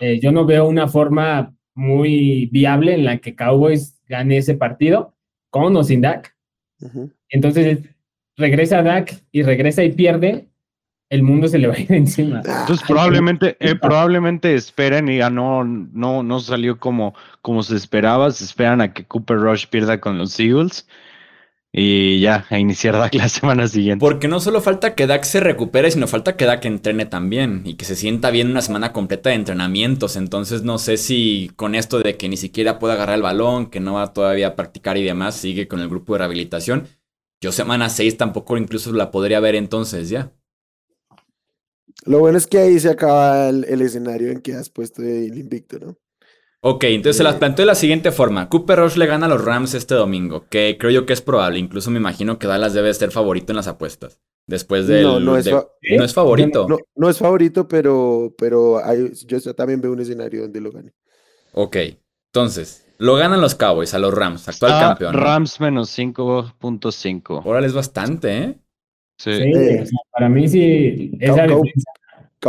Eh, 0.00 0.18
yo 0.20 0.32
no 0.32 0.44
veo 0.44 0.66
una 0.66 0.88
forma 0.88 1.54
muy 1.74 2.46
viable 2.46 2.94
en 2.94 3.04
la 3.04 3.18
que 3.18 3.36
Cowboys 3.36 4.00
gane 4.08 4.38
ese 4.38 4.54
partido, 4.54 5.14
con 5.50 5.76
o 5.76 5.84
sin 5.84 6.00
Dak. 6.00 6.34
Entonces, 7.28 7.80
regresa 8.36 8.82
Dak 8.82 9.22
y 9.30 9.42
regresa 9.42 9.84
y 9.84 9.92
pierde, 9.92 10.48
el 11.08 11.22
mundo 11.22 11.46
se 11.46 11.58
le 11.58 11.68
va 11.68 11.74
a 11.74 11.80
ir 11.80 11.92
encima. 11.92 12.38
Entonces 12.38 12.84
probablemente, 12.86 13.56
eh, 13.60 13.74
probablemente 13.76 14.54
esperen 14.54 15.08
y 15.08 15.18
ya 15.18 15.30
no, 15.30 15.64
no, 15.64 16.22
no 16.22 16.40
salió 16.40 16.78
como, 16.78 17.14
como 17.42 17.62
se 17.62 17.76
esperaba. 17.76 18.30
Se 18.30 18.44
esperan 18.44 18.80
a 18.80 18.92
que 18.92 19.04
Cooper 19.04 19.38
Rush 19.38 19.66
pierda 19.68 20.00
con 20.00 20.18
los 20.18 20.38
Eagles 20.40 20.88
y 21.78 22.20
ya 22.20 22.46
a 22.48 22.58
iniciar 22.58 22.94
Dak 22.94 23.14
la 23.14 23.28
semana 23.28 23.68
siguiente. 23.68 24.00
Porque 24.00 24.28
no 24.28 24.40
solo 24.40 24.62
falta 24.62 24.94
que 24.94 25.06
Dak 25.06 25.24
se 25.24 25.40
recupere, 25.40 25.90
sino 25.90 26.06
falta 26.06 26.34
que 26.34 26.46
Dak 26.46 26.64
entrene 26.64 27.04
también 27.04 27.60
y 27.66 27.74
que 27.74 27.84
se 27.84 27.96
sienta 27.96 28.30
bien 28.30 28.50
una 28.50 28.62
semana 28.62 28.94
completa 28.94 29.28
de 29.28 29.36
entrenamientos. 29.36 30.16
Entonces 30.16 30.62
no 30.62 30.78
sé 30.78 30.96
si 30.96 31.50
con 31.54 31.74
esto 31.74 32.00
de 32.00 32.16
que 32.16 32.30
ni 32.30 32.38
siquiera 32.38 32.78
puede 32.78 32.94
agarrar 32.94 33.16
el 33.16 33.22
balón, 33.22 33.66
que 33.66 33.80
no 33.80 33.92
va 33.92 34.14
todavía 34.14 34.48
a 34.48 34.56
practicar 34.56 34.96
y 34.96 35.04
demás, 35.04 35.36
sigue 35.36 35.68
con 35.68 35.80
el 35.80 35.90
grupo 35.90 36.14
de 36.14 36.20
rehabilitación. 36.20 36.88
Yo 37.42 37.52
semana 37.52 37.90
6 37.90 38.16
tampoco 38.16 38.56
incluso 38.56 38.90
la 38.94 39.10
podría 39.10 39.38
ver 39.40 39.54
entonces 39.54 40.08
ya. 40.08 40.32
Lo 42.06 42.20
bueno 42.20 42.38
es 42.38 42.46
que 42.46 42.56
ahí 42.56 42.80
se 42.80 42.88
acaba 42.88 43.50
el, 43.50 43.64
el 43.64 43.82
escenario 43.82 44.30
en 44.30 44.40
que 44.40 44.54
has 44.54 44.70
puesto 44.70 45.02
el 45.02 45.36
invicto, 45.36 45.78
¿no? 45.78 45.98
Ok, 46.68 46.82
entonces 46.84 47.18
se 47.18 47.22
las 47.22 47.36
Eh. 47.36 47.38
planteo 47.38 47.62
de 47.64 47.68
la 47.68 47.74
siguiente 47.76 48.10
forma. 48.10 48.48
Cooper 48.48 48.80
Rush 48.80 48.96
le 48.96 49.06
gana 49.06 49.26
a 49.26 49.28
los 49.28 49.44
Rams 49.44 49.74
este 49.74 49.94
domingo, 49.94 50.46
que 50.50 50.76
creo 50.80 50.90
yo 50.90 51.06
que 51.06 51.12
es 51.12 51.20
probable. 51.22 51.60
Incluso 51.60 51.92
me 51.92 51.98
imagino 51.98 52.40
que 52.40 52.48
Dallas 52.48 52.74
debe 52.74 52.92
ser 52.92 53.12
favorito 53.12 53.52
en 53.52 53.56
las 53.56 53.68
apuestas. 53.68 54.20
Después 54.48 54.88
del... 54.88 55.04
No, 55.04 55.20
no 55.20 55.36
es 55.36 55.44
de- 55.44 55.52
fa- 55.52 55.66
no 55.96 56.04
es 56.04 56.12
favorito. 56.12 56.66
No, 56.68 56.78
no 56.96 57.08
es 57.08 57.18
favorito, 57.18 57.68
pero, 57.68 58.34
pero 58.36 58.84
hay- 58.84 59.12
yo 59.26 59.54
también 59.54 59.80
veo 59.80 59.92
un 59.92 60.00
escenario 60.00 60.42
donde 60.42 60.60
lo 60.60 60.72
gane. 60.72 60.92
Ok, 61.52 61.76
entonces, 62.32 62.84
lo 62.98 63.14
ganan 63.14 63.40
los 63.40 63.54
Cowboys 63.54 63.94
a 63.94 63.98
los 64.00 64.12
Rams, 64.12 64.48
actual 64.48 64.72
Ah, 64.74 64.80
campeón. 64.88 65.12
¿no? 65.14 65.20
Rams 65.20 65.60
menos 65.60 65.88
5.5. 65.90 67.42
Órale, 67.44 67.68
es 67.68 67.74
bastante, 67.74 68.38
¿eh? 68.38 68.54
Sí. 69.18 69.32
Sí, 69.34 69.42
Eh, 69.54 69.84
para 70.12 70.28
mí 70.28 70.46
sí, 70.48 71.12
esa 71.20 71.46
Cow- 71.46 71.48
Cow- 71.58 71.62
defensa 71.64 71.90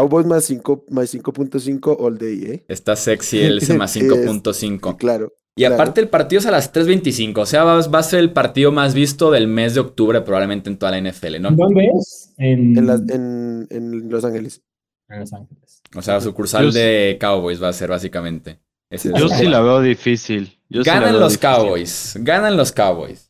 Cowboys 0.01 0.25
más 0.25 0.45
5 0.45 0.85
más 0.89 1.13
5.5 1.13 1.95
all 1.99 2.17
day, 2.17 2.43
¿eh? 2.45 2.65
Está 2.67 2.95
sexy 2.95 3.39
el 3.39 3.57
ese 3.61 3.73
más 3.77 3.95
Es- 3.95 4.03
5.5. 4.03 4.97
Claro. 4.97 5.33
Y 5.55 5.61
claro. 5.61 5.73
aparte 5.75 6.01
el 6.01 6.07
partido 6.07 6.39
es 6.39 6.45
a 6.45 6.51
las 6.51 6.71
3.25, 6.71 7.39
o 7.39 7.45
sea, 7.47 7.63
va, 7.63 7.81
va 7.87 7.99
a 7.99 8.03
ser 8.03 8.19
el 8.19 8.31
partido 8.31 8.71
más 8.71 8.93
visto 8.93 9.31
del 9.31 9.47
mes 9.47 9.73
de 9.73 9.79
octubre 9.79 10.21
probablemente 10.21 10.69
en 10.69 10.77
toda 10.77 10.91
la 10.91 11.01
NFL, 11.01 11.41
¿no? 11.41 11.49
¿Dónde 11.49 11.89
es? 11.97 12.31
En, 12.37 12.77
En, 12.77 12.85
las- 12.85 13.01
en, 13.09 13.65
en 13.71 14.07
Los 14.09 14.23
Ángeles. 14.23 14.61
en 15.09 15.19
Los 15.21 15.33
Ángeles. 15.33 15.81
O 15.95 16.01
sea, 16.03 16.21
sucursal 16.21 16.65
Yo 16.65 16.71
sí- 16.71 16.77
de 16.77 17.17
Cowboys 17.19 17.61
va 17.63 17.69
a 17.69 17.73
ser 17.73 17.89
básicamente. 17.89 18.59
Ese 18.91 19.11
Yo 19.17 19.27
sí 19.29 19.45
la 19.47 19.61
veo 19.61 19.81
difícil. 19.81 20.59
Yo 20.69 20.83
sí 20.83 20.87
la 20.89 20.93
Ganan 20.95 21.11
veo 21.13 21.19
los 21.21 21.31
difícil. 21.33 21.49
Cowboys, 21.55 22.13
ganan 22.21 22.55
los 22.55 22.71
Cowboys. 22.71 23.26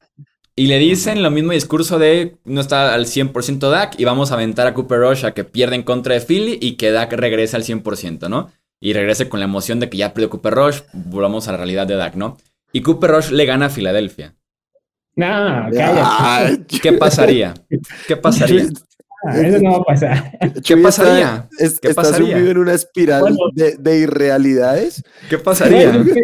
Y 0.59 0.65
le 0.65 0.79
dicen 0.79 1.21
lo 1.21 1.29
mismo 1.29 1.51
discurso 1.51 1.99
de 1.99 2.37
no 2.43 2.61
está 2.61 2.95
al 2.95 3.05
100% 3.05 3.69
Dak 3.69 3.99
y 3.99 4.05
vamos 4.05 4.31
a 4.31 4.33
aventar 4.33 4.65
a 4.65 4.73
Cooper 4.73 5.01
Rush 5.01 5.23
a 5.23 5.35
que 5.35 5.43
pierda 5.43 5.75
en 5.75 5.83
contra 5.83 6.15
de 6.15 6.19
Philly 6.19 6.57
y 6.59 6.77
que 6.77 6.89
Dak 6.89 7.13
regrese 7.13 7.55
al 7.55 7.63
100%, 7.63 8.27
¿no? 8.27 8.49
Y 8.79 8.93
regrese 8.93 9.29
con 9.29 9.39
la 9.39 9.45
emoción 9.45 9.79
de 9.79 9.87
que 9.87 9.97
ya 9.97 10.15
perdió 10.15 10.31
Cooper 10.31 10.55
Rush, 10.55 10.79
volvamos 10.93 11.47
a 11.47 11.51
la 11.51 11.59
realidad 11.59 11.85
de 11.85 11.95
Dak, 11.95 12.15
¿no? 12.15 12.37
Y 12.73 12.81
Cooper 12.81 13.11
Rush 13.11 13.29
le 13.29 13.45
gana 13.45 13.67
a 13.67 13.69
Filadelfia. 13.69 14.33
No, 15.15 15.69
cállate. 15.71 16.79
¿Qué 16.81 16.93
pasaría? 16.93 17.53
¿Qué 18.07 18.17
pasaría? 18.17 18.65
Ah, 19.25 19.39
eso 19.39 19.59
no 19.61 19.71
va 19.71 19.77
a 19.77 19.83
pasar. 19.83 20.37
¿Qué 20.63 20.77
pasaría? 20.77 21.47
Está, 21.57 21.79
¿Qué 21.81 21.87
¿Estás 21.89 21.95
pasaría? 22.11 22.35
sumido 22.35 22.51
en 22.51 22.57
una 22.59 22.73
espiral 22.73 23.21
Bueno. 23.21 23.37
de, 23.53 23.75
de 23.77 23.97
irrealidades? 23.99 25.03
¿Qué 25.29 25.37
pasaría? 25.39 25.91
Es 25.95 26.13
que, 26.13 26.23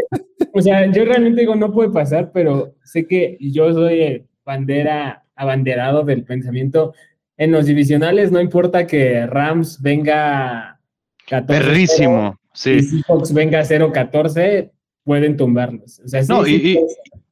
o 0.53 0.61
sea, 0.61 0.85
yo 0.91 1.03
realmente 1.05 1.41
digo, 1.41 1.55
no 1.55 1.71
puede 1.71 1.89
pasar, 1.89 2.31
pero 2.31 2.75
sé 2.83 3.07
que 3.07 3.37
yo 3.39 3.73
soy 3.73 4.25
bandera 4.45 5.23
abanderado 5.35 6.03
del 6.03 6.23
pensamiento. 6.23 6.93
En 7.37 7.51
los 7.51 7.65
divisionales 7.65 8.31
no 8.31 8.39
importa 8.39 8.85
que 8.85 9.25
Rams 9.25 9.81
venga 9.81 10.79
14 11.27 11.61
Perrísimo. 11.63 12.35
y 12.39 12.43
Sí. 12.55 12.81
Seahawks 12.81 13.33
venga 13.33 13.63
0-14, 13.65 14.69
pueden 15.03 15.35
tumbarlos. 15.37 15.99
O 16.05 16.07
sea, 16.07 16.21
sí, 16.21 16.27
No, 16.31 16.43
sí, 16.45 16.61
y- 16.63 16.71
y- 16.73 16.85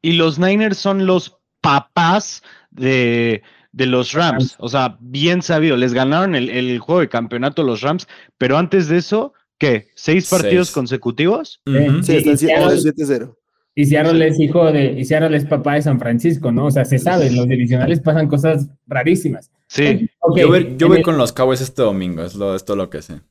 Y 0.03 0.13
los 0.13 0.39
Niners 0.39 0.77
son 0.77 1.05
los 1.05 1.37
papás 1.61 2.41
de, 2.71 3.43
de 3.71 3.85
los 3.85 4.13
Rams. 4.13 4.55
O 4.59 4.67
sea, 4.69 4.97
bien 4.99 5.41
sabido. 5.41 5.77
Les 5.77 5.93
ganaron 5.93 6.35
el, 6.35 6.49
el 6.49 6.79
juego 6.79 7.01
de 7.01 7.09
campeonato 7.09 7.63
los 7.63 7.81
Rams, 7.81 8.07
pero 8.37 8.57
antes 8.57 8.87
de 8.87 8.97
eso, 8.97 9.33
¿qué? 9.57 9.87
¿Seis 9.95 10.29
partidos 10.29 10.67
Seis. 10.67 10.73
consecutivos? 10.75 11.61
Sí, 11.65 11.71
y- 11.73 12.15
están 12.17 12.33
y 12.33 12.37
Seattle- 12.37 12.77
7-0. 12.81 13.37
Y 13.73 13.85
Seattle 13.85 14.27
es 14.27 14.37
hijo 14.39 14.69
de, 14.69 14.99
y 14.99 15.05
Seattle 15.05 15.37
es 15.37 15.45
papá 15.45 15.75
de 15.75 15.81
San 15.83 15.97
Francisco, 15.97 16.51
¿no? 16.51 16.65
O 16.65 16.71
sea, 16.71 16.83
se 16.83 16.99
sabe, 16.99 17.27
en 17.27 17.37
los 17.37 17.47
divisionales 17.47 18.01
pasan 18.01 18.27
cosas 18.27 18.67
rarísimas. 18.85 19.49
Sí. 19.67 20.09
Yo 20.35 20.47
voy, 20.49 20.75
yo 20.77 20.89
voy 20.89 20.97
el- 20.97 21.03
con 21.03 21.17
los 21.17 21.31
Cowboys 21.31 21.61
este 21.61 21.81
domingo, 21.81 22.21
es, 22.23 22.35
lo, 22.35 22.53
es 22.53 22.65
todo 22.65 22.75
lo 22.75 22.89
que 22.89 23.01
sé. 23.01 23.21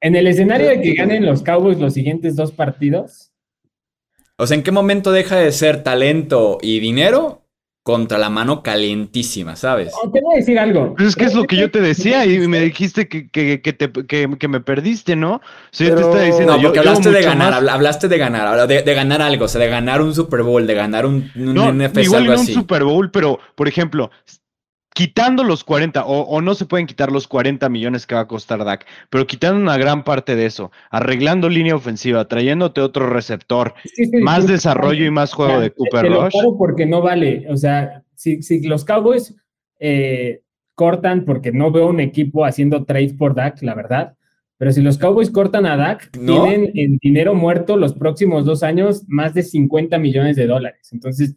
En 0.00 0.16
el 0.16 0.26
escenario 0.26 0.68
de 0.68 0.80
que 0.80 0.94
ganen 0.94 1.26
los 1.26 1.42
Cowboys 1.42 1.78
los 1.78 1.92
siguientes 1.92 2.34
dos 2.36 2.52
partidos, 2.52 3.30
O 4.38 4.46
sea, 4.46 4.56
¿en 4.56 4.62
qué 4.62 4.72
momento 4.72 5.12
deja 5.12 5.36
de 5.36 5.52
ser 5.52 5.82
talento 5.82 6.56
y 6.62 6.80
dinero 6.80 7.41
contra 7.82 8.16
la 8.16 8.30
mano 8.30 8.62
calientísima, 8.62 9.56
sabes? 9.56 9.92
oh, 10.00 10.10
te 10.10 10.20
voy 10.20 10.34
a 10.34 10.38
decir 10.38 10.58
algo. 10.58 10.94
Pues 10.94 11.08
es 11.10 11.16
que 11.16 11.24
es 11.24 11.34
lo 11.34 11.44
que 11.44 11.56
yo 11.56 11.70
te 11.70 11.80
decía 11.80 12.24
y 12.24 12.46
me 12.46 12.60
dijiste 12.60 13.08
que, 13.08 13.28
que, 13.28 13.60
que, 13.60 13.72
te, 13.72 13.90
que, 13.90 14.28
que 14.38 14.48
me 14.48 14.60
perdiste, 14.60 15.16
¿no? 15.16 15.34
O 15.34 15.40
sea, 15.70 15.88
yo 15.88 15.94
te 15.96 16.00
estaba 16.02 16.22
diciendo, 16.22 16.56
No, 16.56 16.62
porque 16.62 16.76
yo 16.76 16.80
hablaste 16.82 17.10
de 17.10 17.22
ganar, 17.22 17.54
hablaste 17.68 18.08
de 18.08 18.18
ganar, 18.18 18.68
de, 18.68 18.82
de 18.82 18.94
ganar 18.94 19.20
algo, 19.22 19.46
o 19.46 19.48
sea, 19.48 19.60
de 19.60 19.68
ganar 19.68 20.00
un 20.00 20.14
Super 20.14 20.42
Bowl, 20.42 20.66
de 20.66 20.74
ganar 20.74 21.06
un, 21.06 21.30
un 21.34 21.54
No, 21.54 21.72
NFC, 21.72 22.04
igual 22.04 22.22
algo 22.22 22.34
no 22.34 22.40
un 22.40 22.44
así. 22.44 22.54
Super 22.54 22.84
Bowl, 22.84 23.10
pero, 23.10 23.40
por 23.56 23.66
ejemplo, 23.66 24.10
quitando 24.94 25.44
los 25.44 25.64
40, 25.64 26.04
o, 26.04 26.22
o 26.22 26.40
no 26.40 26.54
se 26.54 26.66
pueden 26.66 26.86
quitar 26.86 27.10
los 27.10 27.26
40 27.28 27.68
millones 27.68 28.06
que 28.06 28.14
va 28.14 28.22
a 28.22 28.28
costar 28.28 28.64
Dak, 28.64 28.86
pero 29.10 29.26
quitando 29.26 29.60
una 29.60 29.76
gran 29.76 30.04
parte 30.04 30.36
de 30.36 30.46
eso, 30.46 30.70
arreglando 30.90 31.48
línea 31.48 31.74
ofensiva, 31.74 32.26
trayéndote 32.26 32.80
otro 32.80 33.08
receptor, 33.08 33.74
más 34.20 34.46
desarrollo 34.46 35.04
y 35.04 35.10
más 35.10 35.32
juego 35.32 35.52
Ya, 35.54 35.60
de 35.60 35.70
Cooper 35.72 36.02
te 36.02 36.10
lo 36.10 36.24
Rush. 36.24 36.32
porque 36.58 36.86
no 36.86 37.00
vale. 37.00 37.46
O 37.48 37.56
sea, 37.56 38.02
si, 38.14 38.42
si 38.42 38.62
los 38.66 38.84
Cowboys 38.84 39.34
eh, 39.78 40.42
cortan, 40.74 41.24
porque 41.24 41.52
no 41.52 41.70
veo 41.70 41.88
un 41.88 42.00
equipo 42.00 42.44
haciendo 42.44 42.84
trades 42.84 43.14
por 43.14 43.34
Dak, 43.34 43.62
la 43.62 43.74
verdad. 43.74 44.14
Pero 44.58 44.72
si 44.72 44.80
los 44.80 44.96
Cowboys 44.96 45.30
cortan 45.30 45.66
a 45.66 45.76
Dak, 45.76 46.16
¿No? 46.16 46.44
tienen 46.44 46.70
en 46.74 46.98
dinero 46.98 47.34
muerto 47.34 47.76
los 47.76 47.94
próximos 47.94 48.44
dos 48.44 48.62
años 48.62 49.02
más 49.08 49.34
de 49.34 49.42
50 49.42 49.98
millones 49.98 50.36
de 50.36 50.46
dólares. 50.46 50.90
Entonces, 50.92 51.34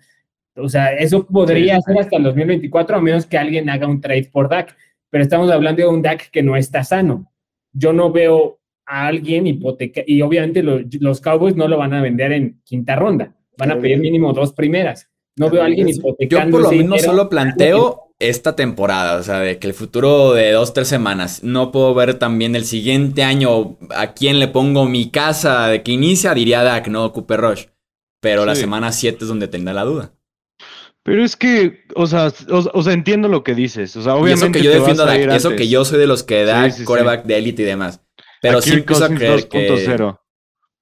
o 0.55 0.69
sea, 0.69 0.93
eso 0.93 1.25
podría 1.25 1.75
Sí. 1.77 1.81
ser 1.87 1.99
hasta 1.99 2.17
el 2.17 2.23
2024, 2.23 2.97
a 2.97 3.01
menos 3.01 3.25
que 3.25 3.37
alguien 3.37 3.69
haga 3.69 3.87
un 3.87 4.01
trade 4.01 4.29
por 4.31 4.49
Dak. 4.49 4.75
Pero 5.09 5.23
estamos 5.23 5.49
hablando 5.51 5.81
de 5.81 5.87
un 5.87 6.01
Dak 6.01 6.29
que 6.31 6.43
no 6.43 6.55
está 6.55 6.83
sano. 6.83 7.31
Yo 7.73 7.93
no 7.93 8.11
veo 8.11 8.59
a 8.85 9.07
alguien 9.07 9.47
hipoteca 9.47 10.01
y 10.05 10.21
obviamente 10.21 10.61
los, 10.63 10.81
los 10.99 11.21
Cowboys 11.21 11.55
no 11.55 11.67
lo 11.67 11.77
van 11.77 11.93
a 11.93 12.01
vender 12.01 12.31
en 12.31 12.61
quinta 12.63 12.95
ronda. 12.95 13.33
Van 13.57 13.71
a 13.71 13.79
pedir 13.79 13.99
mínimo 13.99 14.33
dos 14.33 14.53
primeras. 14.53 15.09
No 15.37 15.49
veo 15.49 15.61
a 15.61 15.65
alguien 15.65 15.87
Yo 15.87 15.93
Yo 15.93 15.99
hipotecando. 15.99 16.51
por 16.57 16.61
lo 16.63 16.69
dinero. 16.69 16.99
solo 17.03 17.29
planteo 17.29 18.01
esta 18.19 18.55
temporada, 18.55 19.19
o 19.19 19.23
sea, 19.23 19.39
de 19.39 19.59
que 19.59 19.67
el 19.67 19.73
futuro 19.73 20.33
de 20.33 20.51
dos, 20.51 20.73
tres 20.73 20.87
semanas, 20.87 21.43
no 21.43 21.71
puedo 21.71 21.93
ver 21.93 22.13
también 22.13 22.55
el 22.55 22.63
siguiente 22.63 23.23
año 23.23 23.77
a 23.93 24.13
quién 24.13 24.39
le 24.39 24.47
pongo 24.47 24.85
mi 24.85 25.09
casa 25.11 25.67
de 25.67 25.83
que 25.83 25.91
inicia, 25.91 26.33
diría 26.33 26.63
Dak, 26.63 26.87
no 26.87 27.11
Cooper 27.11 27.41
Rush. 27.41 27.65
Pero 28.21 28.45
la 28.45 28.55
semana 28.55 28.91
7 28.93 29.17
es 29.21 29.27
donde 29.27 29.47
tendrá 29.49 29.73
la 29.73 29.83
duda. 29.83 30.13
Pero 31.05 31.23
es 31.23 31.35
que, 31.35 31.83
o 31.95 32.07
sea, 32.07 32.33
o, 32.49 32.63
o 32.73 32.81
sea, 32.81 32.93
entiendo 32.93 33.27
lo 33.27 33.43
que 33.43 33.53
dices. 33.53 33.95
O 33.95 34.01
sea, 34.01 34.13
Y 34.13 34.15
eso 34.15 34.23
obviamente 34.23 34.57
que 34.57 34.65
yo 34.65 34.71
te 34.71 34.79
defiendo 34.79 35.05
a 35.05 35.15
eso 35.35 35.51
que 35.55 35.67
yo 35.67 35.85
soy 35.85 35.99
de 35.99 36.07
los 36.07 36.23
que 36.23 36.45
da 36.45 36.65
Sí, 36.65 36.71
sí, 36.71 36.77
sí. 36.79 36.83
coreback 36.85 37.25
de 37.25 37.37
élite 37.37 37.61
y 37.61 37.65
demás. 37.65 38.01
Pero 38.41 38.59
sí 38.59 38.73
empiezo 38.73 39.05
a 39.05 39.09
creer 39.09 39.47
que 39.47 39.69
2.0. 39.69 40.19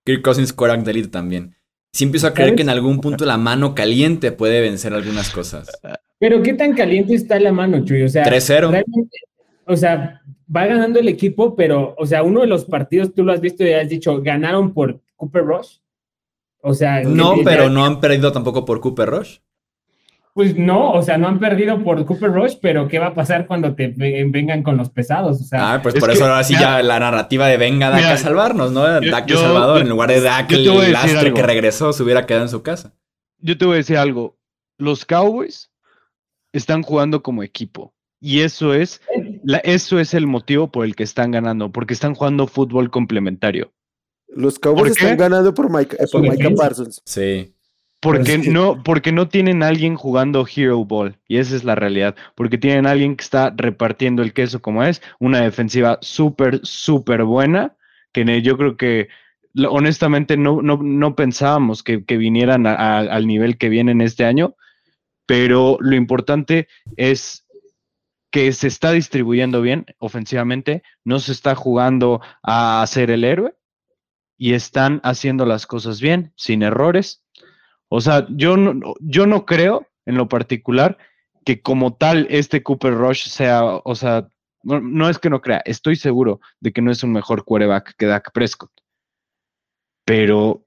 Kirk 0.05 0.21
Cousins 0.21 0.53
coreback 0.53 0.85
de 0.85 0.91
élite 0.91 1.09
también. 1.09 1.57
Sí 1.91 2.05
empiezo 2.05 2.27
a 2.27 2.33
creer 2.33 2.51
¿Sabes? 2.51 2.55
que 2.57 2.61
en 2.63 2.69
algún 2.69 3.01
punto 3.01 3.25
la 3.25 3.35
mano 3.37 3.75
caliente 3.75 4.31
puede 4.31 4.61
vencer 4.61 4.93
algunas 4.93 5.29
cosas. 5.29 5.67
Pero 6.19 6.41
qué 6.41 6.53
tan 6.53 6.73
caliente 6.73 7.15
está 7.15 7.37
la 7.37 7.51
mano, 7.51 7.83
Chuy. 7.83 8.03
O 8.03 8.07
sea, 8.09 8.23
3-0. 8.23 8.71
realmente, 8.71 9.17
o 9.65 9.75
sea, 9.75 10.21
va 10.55 10.65
ganando 10.65 10.99
el 11.01 11.09
equipo, 11.09 11.53
pero, 11.53 11.95
o 11.97 12.05
sea, 12.05 12.23
uno 12.23 12.39
de 12.39 12.47
los 12.47 12.63
partidos 12.63 13.13
tú 13.13 13.25
lo 13.25 13.33
has 13.33 13.41
visto 13.41 13.65
y 13.65 13.73
has 13.73 13.89
dicho, 13.89 14.21
ganaron 14.21 14.73
por 14.73 15.01
Cooper 15.17 15.43
Rush. 15.43 15.79
O 16.61 16.73
sea, 16.73 17.03
No, 17.03 17.35
pero 17.43 17.69
no 17.69 17.83
han 17.85 17.99
perdido 17.99 18.31
tampoco 18.31 18.63
por 18.63 18.79
Cooper 18.79 19.09
Rush. 19.09 19.39
Pues 20.35 20.57
no, 20.57 20.91
o 20.93 21.03
sea, 21.03 21.19
no 21.19 21.27
han 21.27 21.37
perdido 21.39 21.83
por 21.83 22.03
Cooper 22.05 22.31
Rush, 22.31 22.55
pero 22.59 22.87
¿qué 22.87 22.97
va 22.97 23.07
a 23.07 23.13
pasar 23.13 23.45
cuando 23.45 23.75
te 23.75 23.89
ve- 23.89 24.25
vengan 24.29 24.63
con 24.63 24.77
los 24.77 24.89
pesados? 24.89 25.39
O 25.39 25.43
sea, 25.43 25.73
Ah, 25.75 25.81
pues 25.83 25.93
es 25.93 25.99
por 25.99 26.09
que, 26.09 26.15
eso 26.15 26.25
ahora 26.25 26.43
sí 26.43 26.55
ya 26.59 26.81
la 26.81 26.99
narrativa 26.99 27.47
de 27.47 27.57
venga 27.57 27.89
Dak 27.91 27.97
mira, 27.99 28.13
a 28.13 28.17
salvarnos, 28.17 28.71
¿no? 28.71 28.81
Dak 28.81 29.27
yo- 29.27 29.37
Salvador, 29.39 29.77
yo- 29.77 29.83
en 29.83 29.89
lugar 29.89 30.09
de 30.09 30.21
Dak, 30.21 30.51
el 30.51 30.91
lastre 30.91 31.19
algo. 31.19 31.35
que 31.35 31.43
regresó, 31.43 31.93
se 31.93 32.01
hubiera 32.01 32.25
quedado 32.25 32.45
en 32.45 32.49
su 32.49 32.63
casa. 32.63 32.93
Yo 33.37 33.57
te 33.59 33.65
voy 33.65 33.75
a 33.75 33.77
decir 33.77 33.97
algo. 33.97 34.37
Los 34.79 35.05
Cowboys 35.05 35.69
están 36.51 36.81
jugando 36.81 37.21
como 37.21 37.43
equipo. 37.43 37.93
Y 38.19 38.39
eso 38.39 38.73
es, 38.73 39.01
la- 39.43 39.59
eso 39.59 39.99
es 39.99 40.15
el 40.15 40.25
motivo 40.25 40.71
por 40.71 40.85
el 40.85 40.95
que 40.95 41.03
están 41.03 41.29
ganando, 41.29 41.71
porque 41.71 41.93
están 41.93 42.15
jugando 42.15 42.47
fútbol 42.47 42.89
complementario. 42.89 43.71
Los 44.29 44.57
Cowboys 44.57 44.93
¿Por 44.93 44.97
están 45.03 45.17
ganando 45.17 45.53
por 45.53 45.69
Micah, 45.69 45.97
eh, 45.99 46.07
por 46.11 46.21
Micah 46.21 46.35
defensa. 46.37 46.63
Parsons. 46.63 47.01
Sí. 47.05 47.52
Porque 48.03 48.37
no, 48.51 48.83
porque 48.83 49.11
no 49.11 49.27
tienen 49.29 49.63
a 49.63 49.67
alguien 49.69 49.95
jugando 49.95 50.45
Hero 50.53 50.83
Ball. 50.85 51.17
Y 51.27 51.37
esa 51.37 51.55
es 51.55 51.63
la 51.63 51.75
realidad. 51.75 52.15
Porque 52.35 52.57
tienen 52.57 52.85
a 52.85 52.91
alguien 52.91 53.15
que 53.15 53.23
está 53.23 53.53
repartiendo 53.55 54.21
el 54.21 54.33
queso 54.33 54.61
como 54.61 54.83
es. 54.83 55.01
Una 55.19 55.41
defensiva 55.41 55.97
súper, 56.01 56.59
súper 56.63 57.23
buena. 57.23 57.75
Que 58.11 58.41
yo 58.41 58.57
creo 58.57 58.77
que 58.77 59.07
honestamente 59.69 60.37
no, 60.37 60.61
no, 60.61 60.77
no 60.81 61.15
pensábamos 61.15 61.81
que, 61.83 62.03
que 62.05 62.17
vinieran 62.17 62.67
a- 62.67 62.75
a- 62.75 62.99
al 62.99 63.25
nivel 63.25 63.57
que 63.57 63.69
vienen 63.69 64.01
este 64.01 64.25
año. 64.25 64.55
Pero 65.25 65.77
lo 65.79 65.95
importante 65.95 66.67
es 66.97 67.47
que 68.31 68.51
se 68.51 68.67
está 68.67 68.91
distribuyendo 68.91 69.61
bien 69.61 69.85
ofensivamente. 69.99 70.83
No 71.05 71.19
se 71.19 71.31
está 71.31 71.55
jugando 71.55 72.21
a 72.43 72.85
ser 72.87 73.09
el 73.11 73.23
héroe. 73.23 73.53
Y 74.35 74.53
están 74.55 74.99
haciendo 75.03 75.45
las 75.45 75.65
cosas 75.67 76.01
bien, 76.01 76.33
sin 76.35 76.63
errores. 76.63 77.22
O 77.95 78.01
sea, 78.01 78.25
yo 78.31 78.57
no, 78.57 78.95
yo 79.01 79.27
no 79.27 79.45
creo 79.45 79.85
en 80.07 80.15
lo 80.17 80.27
particular 80.27 80.97
que 81.45 81.61
como 81.61 81.93
tal 81.95 82.25
este 82.31 82.63
Cooper 82.63 82.95
Rush 82.95 83.27
sea, 83.27 83.63
o 83.63 83.93
sea, 83.93 84.27
no, 84.63 84.79
no 84.81 85.09
es 85.09 85.19
que 85.19 85.29
no 85.29 85.41
crea, 85.41 85.61
estoy 85.65 85.95
seguro 85.95 86.39
de 86.59 86.73
que 86.73 86.81
no 86.81 86.89
es 86.89 87.03
un 87.03 87.11
mejor 87.11 87.43
quarterback 87.45 87.93
que 87.95 88.07
Dak 88.07 88.31
Prescott. 88.33 88.71
Pero 90.05 90.65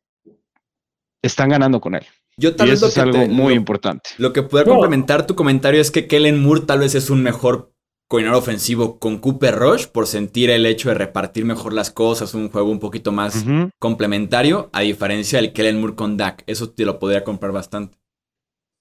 están 1.23 1.49
ganando 1.49 1.81
con 1.81 1.95
él. 1.97 2.07
Yo 2.39 2.55
tal 2.55 2.69
Y 2.69 2.71
vez 2.71 2.79
eso 2.83 2.87
lo 2.87 2.89
es 2.91 2.95
que, 2.95 3.01
algo 3.01 3.19
te- 3.19 3.29
muy 3.29 3.55
lo- 3.55 3.61
importante. 3.61 4.11
lo 4.19 4.33
que 4.33 4.43
puede 4.43 4.65
No. 4.67 4.73
complementar 4.73 5.27
tu 5.27 5.35
comentario 5.35 5.81
es 5.81 5.91
que 5.91 6.07
Kellen 6.07 6.41
Moore 6.41 6.61
tal 6.67 6.79
vez 6.81 6.95
es 6.95 7.11
un 7.11 7.23
mejor 7.23 7.73
coordinador 8.09 8.39
ofensivo 8.41 8.99
con 8.99 9.19
Cooper 9.19 9.55
Rush 9.55 9.87
por 9.87 10.07
sentir 10.07 10.51
el 10.51 10.65
hecho 10.67 10.89
de 10.89 10.95
repartir 10.95 11.45
mejor 11.45 11.73
las 11.73 11.91
cosas, 11.91 12.35
un 12.35 12.49
juego 12.51 12.71
un 12.71 12.79
poquito 12.79 13.13
más 13.13 13.45
complementario, 13.79 14.71
a 14.73 14.83
diferencia 14.83 15.41
del 15.41 15.53
Kellen 15.53 15.81
Moore 15.81 15.97
con 15.97 16.17
Dak. 16.17 16.45
Eso 16.47 16.71
te 16.71 16.85
lo 16.85 16.99
podría 16.99 17.25
comprar 17.25 17.53
bastante. 17.53 17.99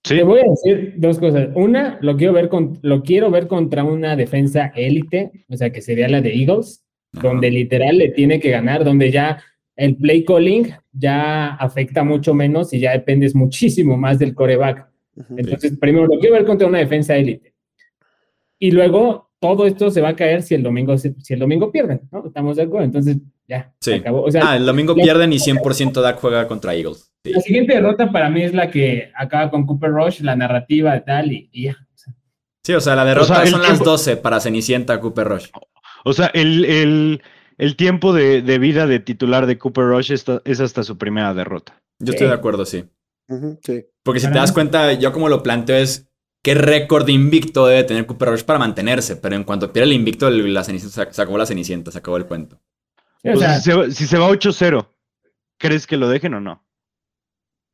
Sí, 0.04 0.16
Te 0.16 0.24
voy 0.24 0.40
a 0.40 0.44
decir 0.44 0.94
dos 0.98 1.18
cosas. 1.18 1.50
Una, 1.56 1.98
lo 2.02 2.16
quiero 2.16 2.34
ver 2.34 2.48
con, 2.48 2.78
lo 2.84 3.02
quiero 3.02 3.32
ver 3.32 3.48
contra 3.48 3.84
una 3.84 4.16
defensa 4.16 4.72
élite, 4.76 5.32
o 5.50 5.58
sea, 5.58 5.72
que 5.72 5.82
sería 5.82 6.08
la 6.08 6.22
de 6.22 6.36
Eagles, 6.36 6.84
Ajá. 7.14 7.28
donde 7.28 7.50
literal 7.50 7.98
le 7.98 8.10
tiene 8.10 8.40
que 8.40 8.52
ganar, 8.52 8.84
donde 8.84 9.10
ya 9.10 9.42
el 9.76 9.96
play 9.96 10.24
calling 10.24 10.68
ya 10.94 11.56
afecta 11.56 12.04
mucho 12.04 12.36
menos 12.36 12.72
y 12.74 12.80
ya 12.80 12.92
dependes 12.92 13.34
muchísimo 13.34 13.98
más 13.98 14.20
del 14.20 14.36
coreback. 14.36 14.88
Entonces, 15.36 15.76
primero 15.80 16.06
lo 16.06 16.20
quiero 16.20 16.36
ver 16.36 16.46
contra 16.46 16.68
una 16.68 16.78
defensa 16.80 17.16
élite. 17.16 17.55
Y 18.60 18.72
luego 18.72 19.30
todo 19.40 19.66
esto 19.66 19.92
se 19.92 20.02
va 20.02 20.10
a 20.10 20.16
caer 20.16 20.42
si 20.42 20.56
el 20.56 20.64
domingo 20.64 20.98
si 20.98 21.14
el 21.30 21.40
domingo 21.40 21.72
pierden, 21.72 22.02
¿no? 22.12 22.26
Estamos 22.26 22.56
de 22.58 22.64
acuerdo. 22.64 22.86
Entonces, 22.86 23.18
ya, 23.48 23.74
Sí. 23.80 23.92
se 23.92 23.96
acabó. 23.98 24.24
O 24.24 24.32
sea, 24.32 24.42
Ah, 24.52 24.56
el 24.58 24.66
domingo 24.66 24.96
pierden 24.96 25.32
y 25.34 25.40
100% 25.40 26.02
Dak 26.02 26.20
juega 26.20 26.48
contra 26.48 26.74
Eagles. 26.74 27.12
La 27.26 27.42
siguiente 27.42 27.74
derrota 27.74 28.12
para 28.12 28.30
mí 28.30 28.44
es 28.44 28.54
la 28.54 28.70
que 28.72 29.12
acaba 29.16 29.50
con 29.52 29.66
Cooper 29.66 29.92
Rush, 29.92 30.22
la 30.22 30.36
narrativa 30.36 31.00
tal, 31.04 31.32
y, 31.32 31.50
y 31.52 31.64
ya. 31.66 31.78
Sí, 32.64 32.74
o 32.74 32.80
sea, 32.82 32.96
la 32.96 33.06
derrota 33.06 33.34
O 33.34 33.36
sea, 33.36 33.44
el 33.44 33.50
son 33.50 33.60
las 33.62 33.70
tiempo- 33.72 33.86
12 33.92 34.18
para 34.18 34.40
Cenicienta 34.40 35.00
Cooper 35.00 35.28
Rush. 35.28 35.50
O 36.04 36.14
sea, 36.14 36.28
el, 36.34 36.66
el, 36.66 37.22
el 37.60 37.76
tiempo 37.76 38.14
de, 38.14 38.42
de 38.42 38.58
vida 38.60 38.88
de 38.88 39.00
titular 39.00 39.46
de 39.46 39.58
Cooper 39.60 39.86
Rush 39.86 40.12
está- 40.12 40.42
es 40.46 40.60
hasta 40.60 40.82
su 40.84 40.98
primera 40.98 41.34
derrota. 41.36 41.80
Yo 42.00 42.08
Sí. 42.12 42.16
estoy 42.16 42.28
de 42.30 42.34
acuerdo, 42.34 42.66
sí. 42.66 42.86
Sí. 43.62 43.86
Porque 44.04 44.20
si 44.20 44.28
te 44.28 44.38
das 44.38 44.52
cuenta, 44.52 44.94
yo 44.94 45.12
como 45.12 45.30
lo 45.30 45.42
planteo 45.44 45.78
es 45.78 46.08
qué 46.46 46.54
récord 46.54 47.08
de 47.08 47.12
invicto 47.12 47.66
debe 47.66 47.84
tener 47.86 48.06
Cooper 48.06 48.30
Rush 48.30 48.44
para 48.44 48.60
mantenerse. 48.60 49.16
Pero 49.16 49.36
en 49.36 49.44
cuanto 49.44 49.74
pierde 49.74 49.88
el 49.90 49.96
invicto, 49.96 50.28
el- 50.28 50.54
la 50.54 50.64
cenicienta, 50.64 51.12
se- 51.12 51.22
acabó 51.22 51.40
la 51.40 51.48
cenicienta, 51.48 51.90
se 51.90 51.98
acabó 51.98 52.18
el 52.18 52.28
cuento. 52.28 52.62
O 53.24 53.32
O 53.34 53.38
sea, 53.38 53.56
si, 53.58 53.64
se, 53.64 53.74
va- 53.74 53.90
si 53.90 54.06
se 54.06 54.18
va 54.20 54.30
8-0, 54.30 54.94
¿crees 55.58 55.88
que 55.88 55.98
lo 55.98 56.08
dejen 56.08 56.36
o 56.36 56.40
no? 56.42 56.64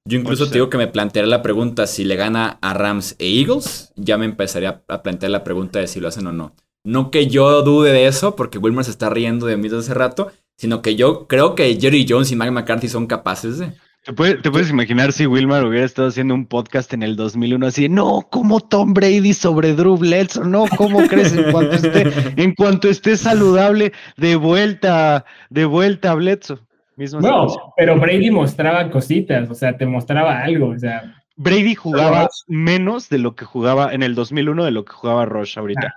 Yo 0.08 0.18
incluso 0.18 0.48
te 0.48 0.54
digo 0.54 0.70
que 0.70 0.78
me 0.78 0.88
plantearé 0.88 1.28
la 1.28 1.42
pregunta 1.42 1.86
si 1.86 2.06
le 2.06 2.16
gana 2.16 2.58
a 2.62 2.74
Rams 2.74 3.16
e 3.20 3.28
Eagles. 3.42 3.92
Ya 3.98 4.18
me 4.18 4.24
empezaría 4.26 4.84
a 4.88 5.04
plantear 5.04 5.32
la 5.34 5.44
pregunta 5.44 5.80
de 5.80 5.88
si 5.88 6.00
lo 6.00 6.08
hacen 6.08 6.26
o 6.28 6.32
no. 6.32 6.56
No 6.86 7.12
que 7.12 7.28
yo 7.28 7.62
dude 7.64 7.92
de 7.92 8.08
eso, 8.08 8.36
porque 8.38 8.58
Wilmer 8.58 8.86
se 8.86 8.92
está 8.92 9.10
riendo 9.10 9.46
de 9.48 9.58
mí 9.58 9.64
desde 9.64 9.80
hace 9.80 9.94
rato, 9.94 10.32
sino 10.58 10.82
que 10.82 10.96
yo 10.96 11.28
creo 11.28 11.54
que 11.56 11.78
Jerry 11.80 12.06
Jones 12.08 12.32
y 12.32 12.36
Mike 12.36 12.52
McCarthy 12.52 12.88
son 12.88 13.06
capaces 13.06 13.60
de. 13.60 13.74
¿Te, 14.04 14.14
puede- 14.14 14.36
te 14.36 14.50
puedes 14.50 14.70
imaginar 14.70 15.12
si 15.14 15.28
Wilmar 15.28 15.64
hubiera 15.66 15.86
estado 15.86 16.08
haciendo 16.08 16.34
un 16.34 16.48
podcast 16.48 16.92
en 16.94 17.04
el 17.04 17.16
2001 17.16 17.68
así, 17.68 17.88
no, 17.88 18.22
como 18.32 18.60
Tom 18.60 18.94
Brady 18.94 19.34
sobre 19.34 19.74
Drew 19.74 19.98
Bledsoe, 19.98 20.48
no, 20.48 20.66
¿cómo 20.76 21.08
crees? 21.08 21.34
En 21.34 21.52
cuanto 21.52 21.76
esté, 21.76 22.12
en 22.42 22.56
cuanto 22.56 22.90
esté 22.90 23.16
saludable, 23.16 23.92
de 24.18 24.36
vuelta, 24.36 25.26
de 25.50 25.66
vuelta 25.66 26.12
a 26.12 26.16
Bledsoe. 26.16 26.58
Misma 26.96 27.22
no, 27.22 27.48
situación. 27.50 27.72
pero 27.78 28.00
Brady 28.00 28.32
mostraba 28.32 28.90
cositas, 28.90 29.50
o 29.50 29.56
sea, 29.56 29.78
te 29.78 29.86
mostraba 29.86 30.40
algo, 30.40 30.70
o 30.70 30.78
sea, 30.80 31.16
Brady 31.36 31.76
jugaba 31.76 32.28
menos 32.48 33.08
de 33.10 33.18
lo 33.18 33.36
que 33.36 33.46
jugaba 33.46 33.94
en 33.94 34.04
el 34.04 34.14
2001 34.16 34.64
de 34.66 34.72
lo 34.72 34.84
que 34.86 34.92
jugaba 34.94 35.26
Rush 35.26 35.58
ahorita. 35.58 35.96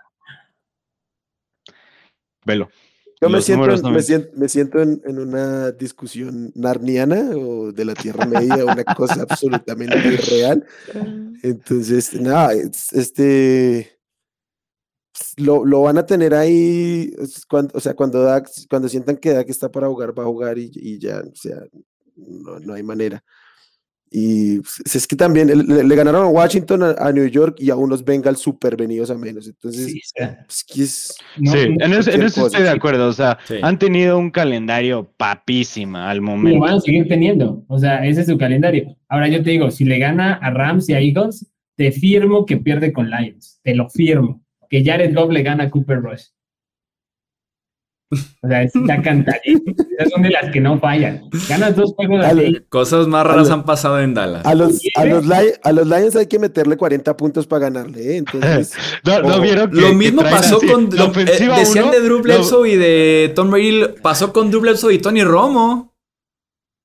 Velo. 2.46 2.68
Yo 3.24 3.30
me 3.30 3.38
siento, 3.42 3.64
en, 3.64 3.82
no 3.82 3.90
me 3.90 3.96
me- 3.96 4.02
siento, 4.02 4.28
me 4.36 4.48
siento 4.48 4.78
en, 4.80 5.02
en 5.04 5.18
una 5.18 5.70
discusión 5.72 6.52
narniana 6.54 7.30
o 7.36 7.72
de 7.72 7.84
la 7.84 7.94
Tierra 7.94 8.26
Media, 8.26 8.64
una 8.64 8.84
cosa 8.84 9.22
absolutamente 9.22 9.96
irreal. 10.12 10.64
Entonces, 11.42 12.14
nada, 12.20 12.52
es- 12.54 12.92
este 12.92 13.90
lo, 15.36 15.64
lo 15.64 15.82
van 15.82 15.98
a 15.98 16.06
tener 16.06 16.34
ahí, 16.34 17.12
cuando, 17.48 17.72
o 17.76 17.80
sea, 17.80 17.94
cuando 17.94 18.22
Dak, 18.22 18.48
cuando 18.68 18.88
sientan 18.88 19.16
que 19.16 19.32
Dak 19.32 19.48
está 19.48 19.70
para 19.70 19.86
jugar, 19.88 20.16
va 20.18 20.24
a 20.24 20.26
jugar 20.26 20.58
y, 20.58 20.70
y 20.74 20.98
ya, 20.98 21.20
o 21.20 21.34
sea, 21.36 21.60
no, 22.16 22.58
no 22.58 22.74
hay 22.74 22.82
manera. 22.82 23.22
Y 24.16 24.60
pues, 24.60 24.94
es 24.94 25.08
que 25.08 25.16
también 25.16 25.48
le, 25.48 25.96
ganaron 25.96 26.26
a 26.26 26.28
Washington, 26.28 26.84
a, 26.84 26.90
a 26.98 27.10
New 27.10 27.26
York 27.26 27.56
y 27.58 27.70
a 27.70 27.74
unos 27.74 28.04
Bengals 28.04 28.38
súper 28.38 28.76
venidos 28.76 29.10
a 29.10 29.18
menos. 29.18 29.48
Entonces, 29.48 29.86
sí, 29.86 30.00
pues, 30.46 30.64
que 30.64 30.82
es, 30.84 31.16
no- 31.36 31.50
sí, 31.50 31.58
en 31.58 31.92
eso, 31.92 32.10
en 32.12 32.22
estoy 32.22 32.62
de 32.62 32.70
acuerdo. 32.70 33.08
O 33.08 33.12
sea, 33.12 33.36
Sí. 33.44 33.56
han 33.60 33.76
tenido 33.76 34.16
un 34.16 34.30
calendario 34.30 35.10
papísima 35.16 36.08
al 36.08 36.18
lo 36.18 36.22
momento. 36.22 36.60
van 36.60 36.74
a 36.74 36.80
seguir 36.80 37.08
teniendo, 37.08 37.64
o 37.66 37.76
sea, 37.76 38.06
ese 38.06 38.20
es 38.20 38.28
su 38.28 38.38
calendario. 38.38 38.96
Ahora 39.08 39.26
yo 39.26 39.42
te 39.42 39.50
digo, 39.50 39.72
si 39.72 39.84
le 39.84 39.98
gana 39.98 40.34
a 40.34 40.50
Rams 40.52 40.88
y 40.88 40.94
a 40.94 41.00
Eagles, 41.00 41.50
te 41.74 41.90
firmo 41.90 42.46
que 42.46 42.58
pierde 42.58 42.92
con 42.92 43.10
Lions, 43.10 43.58
te 43.64 43.74
lo 43.74 43.90
firmo, 43.90 44.44
que 44.70 44.84
Jared 44.84 45.12
Goff 45.12 45.32
le 45.32 45.42
gana 45.42 45.64
a 45.64 45.70
Cooper 45.70 46.00
Rush. 46.00 46.26
O 48.42 48.48
sea, 48.48 48.62
es 48.62 48.72
ya 48.86 49.02
cantadito. 49.02 49.72
Esas 49.98 50.12
son 50.12 50.22
de 50.22 50.30
las 50.30 50.50
que 50.52 50.60
no 50.60 50.78
fallan. 50.78 51.22
Ganas 51.48 51.76
dos 51.76 51.92
juegos 51.94 52.24
así. 52.24 52.58
Cosas 52.68 53.06
más 53.06 53.26
raras 53.26 53.50
han 53.50 53.64
pasado 53.64 54.00
en 54.00 54.14
Dallas. 54.14 54.44
A 54.46 54.54
los, 54.54 54.76
a, 54.96 55.02
¿Quiere? 55.02 55.22
los 55.22 55.24
a 55.62 55.72
los 55.72 55.86
Lions 55.86 56.16
hay 56.16 56.26
que 56.26 56.38
meterle 56.38 56.76
40 56.76 57.16
puntos 57.16 57.46
para 57.46 57.66
ganarle, 57.70 58.12
¿eh? 58.14 58.16
Entonces, 58.18 58.72
No, 59.04 59.20
no 59.20 59.28
Ojo, 59.28 59.40
vieron 59.40 59.70
que- 59.70 59.80
Lo 59.80 59.92
mismo 59.94 60.22
pasó 60.22 60.56
así, 60.58 60.66
con. 60.66 60.88
la 60.90 61.04
lo- 61.06 61.12
eh, 61.20 61.24
decían 61.24 61.84
uno, 61.84 61.92
de 61.92 62.00
Drew 62.00 62.16
lo- 62.18 62.22
Bledsoe 62.22 62.68
y 62.70 62.76
de 62.76 63.32
Tom 63.34 63.50
Brady. 63.50 63.84
Pasó 64.02 64.32
con 64.32 64.50
Drew 64.50 64.60
Bledsoe 64.60 64.94
y 64.94 64.98
Tony 64.98 65.22
Romo. 65.24 65.94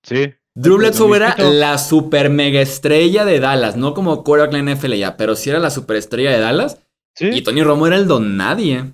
Sí. 0.04 0.34
Drew 0.56 0.78
Bledsoe 0.78 1.16
era 1.16 1.36
la 1.38 1.78
super 1.78 2.30
mega 2.30 2.60
estrella 2.62 3.24
de 3.24 3.40
Dallas. 3.40 3.78
No 3.78 3.94
como 3.94 4.24
quarterback 4.24 4.56
en 4.56 4.66
la 4.66 4.72
NFL 4.76 4.94
ya, 4.96 5.16
pero 5.16 5.36
sí 5.36 5.50
era 5.50 5.60
la 5.60 5.70
superestrella 5.70 6.32
de 6.32 6.40
Dallas. 6.40 6.80
Sí. 7.16 7.30
Y 7.34 7.42
Tony 7.44 7.64
Romo 7.64 7.88
era 7.88 7.96
el 7.98 8.08
don 8.08 8.36
nadie. 8.38 8.86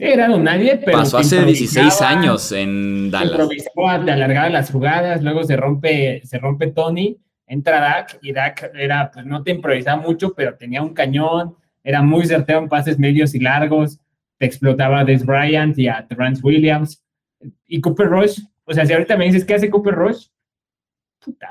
Sí, 0.00 0.06
era 0.06 0.34
un 0.34 0.42
nadie, 0.42 0.80
pero. 0.82 0.96
Pasó 0.96 1.18
hace 1.18 1.44
16 1.44 1.76
improvisaba, 1.76 2.10
años 2.10 2.52
en 2.52 3.10
te 3.10 3.10
Dallas. 3.10 3.30
Improvisaba, 3.32 4.02
te 4.02 4.10
alargaba 4.12 4.48
las 4.48 4.70
jugadas, 4.70 5.22
luego 5.22 5.44
se 5.44 5.56
rompe, 5.56 6.22
se 6.24 6.38
rompe 6.38 6.68
Tony, 6.68 7.18
entra 7.46 7.80
Dak, 7.80 8.18
y 8.22 8.32
Dak 8.32 8.70
era, 8.74 9.10
pues 9.12 9.26
no 9.26 9.42
te 9.42 9.50
improvisaba 9.50 10.00
mucho, 10.00 10.32
pero 10.32 10.56
tenía 10.56 10.80
un 10.80 10.94
cañón, 10.94 11.54
era 11.84 12.00
muy 12.00 12.24
certero 12.24 12.60
en 12.60 12.68
pases 12.70 12.98
medios 12.98 13.34
y 13.34 13.40
largos, 13.40 14.00
te 14.38 14.46
explotaba 14.46 15.00
a 15.00 15.04
Des 15.04 15.26
Bryant 15.26 15.78
y 15.78 15.86
a 15.86 16.06
Trance 16.08 16.40
Williams. 16.42 17.04
Y 17.66 17.82
Cooper 17.82 18.06
Rush, 18.06 18.40
o 18.64 18.72
sea, 18.72 18.86
si 18.86 18.94
ahorita 18.94 19.18
me 19.18 19.26
dices, 19.26 19.44
¿qué 19.44 19.54
hace 19.54 19.68
Cooper 19.68 19.94
Rush? 19.94 20.28
Puta, 21.22 21.50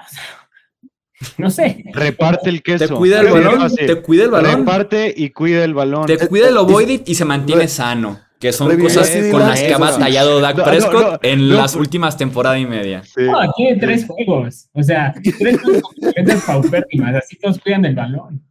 no 1.38 1.52
sé. 1.52 1.84
Reparte 1.94 2.50
el 2.50 2.64
queso. 2.64 2.88
Te 2.88 2.94
cuida 2.96 3.22
el 3.22 3.28
balón, 3.28 3.76
te 3.76 4.02
cuida 4.02 4.24
el 4.24 4.32
balón. 4.32 4.60
Reparte 4.60 5.14
y 5.16 5.30
cuida 5.30 5.64
el 5.64 5.76
balón. 5.76 6.08
Te 6.08 6.28
cuida 6.28 6.50
el 6.50 6.58
ovoide 6.58 7.04
y 7.06 7.14
se 7.14 7.26
mantiene 7.26 7.68
sano. 7.68 8.29
Que 8.40 8.54
son 8.54 8.76
cosas 8.80 9.10
con 9.32 9.42
las 9.42 9.60
que 9.62 9.74
ha 9.74 9.78
batallado 9.78 10.40
Dak 10.40 10.58
No, 10.58 10.64
Prescott 10.64 10.94
no, 10.94 11.20
en 11.30 11.50
no, 11.50 11.56
las 11.56 11.76
últimas 11.76 12.16
temporadas 12.18 12.60
y 12.60 12.66
media. 12.66 13.04
Sí. 13.04 13.24
No, 13.24 13.38
tiene 13.58 13.80
tres 13.80 14.06
juegos, 14.08 14.70
o 14.74 14.82
sea, 14.82 15.14
tres 15.38 15.60
juegos 15.62 15.84
paupérrimas, 16.48 17.16
así 17.16 17.38
todos 17.38 17.60
cuidan 17.60 17.84
el 17.86 17.96
balón. 17.96 18.42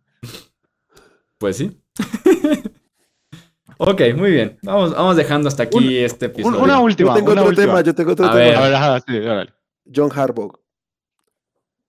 Pues 1.39 1.57
sí. 1.57 1.80
ok, 3.78 4.01
muy 4.16 4.30
bien. 4.32 4.59
Vamos, 4.62 4.93
vamos 4.95 5.16
dejando 5.16 5.49
hasta 5.49 5.62
aquí 5.64 5.78
Un- 5.78 6.05
este 6.05 6.26
episodio. 6.26 6.62
una 6.62 6.74
yo 6.74 6.82
última. 6.82 7.14
tengo 7.14 7.32
una 7.32 7.41
otro 7.43 7.51
última. 7.51 7.66
tema, 7.66 7.80
yo 7.82 7.95
tengo 7.95 8.12
otro 8.12 8.26
A 8.26 8.32
tema. 8.32 8.41
ver. 8.45 8.57
A 8.57 8.61
ver, 8.61 8.74
ajá, 8.74 9.01
sí, 9.07 9.16
órale. 9.16 9.53
John 9.95 10.11
Harbaugh. 10.14 10.53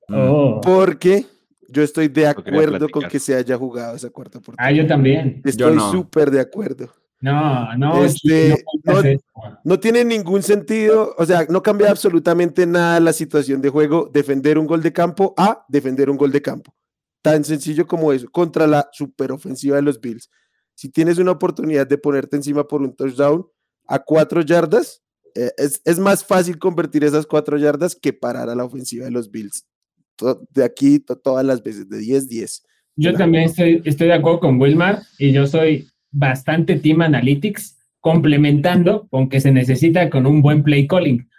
Oh. 0.08 0.62
Porque 0.64 1.26
yo 1.68 1.84
estoy 1.84 2.08
de 2.08 2.28
acuerdo 2.28 2.88
con 2.90 3.04
que 3.10 3.20
se 3.20 3.36
haya 3.36 3.58
jugado 3.58 3.96
esa 3.96 4.10
cuarta 4.10 4.38
Ah, 4.38 4.42
oportunidad. 4.42 4.72
yo 4.84 4.88
también. 4.88 5.42
Estoy 5.44 5.76
no. 5.76 5.92
súper 5.92 6.32
de 6.32 6.40
acuerdo. 6.40 6.90
No, 7.22 7.76
no, 7.78 8.06
Este, 8.06 8.64
no 8.86 9.02
no- 9.66 9.80
tiene 9.80 10.06
ningún 10.06 10.42
sentido, 10.42 11.14
o 11.18 11.26
sea, 11.26 11.46
no 11.50 11.62
cambia 11.62 11.90
absolutamente 11.92 12.66
nada 12.66 13.00
la 13.02 13.12
situación 13.12 13.62
de 13.62 13.70
juego, 13.70 14.10
defender 14.14 14.58
un 14.58 14.66
gol 14.66 14.82
de 14.82 14.94
campo 14.94 15.34
a 15.38 15.66
defender 15.68 16.10
un 16.10 16.16
gol 16.18 16.32
de 16.32 16.42
campo. 16.42 16.74
Tan 17.22 17.44
sencillo 17.44 17.86
como 17.86 18.14
eso, 18.14 18.30
contra 18.32 18.66
la 18.68 18.90
superofensiva 18.94 19.76
de 19.76 19.82
los 19.82 20.00
Bills. 20.00 20.30
Si 20.76 20.88
tienes 20.88 21.18
una 21.18 21.32
oportunidad 21.32 21.86
de 21.86 21.98
ponerte 21.98 22.38
encima 22.38 22.66
por 22.66 22.82
un 22.82 22.96
touchdown 22.96 23.46
a 23.86 24.00
cuatro 24.00 24.40
yardas, 24.42 25.02
eh, 25.36 25.52
es, 25.58 25.82
es 25.84 26.00
más 26.00 26.24
fácil 26.24 26.58
convertir 26.58 27.04
esas 27.04 27.26
cuatro 27.28 27.58
yardas 27.58 27.98
que 27.98 28.14
parar 28.14 28.50
a 28.50 28.56
la 28.56 28.64
ofensiva 28.64 29.04
de 29.04 29.12
los 29.12 29.30
Bills. 29.30 29.66
To- 30.16 30.42
De 30.52 30.64
aquí 30.64 31.00
to- 31.00 31.18
todas 31.18 31.46
las 31.46 31.62
veces, 31.62 31.90
de 31.90 32.00
10-10. 32.00 32.64
Yo 32.96 33.14
también 33.14 33.44
estoy, 33.44 33.82
estoy 33.84 34.08
de 34.08 34.14
acuerdo 34.14 34.40
con 34.40 34.60
Wilmar 34.60 35.02
y 35.18 35.32
yo 35.34 35.46
soy 35.48 35.89
bastante 36.12 36.78
Team 36.78 37.02
Analytics, 37.02 37.78
complementando 38.00 39.08
con 39.10 39.30
que 39.30 39.40
se 39.40 39.52
necesita 39.52 40.10
con 40.10 40.26
un 40.26 40.42
buen 40.42 40.64
play 40.64 40.88
calling. 40.88 41.30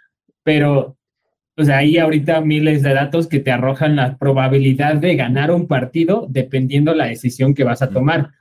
Pero, 0.43 0.97
pues 1.55 1.69
hay 1.69 1.97
ahorita 1.97 2.41
miles 2.41 2.83
de 2.83 2.93
datos 2.93 3.27
que 3.27 3.39
te 3.39 3.51
arrojan 3.51 3.95
la 3.95 4.17
probabilidad 4.17 4.95
de 4.95 5.15
ganar 5.15 5.51
un 5.51 5.67
partido 5.67 6.27
dependiendo 6.29 6.93
la 6.93 7.07
decisión 7.07 7.53
que 7.53 7.63
vas 7.63 7.81
a 7.81 7.89
tomar. 7.89 8.31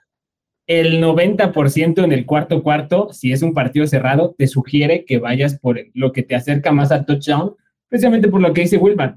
El 0.66 1.02
90% 1.02 2.04
en 2.04 2.12
el 2.12 2.26
cuarto 2.26 2.62
cuarto, 2.62 3.12
si 3.12 3.32
es 3.32 3.42
un 3.42 3.54
partido 3.54 3.86
cerrado, 3.86 4.34
te 4.38 4.46
sugiere 4.46 5.04
que 5.04 5.18
vayas 5.18 5.58
por 5.58 5.80
lo 5.94 6.12
que 6.12 6.22
te 6.22 6.36
acerca 6.36 6.70
más 6.70 6.92
al 6.92 7.06
touchdown, 7.06 7.56
precisamente 7.88 8.28
por 8.28 8.40
lo 8.40 8.52
que 8.52 8.62
dice 8.62 8.76
Wilmar. 8.76 9.16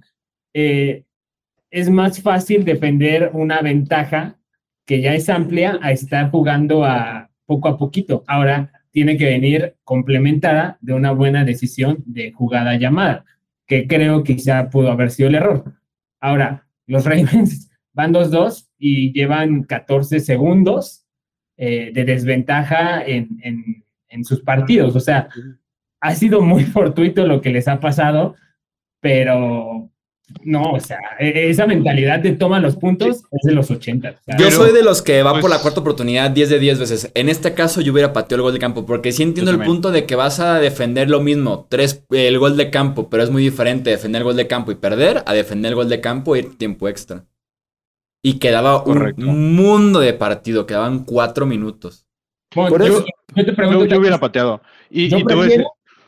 Eh, 0.53 1.03
es 1.69 1.89
más 1.89 2.21
fácil 2.21 2.65
defender 2.65 3.31
una 3.33 3.61
ventaja 3.61 4.39
que 4.85 5.01
ya 5.01 5.13
es 5.13 5.29
amplia 5.29 5.79
a 5.81 5.91
estar 5.91 6.29
jugando 6.31 6.83
a 6.85 7.29
poco 7.45 7.67
a 7.67 7.77
poquito. 7.77 8.23
Ahora 8.27 8.71
tiene 8.91 9.17
que 9.17 9.25
venir 9.25 9.75
complementada 9.83 10.77
de 10.81 10.93
una 10.93 11.11
buena 11.11 11.43
decisión 11.45 12.03
de 12.05 12.31
jugada 12.31 12.75
llamada, 12.77 13.25
que 13.65 13.87
creo 13.87 14.23
que 14.23 14.35
quizá 14.35 14.69
pudo 14.69 14.91
haber 14.91 15.09
sido 15.11 15.29
el 15.29 15.35
error. 15.35 15.73
Ahora, 16.19 16.67
los 16.87 17.05
Ravens 17.05 17.69
van 17.93 18.13
2-2 18.13 18.69
y 18.77 19.11
llevan 19.13 19.63
14 19.63 20.19
segundos 20.19 21.05
eh, 21.57 21.91
de 21.93 22.05
desventaja 22.05 23.03
en, 23.05 23.39
en- 23.43 23.83
en 24.09 24.23
sus 24.25 24.41
partidos. 24.41 24.95
O 24.95 24.99
sea, 24.99 25.27
ha 25.99 26.13
sido 26.15 26.41
muy 26.41 26.65
fortuito 26.65 27.25
lo 27.25 27.41
que 27.41 27.49
les 27.49 27.67
ha 27.67 27.79
pasado, 27.79 28.35
pero 28.99 29.89
no, 30.43 30.71
o 30.71 30.79
sea, 30.79 30.99
e, 31.19 31.49
esa 31.49 31.67
mentalidad 31.67 32.19
de 32.19 32.31
toma 32.33 32.59
los 32.59 32.75
puntos 32.75 33.23
es 33.31 33.41
de 33.43 33.53
los 33.53 33.69
80. 33.69 34.21
yo 34.37 34.51
soy 34.51 34.71
de 34.71 34.83
los 34.83 35.01
que 35.01 35.21
va 35.21 35.33
por 35.33 35.49
la 35.49 35.57
pues 35.57 35.61
cuarta 35.61 35.81
oportunidad 35.81 36.31
10 36.31 36.49
de 36.49 36.59
10 36.59 36.79
veces. 36.79 37.11
En 37.13 37.29
este 37.29 37.53
caso 37.53 37.81
yo 37.81 37.91
hubiera 37.91 38.13
pateado 38.13 38.35
el 38.37 38.41
gol 38.43 38.53
de 38.53 38.59
campo, 38.59 38.85
porque 38.85 39.11
sí 39.11 39.23
entiendo 39.23 39.51
el 39.51 39.59
punto 39.59 39.91
de 39.91 40.05
que 40.05 40.15
vas 40.15 40.39
a 40.39 40.59
defender 40.59 41.09
lo 41.09 41.21
mismo, 41.21 41.67
tres, 41.69 42.03
el 42.09 42.39
gol 42.39 42.57
de 42.57 42.69
campo, 42.69 43.09
pero 43.09 43.23
es 43.23 43.29
muy 43.29 43.43
diferente 43.43 43.89
defender 43.89 44.21
el 44.21 44.25
gol 44.25 44.35
de 44.35 44.47
campo 44.47 44.71
y 44.71 44.75
perder 44.75 45.23
a 45.25 45.33
defender 45.33 45.69
el 45.69 45.75
gol 45.75 45.89
de 45.89 46.01
campo 46.01 46.35
y 46.35 46.39
ir 46.39 46.57
tiempo 46.57 46.87
extra. 46.87 47.25
Y 48.21 48.39
quedaba 48.39 48.83
un 48.83 49.55
mundo 49.55 49.99
de 49.99 50.13
partido, 50.13 50.65
quedaban 50.65 51.03
cuatro 51.03 51.45
minutos. 51.45 52.05
yo, 52.55 53.03
te 53.35 53.53
pregunto, 53.53 53.85
yo, 53.85 53.99
hubiera 53.99 54.17
pateado. 54.17 54.61
Y, 54.89 55.09
yo, 55.09 55.17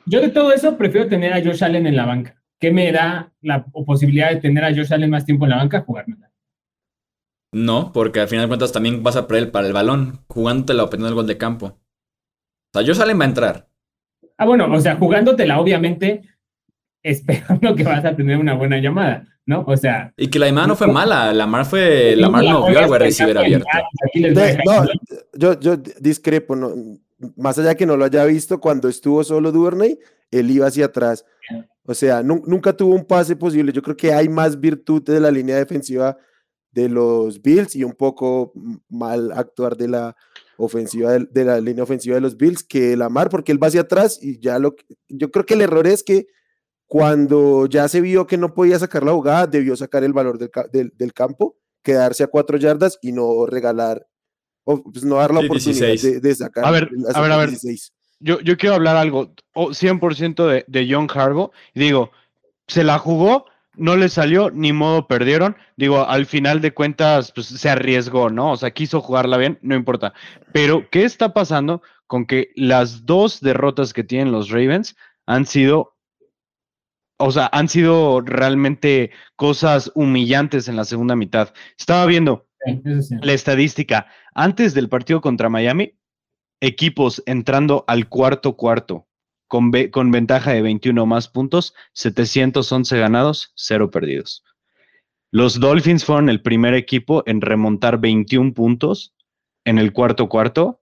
yo 0.05 0.21
de 0.21 0.29
todo 0.29 0.53
eso 0.53 0.77
prefiero 0.77 1.09
tener 1.09 1.33
a 1.33 1.43
Josh 1.43 1.63
Allen 1.63 1.87
en 1.87 1.95
la 1.97 2.05
banca. 2.05 2.41
¿Qué 2.59 2.71
me 2.71 2.91
da 2.91 3.33
la 3.41 3.65
posibilidad 3.65 4.29
de 4.29 4.37
tener 4.37 4.63
a 4.63 4.73
Josh 4.73 4.93
Allen 4.93 5.09
más 5.09 5.25
tiempo 5.25 5.45
en 5.45 5.51
la 5.51 5.57
banca? 5.57 5.81
Jugármela. 5.81 6.31
No, 7.51 7.91
porque 7.93 8.19
al 8.19 8.27
final 8.27 8.45
de 8.45 8.47
cuentas 8.49 8.71
también 8.71 9.01
vas 9.01 9.15
a 9.15 9.27
perder 9.27 9.51
para 9.51 9.65
el 9.65 9.73
balón, 9.73 10.19
jugándotela 10.27 10.83
o 10.83 10.89
perdiendo 10.89 11.09
el 11.09 11.15
gol 11.15 11.27
de 11.27 11.37
campo. 11.37 11.65
O 11.67 12.79
sea, 12.79 12.85
Josh 12.85 13.01
Allen 13.01 13.19
va 13.19 13.23
a 13.23 13.27
entrar. 13.27 13.69
Ah, 14.37 14.45
bueno, 14.45 14.69
o 14.69 14.81
sea, 14.81 14.97
jugándotela, 14.97 15.59
obviamente, 15.59 16.23
esperando 17.03 17.75
que 17.75 17.83
vas 17.83 18.03
a 18.03 18.15
tener 18.15 18.37
una 18.37 18.55
buena 18.55 18.77
llamada, 18.79 19.25
¿no? 19.45 19.63
O 19.67 19.77
sea. 19.77 20.13
Y 20.17 20.27
que 20.27 20.39
la 20.39 20.47
llamada 20.47 20.67
no 20.67 20.75
fue 20.75 20.87
mala, 20.87 21.33
la 21.33 21.47
mar 21.47 21.65
fue. 21.65 22.15
La 22.17 22.29
mar 22.29 22.43
no 22.43 22.67
vio 22.67 22.79
al 22.79 22.89
wide 22.89 22.99
receiver 22.99 23.37
abierto. 23.37 23.67
No, 24.65 24.85
yo, 25.33 25.59
yo 25.59 25.77
discrepo, 25.77 26.57
no, 26.57 26.73
más 27.37 27.57
allá 27.57 27.75
que 27.75 27.85
no 27.85 27.95
lo 27.95 28.05
haya 28.05 28.25
visto, 28.25 28.59
cuando 28.59 28.89
estuvo 28.89 29.23
solo 29.23 29.51
Duvernay, 29.51 29.97
él 30.31 30.51
iba 30.51 30.67
hacia 30.67 30.85
atrás. 30.85 31.25
O 31.85 31.93
sea, 31.93 32.23
nunca 32.23 32.75
tuvo 32.75 32.95
un 32.95 33.05
pase 33.05 33.35
posible. 33.35 33.71
Yo 33.71 33.81
creo 33.81 33.95
que 33.95 34.11
hay 34.11 34.27
más 34.27 34.59
virtud 34.59 35.03
de 35.03 35.19
la 35.19 35.29
línea 35.29 35.57
defensiva 35.57 36.17
de 36.71 36.89
los 36.89 37.41
Bills 37.41 37.75
y 37.75 37.83
un 37.83 37.93
poco 37.93 38.51
mal 38.89 39.31
actuar 39.31 39.77
de 39.77 39.87
la 39.87 40.15
ofensiva 40.57 41.13
de, 41.13 41.45
la 41.45 41.59
línea 41.61 41.83
ofensiva 41.83 42.15
de 42.15 42.21
los 42.21 42.37
Bills 42.37 42.63
que 42.63 42.97
la 42.97 43.09
Mar, 43.09 43.29
porque 43.29 43.51
él 43.51 43.61
va 43.61 43.67
hacia 43.67 43.81
atrás 43.81 44.19
y 44.21 44.39
ya 44.39 44.57
lo 44.57 44.75
yo 45.07 45.31
creo 45.31 45.45
que 45.45 45.53
el 45.53 45.61
error 45.61 45.85
es 45.87 46.03
que 46.03 46.27
cuando 46.87 47.65
ya 47.67 47.87
se 47.87 48.01
vio 48.01 48.27
que 48.27 48.37
no 48.37 48.53
podía 48.53 48.79
sacar 48.79 49.03
la 49.03 49.13
jugada, 49.13 49.47
debió 49.47 49.75
sacar 49.75 50.03
el 50.03 50.13
valor 50.13 50.37
del, 50.37 51.13
campo, 51.13 51.57
quedarse 51.83 52.23
a 52.23 52.27
cuatro 52.27 52.57
yardas 52.57 52.99
y 53.01 53.11
no 53.11 53.45
regalar, 53.45 54.05
o 54.63 54.83
pues 54.83 55.03
no 55.03 55.15
dar 55.15 55.33
la 55.33 55.41
oportunidad 55.41 55.87
de, 55.87 56.35
sacar. 56.35 56.65
A 56.65 56.71
ver, 56.71 56.89
a 57.13 57.21
ver, 57.21 57.31
a 57.31 57.37
ver 57.37 57.49
yo, 58.25 58.39
yo 58.41 58.57
quiero 58.57 58.75
hablar 58.75 58.97
algo 58.97 59.35
100% 59.53 60.47
de, 60.47 60.65
de 60.67 60.87
John 60.91 61.07
Harbaugh. 61.13 61.51
Digo, 61.75 62.11
se 62.67 62.83
la 62.83 62.97
jugó, 62.97 63.45
no 63.75 63.95
le 63.95 64.09
salió, 64.09 64.49
ni 64.49 64.73
modo 64.73 65.07
perdieron. 65.07 65.55
Digo, 65.77 66.07
al 66.07 66.25
final 66.25 66.59
de 66.59 66.73
cuentas, 66.73 67.31
pues 67.31 67.45
se 67.45 67.69
arriesgó, 67.69 68.31
¿no? 68.31 68.53
O 68.53 68.57
sea, 68.57 68.71
quiso 68.71 68.99
jugarla 68.99 69.37
bien, 69.37 69.59
no 69.61 69.75
importa. 69.75 70.13
Pero, 70.51 70.89
¿qué 70.89 71.03
está 71.03 71.33
pasando 71.33 71.83
con 72.07 72.25
que 72.25 72.51
las 72.55 73.05
dos 73.05 73.41
derrotas 73.41 73.93
que 73.93 74.03
tienen 74.03 74.31
los 74.31 74.49
Ravens 74.49 74.95
han 75.27 75.45
sido, 75.45 75.95
o 77.17 77.31
sea, 77.31 77.47
han 77.53 77.69
sido 77.69 78.21
realmente 78.21 79.11
cosas 79.35 79.91
humillantes 79.93 80.67
en 80.67 80.77
la 80.77 80.85
segunda 80.85 81.15
mitad? 81.15 81.53
Estaba 81.77 82.07
viendo 82.07 82.47
la 83.21 83.33
estadística. 83.33 84.07
Antes 84.33 84.73
del 84.73 84.89
partido 84.89 85.21
contra 85.21 85.47
Miami, 85.47 85.93
equipos 86.61 87.21
entrando 87.25 87.83
al 87.87 88.07
cuarto 88.09 88.55
cuarto 88.55 89.07
con, 89.47 89.71
con 89.91 90.11
ventaja 90.11 90.51
de 90.51 90.61
21 90.61 91.05
más 91.05 91.27
puntos, 91.27 91.73
711 91.93 92.97
ganados, 92.99 93.51
0 93.55 93.91
perdidos. 93.91 94.43
Los 95.31 95.59
Dolphins 95.59 96.05
fueron 96.05 96.29
el 96.29 96.41
primer 96.41 96.73
equipo 96.73 97.23
en 97.25 97.41
remontar 97.41 97.99
21 97.99 98.53
puntos 98.53 99.13
en 99.65 99.79
el 99.79 99.91
cuarto 99.91 100.29
cuarto. 100.29 100.81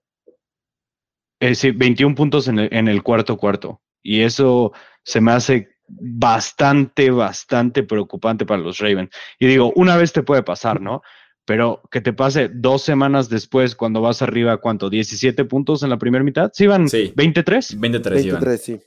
Es 1.39 1.49
decir, 1.49 1.73
21 1.73 2.15
puntos 2.15 2.47
en 2.47 2.59
el, 2.59 2.69
en 2.71 2.87
el 2.87 3.01
cuarto 3.03 3.37
cuarto. 3.37 3.81
Y 4.01 4.21
eso 4.21 4.73
se 5.03 5.21
me 5.21 5.31
hace 5.31 5.69
bastante, 5.87 7.09
bastante 7.11 7.83
preocupante 7.83 8.45
para 8.45 8.61
los 8.61 8.79
Ravens. 8.79 9.09
Y 9.39 9.47
digo, 9.47 9.71
una 9.75 9.97
vez 9.97 10.13
te 10.13 10.23
puede 10.23 10.43
pasar, 10.43 10.81
¿no? 10.81 11.01
Pero 11.45 11.81
que 11.91 12.01
te 12.01 12.13
pase 12.13 12.49
dos 12.53 12.81
semanas 12.81 13.29
después 13.29 13.75
cuando 13.75 14.01
vas 14.01 14.21
arriba, 14.21 14.57
¿cuánto? 14.57 14.89
¿17 14.89 15.47
puntos 15.47 15.83
en 15.83 15.89
la 15.89 15.97
primera 15.97 16.23
mitad? 16.23 16.51
¿Sí 16.53 16.67
van 16.67 16.87
sí. 16.87 17.13
23? 17.15 17.79
23, 17.79 18.25
23 18.25 18.61
sí. 18.61 18.79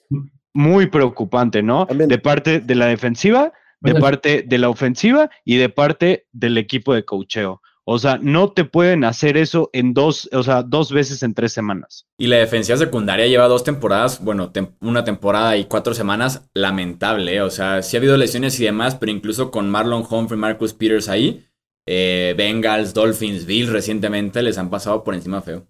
Muy 0.54 0.86
preocupante, 0.86 1.62
¿no? 1.62 1.86
De 1.86 2.18
parte 2.18 2.60
de 2.60 2.74
la 2.74 2.86
defensiva, 2.86 3.52
de 3.80 3.94
parte 3.94 4.42
de 4.46 4.58
la 4.58 4.70
ofensiva 4.70 5.30
y 5.44 5.56
de 5.56 5.68
parte 5.68 6.26
del 6.32 6.56
equipo 6.56 6.94
de 6.94 7.04
cocheo. 7.04 7.60
O 7.88 8.00
sea, 8.00 8.18
no 8.20 8.50
te 8.50 8.64
pueden 8.64 9.04
hacer 9.04 9.36
eso 9.36 9.70
en 9.72 9.94
dos, 9.94 10.28
o 10.32 10.42
sea, 10.42 10.64
dos 10.64 10.90
veces 10.90 11.22
en 11.22 11.34
tres 11.34 11.52
semanas. 11.52 12.04
Y 12.18 12.26
la 12.26 12.38
defensiva 12.38 12.76
secundaria 12.76 13.28
lleva 13.28 13.46
dos 13.46 13.62
temporadas, 13.62 14.24
bueno, 14.24 14.50
una 14.80 15.04
temporada 15.04 15.56
y 15.56 15.66
cuatro 15.66 15.94
semanas, 15.94 16.48
lamentable. 16.52 17.36
¿eh? 17.36 17.42
O 17.42 17.50
sea, 17.50 17.82
sí 17.82 17.96
ha 17.96 18.00
habido 18.00 18.16
lesiones 18.16 18.58
y 18.58 18.64
demás, 18.64 18.96
pero 18.96 19.12
incluso 19.12 19.52
con 19.52 19.70
Marlon 19.70 20.04
Humphrey, 20.10 20.36
Marcus 20.36 20.74
Peters 20.74 21.08
ahí, 21.08 21.46
eh, 21.86 22.34
Bengals, 22.36 22.92
Dolphins, 22.92 23.46
Bills 23.46 23.70
recientemente 23.70 24.42
les 24.42 24.58
han 24.58 24.68
pasado 24.68 25.04
por 25.04 25.14
encima 25.14 25.40
feo. 25.40 25.66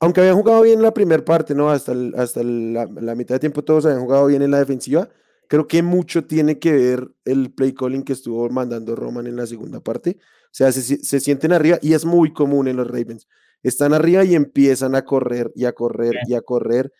Aunque 0.00 0.20
habían 0.20 0.36
jugado 0.36 0.62
bien 0.62 0.82
la 0.82 0.92
primera 0.92 1.24
parte, 1.24 1.54
¿no? 1.54 1.70
Hasta, 1.70 1.94
hasta 2.16 2.42
la, 2.42 3.14
mitad 3.14 3.36
de 3.36 3.40
tiempo 3.40 3.62
todos 3.62 3.86
habían 3.86 4.00
jugado 4.00 4.26
bien 4.26 4.42
en 4.42 4.50
la 4.50 4.58
defensiva. 4.58 5.08
Creo 5.46 5.68
que 5.68 5.82
mucho 5.82 6.24
tiene 6.24 6.58
que 6.58 6.72
ver 6.72 7.08
el 7.24 7.52
play 7.52 7.72
calling 7.72 8.02
que 8.02 8.14
estuvo 8.14 8.48
mandando 8.48 8.96
Roman 8.96 9.26
en 9.26 9.36
la 9.36 9.46
segunda 9.46 9.80
parte. 9.80 10.16
O 10.46 10.56
sea, 10.56 10.72
se, 10.72 11.20
sienten 11.20 11.52
arriba 11.52 11.78
y 11.82 11.92
es 11.92 12.04
muy 12.04 12.32
común 12.32 12.66
en 12.66 12.76
los 12.76 12.88
Ravens. 12.88 13.28
Están 13.62 13.92
arriba 13.94 14.24
y 14.24 14.34
empiezan 14.34 14.94
a 14.94 15.04
correr 15.04 15.52
y 15.54 15.66
a 15.66 15.72
correr 15.72 16.14
y 16.26 16.34
a 16.34 16.40
correr. 16.40 16.92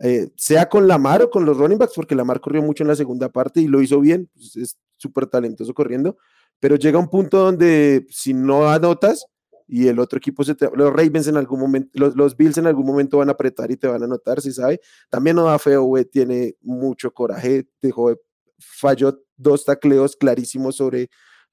Eh, 0.00 0.30
sea 0.36 0.68
con 0.68 0.86
Lamar 0.86 1.22
o 1.22 1.30
con 1.30 1.44
los 1.44 1.56
running 1.58 1.78
backs, 1.78 1.94
porque 1.94 2.14
Lamar 2.14 2.40
corrió 2.40 2.62
mucho 2.62 2.84
en 2.84 2.88
la 2.88 2.96
segunda 2.96 3.28
parte 3.28 3.60
y 3.60 3.66
lo 3.66 3.82
hizo 3.82 4.00
bien, 4.00 4.30
pues 4.32 4.56
es 4.56 4.78
súper 4.96 5.26
talentoso 5.26 5.74
corriendo, 5.74 6.16
pero 6.60 6.76
llega 6.76 6.98
un 6.98 7.08
punto 7.08 7.38
donde 7.38 8.06
si 8.10 8.34
no 8.34 8.68
anotas 8.68 9.26
y 9.68 9.86
el 9.86 9.98
otro 9.98 10.16
equipo, 10.16 10.42
se 10.44 10.56
los 10.74 10.92
Ravens 10.92 11.28
en 11.28 11.36
algún 11.36 11.60
momento, 11.60 11.90
los, 11.92 12.36
Bills 12.36 12.56
en 12.56 12.66
algún 12.66 12.86
momento 12.86 13.18
van 13.18 13.28
a 13.28 13.32
apretar 13.32 13.70
y 13.70 13.76
te 13.76 13.86
van 13.86 14.00
a 14.00 14.06
anotar, 14.06 14.40
si 14.40 14.50
sabe. 14.50 14.80
También 15.10 15.36
no 15.36 15.44
da 15.44 15.58
feo, 15.58 15.82
güey, 15.82 16.06
tiene 16.06 16.54
mucho 16.62 17.12
coraje, 17.12 17.66
dejó, 17.82 18.16
falló 18.58 19.20
dos 19.36 19.66
tacleos 19.66 20.16
clarísimos 20.16 20.76
sobre 20.76 21.10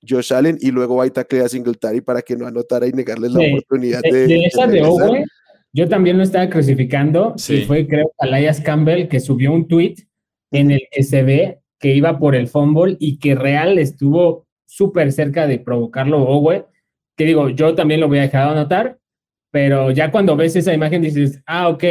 Josh 0.07 0.33
Allen 0.33 0.57
y 0.61 0.71
luego 0.71 0.95
va 0.95 1.07
y 1.07 1.11
taclea 1.11 1.45
a 1.45 1.49
Singletary 1.49 1.99
para 1.99 2.21
que 2.21 2.37
no 2.37 2.47
anotara 2.47 2.87
y 2.87 2.93
negarles 2.93 3.31
la 3.31 3.45
oportunidad 3.47 4.01
de. 4.01 4.27
De, 4.27 4.45
esa 4.45 4.65
de 4.65 4.81
Owe, 4.81 5.25
yo 5.73 5.89
también 5.89 6.17
lo 6.17 6.23
estaba 6.23 6.49
crucificando 6.49 7.35
y 7.49 7.61
fue, 7.63 7.85
creo, 7.85 8.13
Alias 8.19 8.61
Campbell 8.61 9.09
que 9.09 9.19
subió 9.19 9.51
un 9.51 9.67
tweet 9.67 9.95
en 10.51 10.71
el 10.71 10.81
que 10.89 11.03
se 11.03 11.23
ve 11.23 11.59
que 11.79 11.93
iba 11.93 12.17
por 12.17 12.33
el 12.33 12.47
fumble 12.47 12.95
y 12.97 13.19
que 13.19 13.35
Real 13.35 13.77
estuvo 13.77 14.44
súper 14.75 15.13
cerca 15.13 15.47
de 15.47 15.59
provocarlo 15.59 16.21
Owe, 16.23 16.65
que 17.15 17.23
digo, 17.23 17.49
yo 17.49 17.75
también 17.75 18.01
lo 18.01 18.09
voy 18.09 18.17
a 18.17 18.23
dejar 18.23 18.49
anotar, 18.49 18.99
pero 19.49 19.91
ya 19.91 20.11
cuando 20.11 20.35
ves 20.35 20.57
esa 20.57 20.73
imagen 20.73 21.01
dices, 21.01 21.41
ah, 21.45 21.69
ok, 21.69 21.83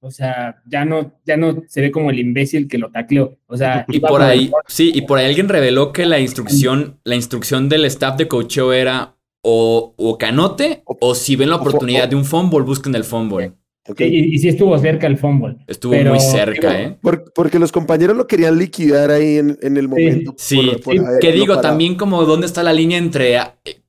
o 0.00 0.10
sea, 0.10 0.60
ya 0.66 0.84
no, 0.84 1.20
ya 1.24 1.36
no 1.36 1.62
se 1.68 1.80
ve 1.80 1.92
como 1.92 2.10
el 2.10 2.18
imbécil 2.18 2.66
que 2.66 2.78
lo 2.78 2.90
tacleó. 2.90 3.38
O 3.46 3.56
sea, 3.56 3.86
y 3.88 4.00
por 4.00 4.20
ahí, 4.22 4.50
sí, 4.66 4.90
y 4.92 5.02
por 5.02 5.18
ahí 5.18 5.26
alguien 5.26 5.48
reveló 5.48 5.92
que 5.92 6.04
la 6.04 6.18
instrucción, 6.18 6.98
la 7.04 7.14
instrucción 7.14 7.68
del 7.68 7.84
staff 7.84 8.16
de 8.16 8.26
coacheo 8.26 8.72
era 8.72 9.14
o, 9.40 9.94
o 9.96 10.18
canote 10.18 10.82
o, 10.84 11.14
si 11.14 11.36
ven 11.36 11.50
la 11.50 11.56
oportunidad 11.56 12.08
de 12.08 12.16
un 12.16 12.24
fumble, 12.24 12.62
busquen 12.62 12.96
el 12.96 13.04
fumble. 13.04 13.52
Y, 13.96 14.38
sí 14.38 14.48
estuvo 14.48 14.78
cerca 14.78 15.08
el 15.08 15.18
fumble. 15.18 15.56
Estuvo 15.66 15.94
muy 15.94 16.20
cerca, 16.20 16.80
¿eh? 16.80 16.98
porque 17.34 17.58
los 17.58 17.72
compañeros 17.72 18.16
lo 18.16 18.28
querían 18.28 18.56
liquidar 18.56 19.10
ahí 19.10 19.38
en, 19.38 19.76
el 19.76 19.88
momento. 19.88 20.34
Sí, 20.38 20.70
que 21.20 21.32
digo, 21.32 21.60
también 21.60 21.96
como 21.96 22.24
dónde 22.24 22.46
está 22.46 22.62
la 22.62 22.72
línea 22.72 22.98
entre 22.98 23.36
eh, 23.36 23.42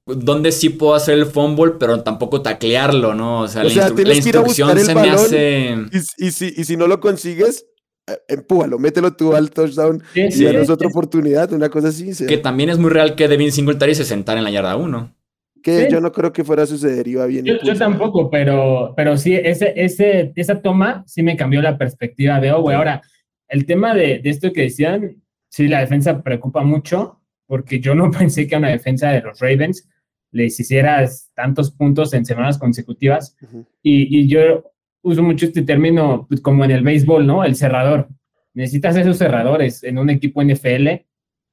dónde 0.05 0.51
sí 0.51 0.69
puedo 0.69 0.95
hacer 0.95 1.19
el 1.19 1.27
fumble, 1.27 1.73
pero 1.79 2.01
tampoco 2.01 2.41
taclearlo, 2.41 3.13
¿no? 3.13 3.41
O 3.41 3.47
sea, 3.47 3.63
la, 3.63 4.15
instrucción 4.15 4.79
se 4.79 4.95
me 4.95 5.09
hace... 5.11 5.75
Y, 6.17 6.31
si, 6.31 6.53
y 6.57 6.63
si 6.63 6.75
no 6.75 6.87
lo 6.87 6.99
consigues, 6.99 7.67
eh, 8.07 8.17
empújalo, 8.29 8.79
mételo 8.79 9.13
tú 9.13 9.35
al 9.35 9.51
touchdown 9.51 10.01
y 10.15 10.43
danos 10.43 10.71
otra 10.71 10.87
oportunidad, 10.87 11.53
una 11.53 11.69
cosa 11.69 11.89
así. 11.89 12.11
Que 12.25 12.37
también 12.37 12.69
es 12.69 12.79
muy 12.79 12.89
real 12.89 13.13
que 13.15 13.27
Devin 13.27 13.51
Singletary 13.51 13.93
se 13.93 14.05
sentara 14.05 14.39
en 14.39 14.43
la 14.43 14.51
yarda 14.51 14.75
1 14.75 15.15
que 15.63 15.87
yo 15.89 16.01
no 16.01 16.11
creo 16.11 16.31
que 16.31 16.43
fuera 16.43 16.63
a 16.63 16.67
suceder, 16.67 17.07
iba 17.07 17.25
bien. 17.25 17.45
Yo, 17.45 17.75
tampoco, 17.77 18.29
pero, 18.29 18.93
pero 18.95 19.17
sí, 19.17 19.33
ese, 19.33 19.73
ese, 19.75 20.33
esa 20.35 20.61
toma 20.61 21.03
sí 21.07 21.23
me 21.23 21.37
cambió 21.37 21.61
la 21.61 21.77
perspectiva 21.77 22.39
de, 22.39 22.51
oh, 22.51 22.61
güey, 22.61 22.75
ahora, 22.75 23.01
el 23.47 23.65
tema 23.65 23.95
de, 23.95 24.19
de, 24.19 24.29
esto 24.29 24.51
que 24.51 24.63
decían, 24.63 25.23
sí, 25.49 25.67
la 25.67 25.79
defensa 25.79 26.21
preocupa 26.21 26.63
mucho, 26.63 27.21
porque 27.47 27.79
yo 27.79 27.95
no 27.95 28.11
pensé 28.17 28.45
que 28.45 28.55
a 28.55 28.59
una 28.59 28.69
defensa 28.69 29.09
de 29.09 29.21
los 29.21 29.39
Ravens 29.39 29.89
les 30.31 30.59
hicieras 30.59 31.31
tantos 31.33 31.71
puntos 31.71 32.13
en 32.13 32.25
semanas 32.25 32.57
consecutivas, 32.57 33.35
y, 33.81 34.19
y, 34.19 34.27
yo 34.27 34.71
uso 35.01 35.23
mucho 35.23 35.45
este 35.45 35.61
término 35.61 36.25
pues, 36.27 36.41
como 36.41 36.65
en 36.65 36.71
el 36.71 36.83
béisbol, 36.83 37.25
¿no? 37.25 37.43
El 37.43 37.55
cerrador. 37.55 38.09
Necesitas 38.53 38.95
esos 38.97 39.17
cerradores 39.17 39.83
en 39.83 39.97
un 39.97 40.09
equipo 40.09 40.43
NFL, 40.43 40.87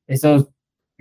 esos 0.06 0.48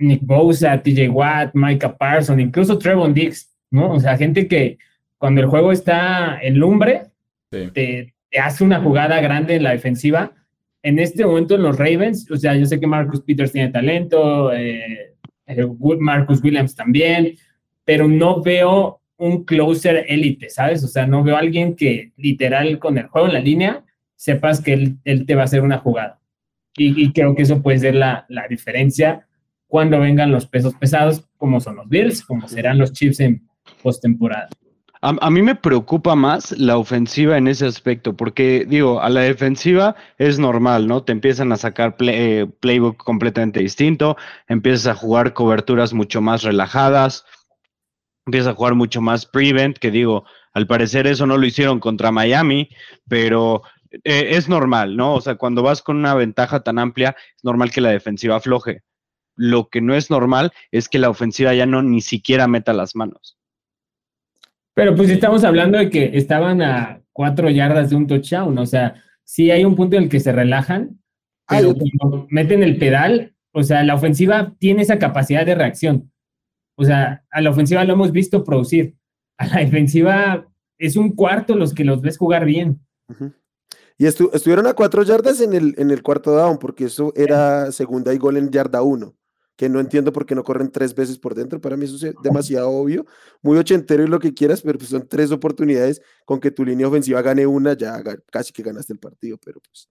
Nick 0.00 0.22
Bosa, 0.22 0.82
TJ 0.82 1.08
Watt, 1.08 1.50
Micah 1.54 1.96
Parsons, 1.96 2.40
incluso 2.40 2.78
Trevon 2.78 3.14
Diggs, 3.14 3.50
¿no? 3.70 3.92
O 3.92 4.00
sea, 4.00 4.16
gente 4.16 4.48
que 4.48 4.78
cuando 5.18 5.40
el 5.40 5.46
juego 5.46 5.70
está 5.70 6.38
en 6.40 6.58
lumbre, 6.58 7.02
te, 7.50 8.14
hace 8.40 8.64
una 8.64 8.80
jugada 8.80 9.20
grande 9.20 9.56
en 9.56 9.64
la 9.64 9.72
defensiva. 9.72 10.32
En 10.82 10.98
este 10.98 11.26
momento 11.26 11.56
en 11.56 11.62
los 11.62 11.78
Ravens, 11.78 12.30
o 12.30 12.36
sea, 12.36 12.54
yo 12.56 12.64
sé 12.64 12.80
que 12.80 12.86
Marcus 12.86 13.20
Peters 13.20 13.52
tiene 13.52 13.68
talento, 13.68 14.52
eh, 14.52 15.14
eh, 15.46 15.66
Marcus 15.98 16.42
Williams 16.42 16.74
también, 16.74 17.36
pero 17.84 18.08
no 18.08 18.40
veo 18.40 19.00
un 19.18 19.44
closer 19.44 20.06
élite, 20.08 20.48
¿sabes? 20.48 20.82
O 20.82 20.88
sea, 20.88 21.06
no 21.06 21.22
veo 21.22 21.36
a 21.36 21.40
alguien 21.40 21.76
que 21.76 22.12
literal 22.16 22.78
con 22.78 22.96
el 22.96 23.08
juego 23.08 23.26
en 23.26 23.34
la 23.34 23.40
línea 23.40 23.84
sepas 24.16 24.62
que 24.62 24.72
él, 25.04 25.26
te 25.26 25.34
va 25.34 25.42
a 25.42 25.44
hacer 25.44 25.62
una 25.62 25.78
jugada. 25.78 26.18
Y, 26.76 27.12
creo 27.12 27.34
que 27.34 27.42
eso 27.42 27.60
puede 27.60 27.78
ser 27.78 27.94
la, 27.94 28.24
la, 28.28 28.46
diferencia 28.48 29.26
cuando 29.70 30.00
vengan 30.00 30.32
los 30.32 30.46
pesos 30.46 30.74
pesados, 30.74 31.24
como 31.38 31.60
son 31.60 31.76
los 31.76 31.88
Bills, 31.88 32.22
como 32.24 32.48
serán 32.48 32.76
los 32.76 32.92
Chiefs 32.92 33.20
en 33.20 33.48
postemporada. 33.82 34.48
A, 35.02 35.30
mí 35.30 35.40
me 35.40 35.54
preocupa 35.54 36.14
más 36.14 36.52
la 36.58 36.76
ofensiva 36.76 37.38
en 37.38 37.48
ese 37.48 37.64
aspecto, 37.64 38.14
porque 38.14 38.66
digo, 38.68 39.00
a 39.00 39.08
la 39.08 39.22
defensiva 39.22 39.96
es 40.18 40.38
normal, 40.38 40.86
¿no? 40.86 41.04
Te 41.04 41.12
empiezan 41.12 41.52
a 41.52 41.56
sacar 41.56 41.96
eh, 42.00 42.46
playbook 42.60 42.98
completamente 42.98 43.60
distinto, 43.60 44.18
empiezas 44.46 44.88
a 44.88 44.94
jugar 44.94 45.32
coberturas 45.32 45.94
mucho 45.94 46.20
más 46.20 46.42
relajadas, 46.42 47.24
empiezas 48.26 48.52
a 48.52 48.54
jugar 48.54 48.74
mucho 48.74 49.00
más 49.00 49.24
prevent, 49.24 49.78
que 49.78 49.90
digo, 49.90 50.24
al 50.52 50.66
parecer 50.66 51.06
eso 51.06 51.26
no 51.26 51.38
lo 51.38 51.46
hicieron 51.46 51.80
contra 51.80 52.12
Miami, 52.12 52.68
pero 53.08 53.62
eh, 54.04 54.32
es 54.32 54.50
normal, 54.50 54.98
¿no? 54.98 55.14
O 55.14 55.20
sea, 55.22 55.36
cuando 55.36 55.62
vas 55.62 55.80
con 55.80 55.96
una 55.96 56.14
ventaja 56.14 56.60
tan 56.60 56.78
amplia, 56.78 57.16
es 57.36 57.42
normal 57.42 57.70
que 57.70 57.80
la 57.80 57.90
defensiva 57.90 58.36
afloje. 58.36 58.82
Lo 59.42 59.70
que 59.70 59.80
no 59.80 59.94
es 59.94 60.10
normal 60.10 60.52
es 60.70 60.90
que 60.90 60.98
la 60.98 61.08
ofensiva 61.08 61.54
ya 61.54 61.64
no 61.64 61.82
ni 61.82 62.02
siquiera 62.02 62.46
meta 62.46 62.74
las 62.74 62.94
manos. 62.94 63.38
Pero 64.74 64.94
pues 64.94 65.08
estamos 65.08 65.44
hablando 65.44 65.78
de 65.78 65.88
que 65.88 66.10
estaban 66.12 66.60
a 66.60 67.00
cuatro 67.10 67.48
yardas 67.48 67.88
de 67.88 67.96
un 67.96 68.06
touchdown, 68.06 68.58
o 68.58 68.66
sea, 68.66 69.02
sí 69.24 69.50
hay 69.50 69.64
un 69.64 69.76
punto 69.76 69.96
en 69.96 70.04
el 70.04 70.08
que 70.10 70.20
se 70.20 70.32
relajan, 70.32 71.00
pero 71.48 71.74
cuando 71.98 72.26
meten 72.28 72.62
el 72.62 72.76
pedal, 72.76 73.34
o 73.52 73.62
sea, 73.62 73.82
la 73.82 73.94
ofensiva 73.94 74.54
tiene 74.58 74.82
esa 74.82 74.98
capacidad 74.98 75.46
de 75.46 75.54
reacción. 75.54 76.12
O 76.76 76.84
sea, 76.84 77.24
a 77.30 77.40
la 77.40 77.48
ofensiva 77.48 77.82
lo 77.84 77.94
hemos 77.94 78.12
visto 78.12 78.44
producir. 78.44 78.94
A 79.38 79.46
la 79.46 79.60
defensiva 79.60 80.46
es 80.76 80.96
un 80.96 81.14
cuarto 81.14 81.56
los 81.56 81.72
que 81.72 81.84
los 81.84 82.02
ves 82.02 82.18
jugar 82.18 82.44
bien. 82.44 82.78
Y 83.96 84.04
estuvieron 84.04 84.66
a 84.66 84.74
cuatro 84.74 85.02
yardas 85.02 85.40
en 85.40 85.54
el, 85.54 85.74
en 85.78 85.90
el 85.90 86.02
cuarto 86.02 86.32
down, 86.32 86.58
porque 86.58 86.84
eso 86.84 87.14
era 87.16 87.72
segunda 87.72 88.12
y 88.12 88.18
gol 88.18 88.36
en 88.36 88.50
yarda 88.50 88.82
uno 88.82 89.14
que 89.60 89.68
no 89.68 89.78
entiendo 89.78 90.10
por 90.10 90.24
qué 90.24 90.34
no 90.34 90.42
corren 90.42 90.72
tres 90.72 90.94
veces 90.94 91.18
por 91.18 91.34
dentro. 91.34 91.60
Para 91.60 91.76
mí 91.76 91.84
eso 91.84 91.94
es 91.94 92.14
demasiado 92.22 92.70
obvio. 92.70 93.04
Muy 93.42 93.58
ochentero 93.58 94.02
y 94.02 94.06
lo 94.06 94.18
que 94.18 94.32
quieras, 94.32 94.62
pero 94.62 94.78
pues 94.78 94.88
son 94.88 95.06
tres 95.06 95.32
oportunidades 95.32 96.00
con 96.24 96.40
que 96.40 96.50
tu 96.50 96.64
línea 96.64 96.88
ofensiva 96.88 97.20
gane 97.20 97.46
una, 97.46 97.74
ya 97.74 98.02
casi 98.32 98.54
que 98.54 98.62
ganaste 98.62 98.94
el 98.94 98.98
partido, 98.98 99.36
pero 99.44 99.60
pues... 99.60 99.90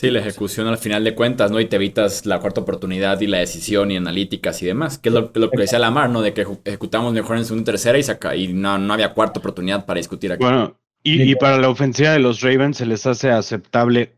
Sí, 0.00 0.10
la 0.10 0.20
ejecución 0.20 0.66
al 0.66 0.78
final 0.78 1.04
de 1.04 1.14
cuentas, 1.14 1.50
¿no? 1.50 1.60
Y 1.60 1.66
te 1.66 1.76
evitas 1.76 2.24
la 2.24 2.40
cuarta 2.40 2.62
oportunidad 2.62 3.20
y 3.20 3.26
la 3.26 3.36
decisión 3.36 3.90
y 3.90 3.98
analíticas 3.98 4.62
y 4.62 4.66
demás. 4.66 4.96
Que 4.96 5.10
es 5.10 5.14
lo, 5.14 5.30
que 5.30 5.58
decía 5.58 5.78
Lamar, 5.78 6.08
¿no? 6.08 6.22
De 6.22 6.32
que 6.32 6.46
ejecutamos 6.64 7.12
mejor 7.12 7.36
en 7.36 7.44
segunda 7.44 7.64
y 7.64 7.66
tercera 7.66 7.98
y, 7.98 8.02
saca, 8.02 8.34
y 8.34 8.54
no, 8.54 8.78
no 8.78 8.94
había 8.94 9.12
cuarta 9.12 9.40
oportunidad 9.40 9.84
para 9.84 9.98
discutir 9.98 10.32
aquí. 10.32 10.42
Bueno, 10.42 10.80
y, 11.02 11.20
y, 11.30 11.34
para 11.34 11.58
la 11.58 11.68
ofensiva 11.68 12.12
de 12.12 12.18
los 12.18 12.40
Ravens 12.40 12.78
se 12.78 12.86
les 12.86 13.04
hace 13.04 13.30
aceptable 13.30 14.14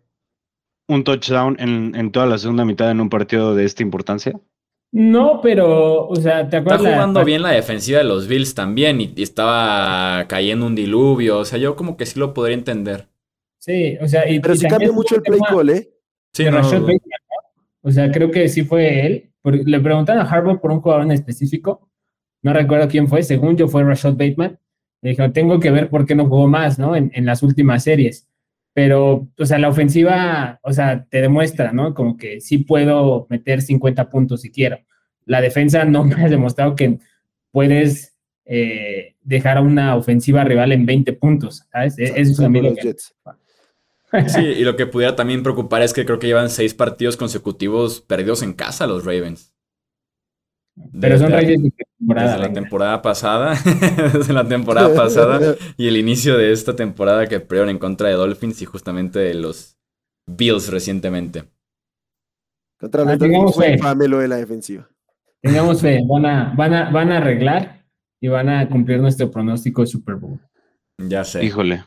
un 0.89 1.05
touchdown 1.05 1.57
en, 1.59 1.95
en, 1.95 2.12
toda 2.12 2.26
la 2.26 2.39
segunda 2.39 2.64
mitad 2.64 2.91
en 2.91 3.01
un 3.01 3.09
partido 3.09 3.55
de 3.55 3.64
esta 3.64 3.82
importancia? 3.82 4.39
No, 4.93 5.41
pero, 5.43 6.07
o 6.07 6.16
sea, 6.16 6.49
¿te 6.49 6.59
acuerdas? 6.59 6.80
Está 6.80 6.95
jugando 6.95 7.24
bien 7.24 7.43
la 7.43 7.51
defensiva 7.51 7.99
de 7.99 8.05
los 8.05 8.28
Bills 8.28 8.55
también 8.55 9.01
y, 9.01 9.12
estaba 9.18 10.26
cayendo 10.28 10.66
un 10.66 10.74
diluvio. 10.74 11.39
O 11.39 11.45
sea, 11.45 11.59
yo 11.59 11.76
como 11.76 11.97
que 11.97 12.07
sí 12.07 12.18
lo 12.18 12.32
podría 12.32 12.57
entender. 12.57 13.09
Sí, 13.59 13.99
o 14.01 14.07
sea, 14.07 14.28
y, 14.30 14.41
pero 14.41 14.55
sí 14.55 14.66
cambió 14.68 14.93
mucho 14.93 15.16
el 15.16 15.22
play 15.22 15.41
call, 15.49 15.70
¿eh? 15.70 15.91
Sí, 16.32 16.45
no, 16.45 16.61
O 17.82 17.91
sea, 17.91 18.11
creo 18.11 18.30
que 18.30 18.49
sí 18.49 18.62
fue 18.62 19.07
él. 19.07 19.32
Le 19.43 19.80
preguntaron 19.80 20.22
a 20.22 20.28
Harbaugh 20.28 20.61
por 20.61 20.72
un 20.72 20.80
jugador 20.80 21.05
en 21.05 21.12
específico. 21.12 21.91
No 22.43 22.53
recuerdo 22.53 22.89
quién 22.89 23.09
fue. 23.09 23.22
Según 23.22 23.57
yo, 23.57 23.68
fue 23.68 23.82
Rashad 23.84 24.12
Bateman. 24.12 24.59
Le 25.03 25.11
dijo, 25.11 25.30
tengo 25.32 25.61
que 25.61 25.70
ver 25.70 25.91
por 25.91 26.07
qué 26.07 26.14
no 26.14 26.26
jugó 26.26 26.49
más, 26.49 26.78
¿no? 26.78 26.97
En, 26.97 27.11
en 27.14 27.26
las 27.26 27.43
últimas 27.43 27.84
series 27.84 28.28
pero, 28.77 29.27
o 29.39 29.47
sea, 29.47 29.59
la 29.59 29.70
ofensiva, 29.70 30.61
o 30.62 30.70
sea, 30.70 31.07
te 31.09 31.22
demuestra, 31.22 31.72
¿no? 31.72 31.95
Como 31.95 32.18
que 32.18 32.43
sí 32.43 32.59
puedo 32.59 33.27
meter 33.31 33.62
50 33.62 34.11
puntos 34.11 34.43
si 34.43 34.51
quiero. 34.51 34.79
La 35.24 35.41
defensa 35.41 35.87
no 35.87 36.05
me 36.05 36.22
ha 36.22 36.29
demostrado 36.29 36.77
que 36.77 36.99
puedes 37.53 38.18
eh, 38.45 39.14
dejar 39.22 39.57
a 39.57 39.62
una 39.62 39.97
ofensiva 39.97 40.45
rival 40.45 40.72
en 40.72 40.85
20 40.85 41.14
puntos, 41.14 41.66
¿sabes? 41.72 41.99
E-, 41.99 42.20
eso 42.20 42.33
es 42.33 42.37
también 42.37 42.66
lo 42.66 42.74
que... 42.74 42.95
Sí, 44.29 44.45
y 44.45 44.62
lo 44.62 44.77
que 44.77 44.87
pudiera 44.87 45.16
también 45.16 45.43
preocupar 45.43 45.81
es 45.81 45.95
que 45.95 46.05
creo 46.05 46.18
que 46.18 46.27
llevan 46.27 46.51
seis 46.51 46.74
partidos 46.74 47.16
consecutivos 47.16 48.03
perdidos 48.03 48.43
en 48.43 48.53
casa 48.53 48.87
los 48.87 49.07
Ravens. 49.07 49.55
Pero 51.01 51.16
son 51.16 51.33
Reyes 51.33 51.62
de 51.62 51.86
temporada. 51.99 52.32
Desde 52.36 52.49
la 52.49 52.53
temporada 52.53 53.03
pasada, 53.03 53.55
desde 54.12 54.32
la 54.32 54.47
temporada 54.47 54.94
pasada 54.94 55.57
y 55.76 55.88
el 55.88 55.97
inicio 55.97 56.36
de 56.36 56.53
esta 56.53 56.76
temporada 56.76 57.26
que 57.26 57.40
perdieron 57.40 57.70
en 57.70 57.78
contra 57.78 58.09
de 58.09 58.14
Dolphins 58.14 58.61
y 58.62 58.64
justamente 58.64 59.18
de 59.18 59.34
los 59.34 59.76
Bills 60.26 60.68
recientemente. 60.68 61.44
Ah, 62.80 63.16
tengamos 63.18 63.57
fe. 63.57 63.78
lo 64.09 64.18
de 64.18 64.28
la 64.28 64.36
defensiva. 64.36 64.88
Tengamos 65.40 65.80
fe, 65.80 66.03
van 66.07 66.26
a, 66.26 66.55
van, 66.57 66.74
a, 66.74 66.90
van 66.90 67.12
a 67.12 67.18
arreglar 67.18 67.84
y 68.20 68.28
van 68.28 68.49
a 68.49 68.68
cumplir 68.68 69.01
nuestro 69.01 69.30
pronóstico 69.30 69.82
de 69.82 69.86
Super 69.86 70.16
Bowl. 70.16 70.40
Ya 70.99 71.24
sé. 71.24 71.44
Híjole. 71.44 71.84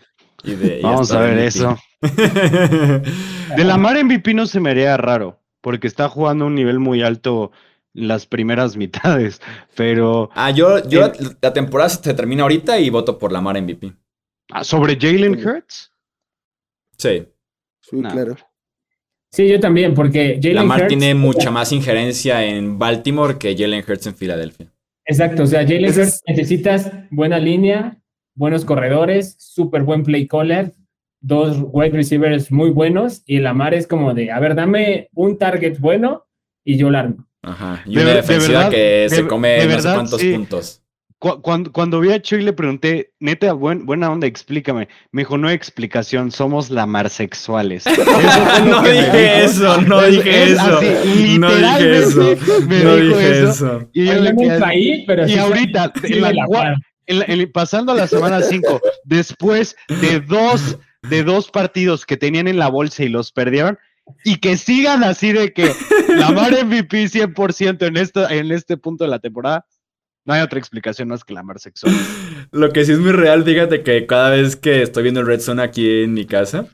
Vamos 0.81 1.11
a 1.11 1.19
ver 1.21 1.37
eso. 1.39 1.77
de 2.01 3.63
la 3.63 3.77
Mar 3.77 4.03
MVP 4.03 4.33
no 4.33 4.45
se 4.45 4.59
me 4.59 4.69
haría 4.69 4.95
raro, 4.97 5.41
porque 5.61 5.87
está 5.87 6.07
jugando 6.07 6.45
a 6.45 6.47
un 6.47 6.55
nivel 6.55 6.79
muy 6.79 7.03
alto 7.03 7.51
las 7.93 8.25
primeras 8.25 8.77
mitades, 8.77 9.41
pero... 9.75 10.29
Ah, 10.33 10.51
yo, 10.51 10.87
yo 10.87 11.11
la 11.41 11.53
temporada 11.53 11.89
se 11.89 12.13
termina 12.13 12.43
ahorita 12.43 12.79
y 12.79 12.89
voto 12.89 13.17
por 13.17 13.31
Lamar 13.31 13.61
MVP. 13.61 13.93
Ah, 14.51 14.63
¿Sobre 14.63 14.97
Jalen 14.99 15.35
Hurts? 15.45 15.91
Sí. 16.97 17.27
Sí, 17.81 18.01
claro. 18.01 18.35
Sí, 19.31 19.47
yo 19.47 19.59
también, 19.59 19.93
porque 19.93 20.39
Jalen 20.41 20.55
Lamar 20.55 20.87
tiene 20.87 21.13
mucha 21.13 21.51
más 21.51 21.71
injerencia 21.71 22.43
en 22.43 22.79
Baltimore 22.79 23.37
que 23.37 23.55
Jalen 23.55 23.83
Hurts 23.87 24.07
en 24.07 24.15
Filadelfia. 24.15 24.71
Exacto, 25.05 25.43
o 25.43 25.47
sea, 25.47 25.61
Jalen 25.61 25.85
Hurts 25.85 26.23
necesitas 26.27 26.91
buena 27.11 27.37
línea, 27.37 28.01
buenos 28.35 28.65
corredores, 28.65 29.35
súper 29.39 29.83
buen 29.83 30.03
play 30.03 30.27
caller, 30.27 30.73
dos 31.21 31.57
wide 31.61 31.91
receivers 31.91 32.51
muy 32.51 32.71
buenos 32.71 33.21
y 33.25 33.39
Lamar 33.39 33.73
es 33.73 33.85
como 33.85 34.13
de, 34.13 34.31
a 34.31 34.39
ver, 34.39 34.55
dame 34.55 35.09
un 35.13 35.37
target 35.37 35.77
bueno 35.79 36.25
y 36.63 36.77
yo 36.77 36.89
la 36.89 37.01
armo. 37.01 37.28
Ajá. 37.41 37.83
Y 37.85 37.97
una 37.97 38.13
defensiva 38.15 38.69
que 38.69 39.07
se 39.09 39.27
come 39.27 39.65
no 39.65 39.81
sé 39.81 39.93
cuántos 39.93 40.23
puntos. 40.23 40.81
Cuando, 41.19 41.73
cuando, 41.73 41.99
vi 41.99 42.13
a 42.13 42.21
Chuy 42.21 42.43
le 42.43 42.53
pregunté, 42.53 43.11
neta, 43.19 43.51
buena 43.51 44.09
onda, 44.09 44.25
explícame. 44.25 44.87
Me 45.11 45.23
dijo, 45.23 45.37
no 45.37 45.49
hay 45.49 45.55
explicación, 45.55 46.31
somos 46.31 46.69
lamarsexuales. 46.69 47.83
no 48.65 48.81
dije 48.83 49.43
eso, 49.43 49.81
no 49.81 50.01
dije 50.01 50.53
eso. 50.53 50.71
no 50.71 50.79
dije 50.79 51.97
eso. 51.97 52.21
no 52.69 52.95
dije 52.95 53.43
eso. 53.43 53.89
Y, 53.91 54.05
yo 54.05 54.21
me 54.21 55.03
pero 55.05 55.27
y 55.27 55.37
ahorita, 55.37 55.91
pasando 57.51 57.91
a 57.91 57.95
la 57.95 58.07
semana 58.07 58.41
5, 58.41 58.79
después 59.03 59.75
de 59.89 60.21
dos, 60.21 60.77
de 61.09 61.23
dos 61.23 61.51
partidos 61.51 62.05
que 62.05 62.15
tenían 62.15 62.47
en 62.47 62.57
la 62.57 62.69
bolsa 62.69 63.03
y 63.03 63.09
los 63.09 63.33
perdieron, 63.33 63.77
y 64.23 64.37
que 64.37 64.57
sigan 64.57 65.03
así 65.03 65.31
de 65.31 65.53
que 65.53 65.71
la 66.09 66.31
mar 66.31 66.51
MVP 66.65 67.05
100% 67.05 67.87
en, 67.87 67.97
esto, 67.97 68.29
en 68.29 68.51
este 68.51 68.77
punto 68.77 69.03
de 69.03 69.09
la 69.09 69.19
temporada. 69.19 69.65
No 70.25 70.33
hay 70.33 70.41
otra 70.41 70.59
explicación 70.59 71.07
más 71.07 71.23
que 71.23 71.33
la 71.33 71.43
mar 71.43 71.59
sexual. 71.59 71.95
Lo 72.51 72.71
que 72.71 72.85
sí 72.85 72.91
es 72.91 72.99
muy 72.99 73.11
real, 73.11 73.43
fíjate 73.43 73.83
que 73.83 74.05
cada 74.05 74.29
vez 74.29 74.55
que 74.55 74.81
estoy 74.81 75.03
viendo 75.03 75.21
el 75.21 75.27
Red 75.27 75.39
Zone 75.39 75.63
aquí 75.63 76.03
en 76.03 76.13
mi 76.13 76.25
casa 76.25 76.67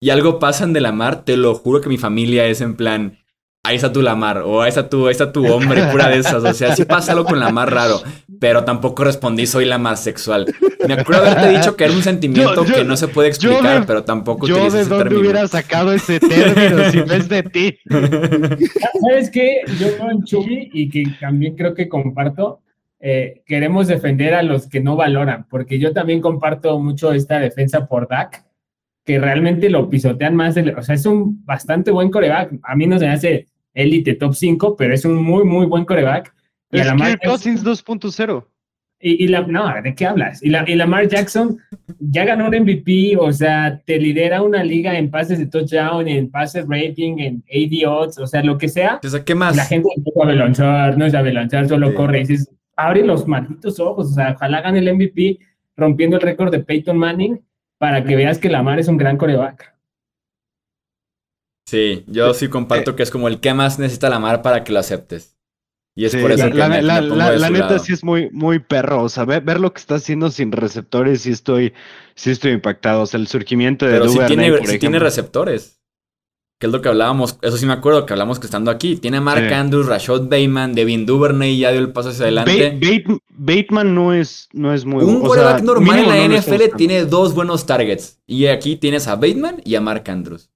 y 0.00 0.10
algo 0.10 0.38
pasan 0.38 0.72
de 0.72 0.80
la 0.80 0.92
mar, 0.92 1.24
te 1.24 1.36
lo 1.36 1.54
juro 1.54 1.80
que 1.80 1.88
mi 1.88 1.98
familia 1.98 2.46
es 2.46 2.60
en 2.60 2.74
plan, 2.74 3.18
ahí 3.64 3.76
está 3.76 3.92
tu 3.92 4.02
Lamar, 4.02 4.38
o 4.38 4.60
ahí 4.60 4.68
está 4.68 4.88
tu, 4.88 5.06
ahí 5.06 5.12
está 5.12 5.32
tu 5.32 5.46
hombre, 5.46 5.84
pura 5.90 6.08
de 6.08 6.18
esas. 6.18 6.42
O 6.42 6.52
sea, 6.52 6.74
sí 6.74 6.84
pasa 6.84 7.12
algo 7.12 7.24
con 7.24 7.38
Lamar 7.38 7.72
raro, 7.72 8.02
pero 8.40 8.64
tampoco 8.64 9.04
respondí, 9.04 9.46
soy 9.46 9.64
Lamar 9.64 9.96
sexual. 9.96 10.46
Me 10.86 10.94
acuerdo 10.94 11.26
haberte 11.26 11.48
dicho 11.50 11.76
que 11.76 11.84
era 11.84 11.92
un 11.92 12.02
sentimiento 12.02 12.64
que 12.64 12.84
no 12.84 12.96
se 12.96 13.08
puede 13.08 13.28
explicar, 13.28 13.86
pero 13.86 14.02
tampoco 14.04 14.46
Yo 14.46 14.70
de 14.70 14.84
dónde 14.84 15.16
hubiera 15.16 15.46
sacado 15.46 15.92
ese 15.92 16.18
término 16.18 16.90
si 16.90 16.98
no 16.98 17.12
es 17.14 17.28
de 17.28 17.42
ti. 17.44 17.78
¿Sabes 17.88 19.30
qué? 19.30 19.60
Yo 19.78 19.96
con 19.98 20.24
Chubi 20.24 20.70
y 20.72 20.88
que 20.88 21.04
también 21.20 21.54
creo 21.54 21.74
que 21.74 21.88
comparto, 21.88 22.60
eh, 22.98 23.42
queremos 23.46 23.86
defender 23.86 24.34
a 24.34 24.42
los 24.42 24.68
que 24.68 24.80
no 24.80 24.96
valoran, 24.96 25.46
porque 25.48 25.78
yo 25.78 25.92
también 25.92 26.20
comparto 26.20 26.78
mucho 26.80 27.12
esta 27.12 27.38
defensa 27.38 27.86
por 27.86 28.08
Dak 28.08 28.44
que 29.04 29.18
realmente 29.18 29.68
lo 29.68 29.88
pisotean 29.88 30.36
más. 30.36 30.56
o 30.56 30.82
sea, 30.82 30.94
es 30.94 31.06
un 31.06 31.44
bastante 31.44 31.90
buen 31.90 32.10
coreback. 32.10 32.52
A 32.62 32.76
mí 32.76 32.86
no 32.86 32.98
se 32.98 33.06
me 33.06 33.12
hace 33.12 33.46
élite 33.74 34.14
top 34.14 34.34
5, 34.34 34.76
pero 34.76 34.94
es 34.94 35.04
un 35.04 35.16
muy, 35.16 35.44
muy 35.44 35.66
buen 35.66 35.84
coreback. 35.84 36.34
Y 36.70 36.80
es 36.80 36.92
Kirk 36.92 37.20
Cousins 37.24 37.64
2.0. 37.64 38.44
Y, 39.04 39.26
la, 39.26 39.40
no, 39.40 39.68
¿de 39.82 39.96
qué 39.96 40.06
hablas? 40.06 40.40
Y, 40.44 40.48
la, 40.48 40.64
y 40.64 40.76
Lamar 40.76 41.08
Jackson 41.08 41.58
ya 41.98 42.24
ganó 42.24 42.46
un 42.46 42.54
MVP, 42.54 43.16
o 43.18 43.32
sea, 43.32 43.82
te 43.84 43.98
lidera 43.98 44.42
una 44.42 44.62
liga 44.62 44.96
en 44.96 45.10
pases 45.10 45.40
de 45.40 45.46
touchdown, 45.46 46.06
en 46.06 46.30
pases 46.30 46.66
rating, 46.68 47.18
en 47.18 47.44
AD 47.52 47.88
odds, 47.88 48.18
o 48.18 48.28
sea, 48.28 48.44
lo 48.44 48.56
que 48.58 48.68
sea. 48.68 49.00
O 49.04 49.08
sea, 49.08 49.24
¿qué 49.24 49.34
más? 49.34 49.56
La 49.56 49.64
gente 49.64 49.88
no 49.96 50.22
sabe 50.22 50.36
lanzar, 50.36 50.96
no 50.96 51.10
sabe 51.10 51.32
lanzar, 51.32 51.66
solo 51.66 51.92
corre. 51.94 52.20
Y 52.20 52.26
dices, 52.26 52.48
abre 52.76 53.04
los 53.04 53.26
malditos 53.26 53.80
ojos, 53.80 54.12
o 54.12 54.14
sea, 54.14 54.34
ojalá 54.36 54.60
gane 54.60 54.78
el 54.78 54.94
MVP 54.94 55.40
rompiendo 55.76 56.16
el 56.16 56.22
récord 56.22 56.52
de 56.52 56.60
Peyton 56.60 56.96
Manning 56.96 57.40
para 57.78 58.04
que 58.04 58.14
veas 58.14 58.38
que 58.38 58.50
Lamar 58.50 58.78
es 58.78 58.86
un 58.86 58.98
gran 58.98 59.16
coreback. 59.16 59.71
Sí, 61.72 62.04
yo 62.06 62.34
sí 62.34 62.48
comparto 62.48 62.96
que 62.96 63.02
es 63.02 63.10
como 63.10 63.28
el 63.28 63.40
que 63.40 63.54
más 63.54 63.78
necesita 63.78 64.10
Lamar 64.10 64.42
para 64.42 64.62
que 64.62 64.74
lo 64.74 64.78
aceptes. 64.78 65.38
Y 65.94 66.04
es 66.04 66.14
por 66.14 66.30
eso 66.30 66.50
que 66.50 66.58
la, 66.58 66.68
la, 67.00 67.48
neta 67.48 67.78
sí 67.78 67.94
es 67.94 68.04
muy, 68.04 68.28
muy 68.30 68.58
perro. 68.58 69.02
O 69.02 69.08
sea, 69.08 69.24
ver, 69.24 69.58
lo 69.58 69.72
que 69.72 69.80
está 69.80 69.94
haciendo 69.94 70.30
sin 70.30 70.52
receptores, 70.52 71.22
sí 71.22 71.30
estoy, 71.30 71.72
sí 72.14 72.30
estoy 72.30 72.52
impactado. 72.52 73.00
O 73.00 73.06
sea, 73.06 73.18
el 73.18 73.26
surgimiento 73.26 73.86
de 73.86 73.92
Pero 73.92 74.08
si 74.10 74.18
tiene, 74.18 74.66
si 74.66 74.78
tiene 74.78 74.98
receptores. 74.98 75.80
Que 76.60 76.66
es 76.66 76.72
lo 76.72 76.82
que 76.82 76.90
hablábamos, 76.90 77.38
eso 77.40 77.56
sí 77.56 77.64
me 77.64 77.72
acuerdo 77.72 78.04
que 78.04 78.12
hablamos 78.12 78.38
que 78.38 78.44
estando 78.44 78.70
aquí. 78.70 78.96
Tiene 78.96 79.16
a 79.16 79.20
Mark 79.22 79.50
Andrews, 79.50 79.86
Rashad 79.86 80.24
Bateman, 80.24 80.74
Devin 80.74 81.06
Duvernay, 81.06 81.56
ya 81.56 81.72
dio 81.72 81.80
el 81.80 81.92
paso 81.92 82.10
hacia 82.10 82.24
adelante. 82.24 82.78
Bateman 83.30 83.94
no 83.94 84.12
es, 84.12 84.50
no 84.52 84.74
es 84.74 84.84
muy 84.84 85.04
Un 85.04 85.22
quarterback 85.22 85.62
normal 85.62 86.00
en 86.00 86.30
la 86.30 86.38
NFL 86.38 86.76
tiene 86.76 87.06
dos 87.06 87.34
buenos 87.34 87.64
targets. 87.64 88.20
Y 88.26 88.44
aquí 88.48 88.76
tienes 88.76 89.08
a 89.08 89.16
Bateman 89.16 89.62
y 89.64 89.74
a 89.74 89.80
Mark 89.80 90.04
Andrews. 90.08 90.52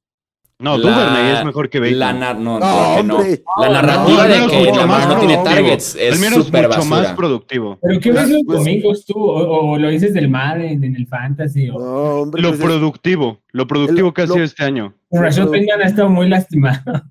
No, 0.58 0.78
Duvernay 0.78 1.36
es 1.36 1.44
mejor 1.44 1.68
que 1.68 1.80
Bateman. 1.80 2.20
La, 2.20 2.32
no, 2.32 2.58
no, 2.58 3.02
no. 3.02 3.18
la 3.60 3.68
narrativa 3.68 4.26
de 4.26 4.46
que 4.46 4.72
Lamar 4.72 5.06
no 5.06 5.18
tiene 5.18 5.36
targets 5.44 5.94
es 5.96 6.18
súper 6.18 6.68
mucho 6.68 6.84
más 6.86 7.12
productivo. 7.12 7.78
¿Pero 7.82 8.00
qué 8.00 8.12
ves 8.12 8.30
los 8.30 8.42
pues, 8.46 8.58
domingos 8.58 9.04
tú? 9.04 9.18
¿O, 9.18 9.78
lo 9.78 9.88
dices 9.90 10.14
del 10.14 10.30
mar 10.30 10.58
en, 10.60 10.82
el 10.82 11.06
fantasy? 11.06 11.68
O... 11.68 11.78
No, 11.78 12.22
hombre, 12.22 12.40
lo 12.40 12.48
pues 12.50 12.62
productivo, 12.62 13.42
lo 13.52 13.66
productivo 13.66 14.14
que 14.14 14.22
ha 14.22 14.26
sido 14.26 14.42
este 14.44 14.64
año. 14.64 14.94
Rashad 15.10 15.50
Pengan 15.50 15.82
ha 15.82 15.86
estado 15.86 16.08
muy 16.08 16.28
lastimado. 16.28 17.02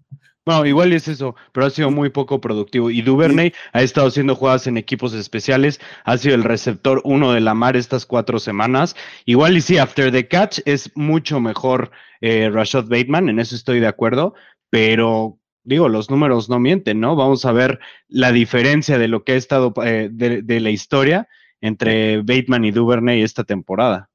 Bueno, 0.45 0.65
igual 0.67 0.93
es 0.93 1.07
eso, 1.07 1.35
pero 1.51 1.65
ha 1.65 1.69
sido 1.71 1.89
muy 1.89 2.09
poco 2.09 2.39
productivo. 2.39 2.91
Y 2.91 3.01
Duvernay 3.01 3.51
ha 3.73 3.81
estado 3.81 4.07
haciendo 4.07 4.35
jugadas 4.35 4.67
en 4.67 4.77
equipos 4.77 5.13
especiales, 5.13 5.81
ha 6.03 6.17
sido 6.17 6.35
el 6.35 6.43
receptor 6.43 7.01
uno 7.03 7.31
de 7.31 7.41
la 7.41 7.55
mar 7.55 7.75
estas 7.75 8.05
cuatro 8.05 8.37
semanas. 8.37 8.95
Igual 9.25 9.57
y 9.57 9.61
sí, 9.61 9.79
after 9.79 10.11
the 10.11 10.27
catch 10.27 10.59
es 10.65 10.91
mucho 10.95 11.39
mejor 11.39 11.89
eh, 12.21 12.51
Rashad 12.51 12.85
Bateman, 12.85 13.29
en 13.29 13.39
eso 13.39 13.55
estoy 13.55 13.79
de 13.79 13.87
acuerdo, 13.87 14.35
pero 14.69 15.39
digo, 15.63 15.89
los 15.89 16.11
números 16.11 16.47
no 16.47 16.59
mienten, 16.59 16.99
¿no? 16.99 17.15
Vamos 17.15 17.45
a 17.45 17.51
ver 17.51 17.79
la 18.07 18.31
diferencia 18.31 18.97
de 18.99 19.07
lo 19.07 19.23
que 19.23 19.33
ha 19.33 19.35
estado 19.35 19.73
eh, 19.83 20.09
de, 20.11 20.59
la 20.59 20.69
historia 20.69 21.27
entre 21.59 22.21
Bateman 22.21 22.65
y 22.65 22.71
Duvernay 22.71 23.23
esta 23.23 23.43
temporada. 23.43 24.09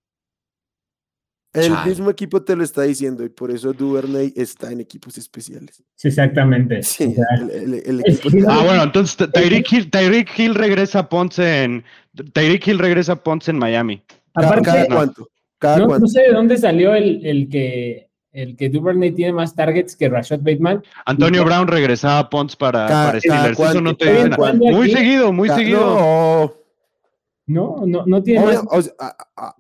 El 1.53 1.73
mismo 1.85 2.11
equipo 2.11 2.43
te 2.43 2.55
lo 2.55 2.63
está 2.63 2.83
diciendo 2.83 3.25
y 3.25 3.29
por 3.29 3.51
eso 3.51 3.73
Duvernay 3.73 4.33
está 4.37 4.71
en 4.71 4.81
equipos 4.81 5.19
especiales. 5.19 5.83
Sí, 5.97 6.09
exactamente. 6.09 6.81
ah, 8.47 8.63
bueno, 8.65 8.85
entonces 8.85 9.17
Tyreek 9.91 10.39
Hill, 10.39 10.55
regresa 10.55 11.01
a 11.01 11.09
Ponce 11.09 11.65
en 11.65 11.85
Tyreek 12.33 12.69
Hill 12.69 12.79
regresa 12.79 13.13
a 13.13 13.17
Ponce 13.17 13.51
en 13.51 13.59
Miami. 13.59 14.03
¿Cada, 14.33 14.87
cuánto? 14.87 15.29
no, 15.61 16.07
sé 16.07 16.23
de 16.23 16.33
dónde 16.33 16.57
salió 16.57 16.95
el, 16.95 17.27
el 17.27 17.49
que 17.49 18.11
el 18.33 18.57
que 18.57 18.69
Duvernay 18.69 19.11
tiene 19.11 19.33
más 19.33 19.57
targets 19.57 19.97
que 19.97 20.09
Rashad 20.09 20.39
Bateman. 20.39 20.85
Antonio 21.05 21.45
Brown 21.45 21.67
regresaba 21.67 22.21
a 22.21 22.31
Ponce 22.31 22.57
para, 22.57 22.87
para 22.87 23.19
Steelers. 23.19 23.59
Eso 23.59 23.81
no 23.81 23.97
te 23.97 24.31
Muy 24.55 24.91
seguido, 24.91 25.33
muy 25.33 25.49
seguido. 25.49 25.81
No, 25.81 26.55
no, 27.51 28.05
no 28.07 28.23
tiene 28.23 28.45
más. 28.45 28.95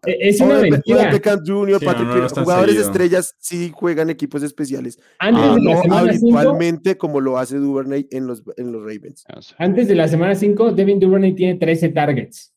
E-, 0.06 0.28
es 0.28 0.40
una 0.40 0.60
mentira. 0.60 1.10
Beckham 1.10 1.40
Jr., 1.44 1.80
Patrick 1.84 2.38
jugadores 2.38 2.76
estrellas 2.76 3.34
sí 3.38 3.72
juegan 3.74 4.10
equipos 4.10 4.42
especiales. 4.42 4.98
Antes 5.18 5.54
de 5.56 5.60
la 5.62 5.82
no 5.84 5.96
habitualmente 5.96 6.96
como 6.96 7.20
lo 7.20 7.38
hace 7.38 7.56
Duvernay 7.56 8.06
en 8.10 8.26
los, 8.26 8.42
en 8.56 8.72
los 8.72 8.82
Ravens. 8.82 9.24
Antes 9.58 9.88
de 9.88 9.94
la 9.94 10.08
semana 10.08 10.34
5, 10.34 10.72
Devin 10.72 11.00
Duvernay 11.00 11.34
tiene 11.34 11.58
13 11.58 11.88
targets. 11.90 12.54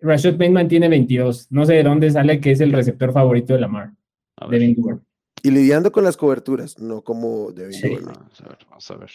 Rashad 0.00 0.32
Bateman 0.32 0.68
tiene 0.68 0.88
22. 0.88 1.48
No 1.50 1.64
sé 1.64 1.74
de 1.74 1.82
dónde 1.82 2.10
sale 2.10 2.40
que 2.40 2.52
es 2.52 2.60
el 2.60 2.72
receptor 2.72 3.12
favorito 3.12 3.54
de 3.54 3.60
Lamar. 3.60 3.92
Devin 4.50 4.74
Duvernay. 4.74 5.04
Y 5.42 5.50
lidiando 5.50 5.90
con 5.90 6.04
las 6.04 6.16
coberturas, 6.16 6.78
no 6.78 7.02
como 7.02 7.52
Devin 7.52 7.80
Duvernay. 7.80 8.14
Vamos 8.14 8.40
a 8.40 8.48
ver, 8.48 8.58
vamos 8.68 8.90
a 8.90 8.96
ver. 8.96 9.10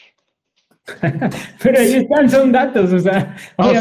Pero 1.61 1.79
ahí 1.79 1.93
están, 1.95 2.29
son 2.29 2.51
datos, 2.51 2.93
o 2.93 2.99
sea. 2.99 3.35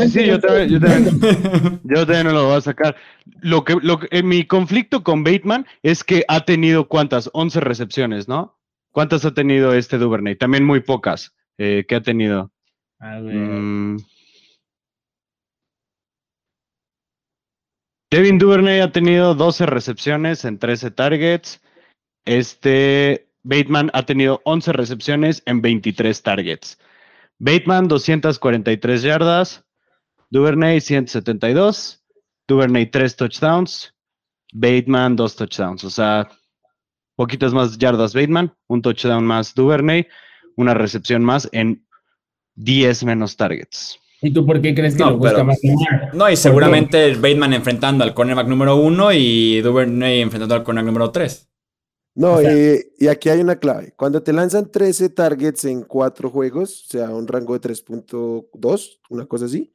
sí, 0.09 0.27
yo 0.27 0.41
también, 0.41 0.69
yo, 1.85 2.07
también, 2.07 2.27
no 2.27 2.33
lo 2.33 2.47
voy 2.47 2.57
a 2.57 2.61
sacar. 2.61 2.97
Lo 3.41 3.65
que, 3.65 3.77
lo 3.81 4.01
que, 4.01 4.23
mi 4.23 4.45
conflicto 4.45 5.05
con 5.05 5.23
Bateman 5.23 5.67
es 5.83 6.03
que 6.03 6.25
ha 6.29 6.45
tenido 6.45 6.89
cuántas, 6.89 7.31
11 7.33 7.61
recepciones, 7.61 8.29
¿no? 8.29 8.59
¿Cuántas 8.91 9.25
ha 9.25 9.35
tenido 9.35 9.73
este 9.75 9.99
Duvernay? 9.99 10.37
También 10.37 10.65
muy 10.65 10.81
pocas. 10.81 11.35
Eh, 11.59 11.85
¿Qué 11.87 11.97
ha 11.97 12.03
tenido? 12.03 12.51
A 12.99 13.21
ver. 13.21 13.35
Mm. 13.35 13.99
Devin 18.11 18.39
Duvernay 18.39 18.81
ha 18.81 18.93
tenido 18.93 19.35
12 19.35 19.67
recepciones 19.67 20.45
en 20.45 20.59
13 20.59 20.91
targets. 20.91 21.61
Este 22.25 23.29
Bateman 23.43 23.91
ha 23.93 24.05
tenido 24.05 24.41
11 24.45 24.73
recepciones 24.73 25.43
en 25.47 25.61
23 25.61 26.23
targets. 26.23 26.79
Bateman 27.39 27.89
243 27.89 29.03
yardas, 29.03 29.65
Duvernay 30.31 30.81
172, 30.81 32.03
Duvernay 32.49 32.87
3 32.91 33.17
touchdowns, 33.17 33.95
Bateman 34.53 35.17
2 35.17 35.37
touchdowns, 35.37 35.85
o 35.85 35.91
sea, 35.91 36.29
poquitas 37.15 37.53
más 37.53 37.77
yardas 37.79 38.15
Bateman, 38.15 38.55
un 38.69 38.83
touchdown 38.83 39.25
más 39.25 39.55
Duvernay, 39.55 40.07
una 40.57 40.75
recepción 40.75 41.23
más 41.25 41.49
en 41.53 41.87
10 42.55 43.05
menos 43.05 43.37
targets. 43.37 43.99
¿Y 44.23 44.31
tú 44.33 44.47
por 44.47 44.63
qué 44.63 44.75
crees 44.75 44.97
que 44.97 45.05
no, 45.05 45.11
lo 45.11 45.19
busca 45.19 45.45
más? 45.45 45.59
No, 46.15 46.31
y 46.31 46.37
seguramente 46.37 47.15
Bateman 47.15 47.53
enfrentando 47.53 48.03
al 48.03 48.15
cornerback 48.15 48.47
número 48.47 48.77
1 48.77 49.13
y 49.13 49.61
Duvernay 49.61 50.23
enfrentando 50.23 50.55
al 50.55 50.65
cornerback 50.65 50.87
número 50.87 51.11
3. 51.11 51.49
No, 52.17 52.41
eh, 52.41 52.93
y 52.99 53.09
aquí 53.09 53.29
hay 53.29 53.41
una 53.41 53.57
clave. 53.57 53.93
Cuando 53.95 54.23
te 54.23 54.33
lanzan 54.33 54.73
13 54.73 55.11
targets 55.11 55.67
en 55.67 55.83
cuatro 55.83 56.31
juegos, 56.31 56.87
o 56.87 56.89
sea, 56.89 57.11
un 57.11 57.29
rango 57.29 57.53
de 57.53 57.61
3.2, 57.61 59.01
una 59.11 59.27
cosa 59.27 59.45
así, 59.45 59.71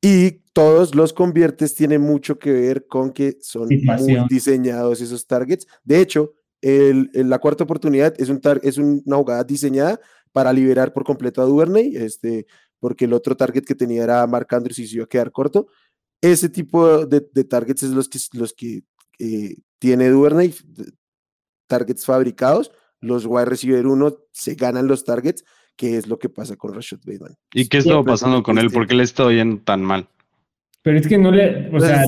y 0.00 0.30
todos 0.52 0.94
los 0.94 1.12
conviertes, 1.12 1.74
tiene 1.74 1.98
mucho 1.98 2.38
que 2.38 2.52
ver 2.52 2.86
con 2.86 3.12
que 3.12 3.36
son 3.40 3.68
muy 3.68 4.26
diseñados 4.30 5.00
esos 5.00 5.26
targets. 5.26 5.66
De 5.82 6.00
hecho, 6.00 6.34
el, 6.62 7.10
la 7.12 7.40
cuarta 7.40 7.64
oportunidad 7.64 8.14
es, 8.18 8.28
un 8.28 8.40
es 8.62 8.78
una 8.78 9.16
jugada 9.16 9.42
diseñada 9.42 9.98
para 10.30 10.52
liberar 10.52 10.92
por 10.92 11.02
completo 11.02 11.42
a 11.42 11.46
Duvernay, 11.46 11.96
este, 11.96 12.46
porque 12.78 13.06
el 13.06 13.12
otro 13.12 13.36
target 13.36 13.64
que 13.64 13.74
tenía 13.74 14.04
era 14.04 14.24
Mark 14.28 14.46
Andrews 14.50 14.78
y 14.78 14.86
se 14.86 14.94
iba 14.96 15.04
a 15.04 15.08
quedar 15.08 15.32
corto. 15.32 15.66
Ese 16.20 16.48
tipo 16.48 17.06
de, 17.06 17.20
targets 17.44 17.82
es 17.82 17.90
los 17.90 18.08
que, 18.08 18.18
los 18.34 18.52
que 18.52 18.82
eh, 19.18 19.56
tiene 19.80 20.10
Duvernay, 20.10 20.54
targets 21.70 22.04
fabricados, 22.04 22.72
los 23.00 23.24
wide 23.24 23.46
receiver 23.46 23.86
1 23.86 24.16
se 24.32 24.54
ganan 24.56 24.88
los 24.88 25.04
targets, 25.04 25.44
que 25.76 25.96
es 25.96 26.06
lo 26.06 26.18
que 26.18 26.28
pasa 26.28 26.56
con 26.56 26.74
Rashad 26.74 26.98
Bateman. 27.06 27.38
¿Y 27.54 27.68
qué 27.68 27.78
estaba 27.78 28.04
pasando 28.04 28.42
con 28.42 28.58
él? 28.58 28.70
¿Por 28.70 28.86
qué 28.86 28.94
le 28.94 29.04
está 29.04 29.30
yendo 29.30 29.62
tan 29.62 29.82
mal? 29.82 30.08
Pero 30.82 30.98
es 30.98 31.06
que 31.06 31.16
no 31.16 31.30
le, 31.30 31.68
o 31.68 31.70
pues, 31.70 31.84
sea... 31.84 32.04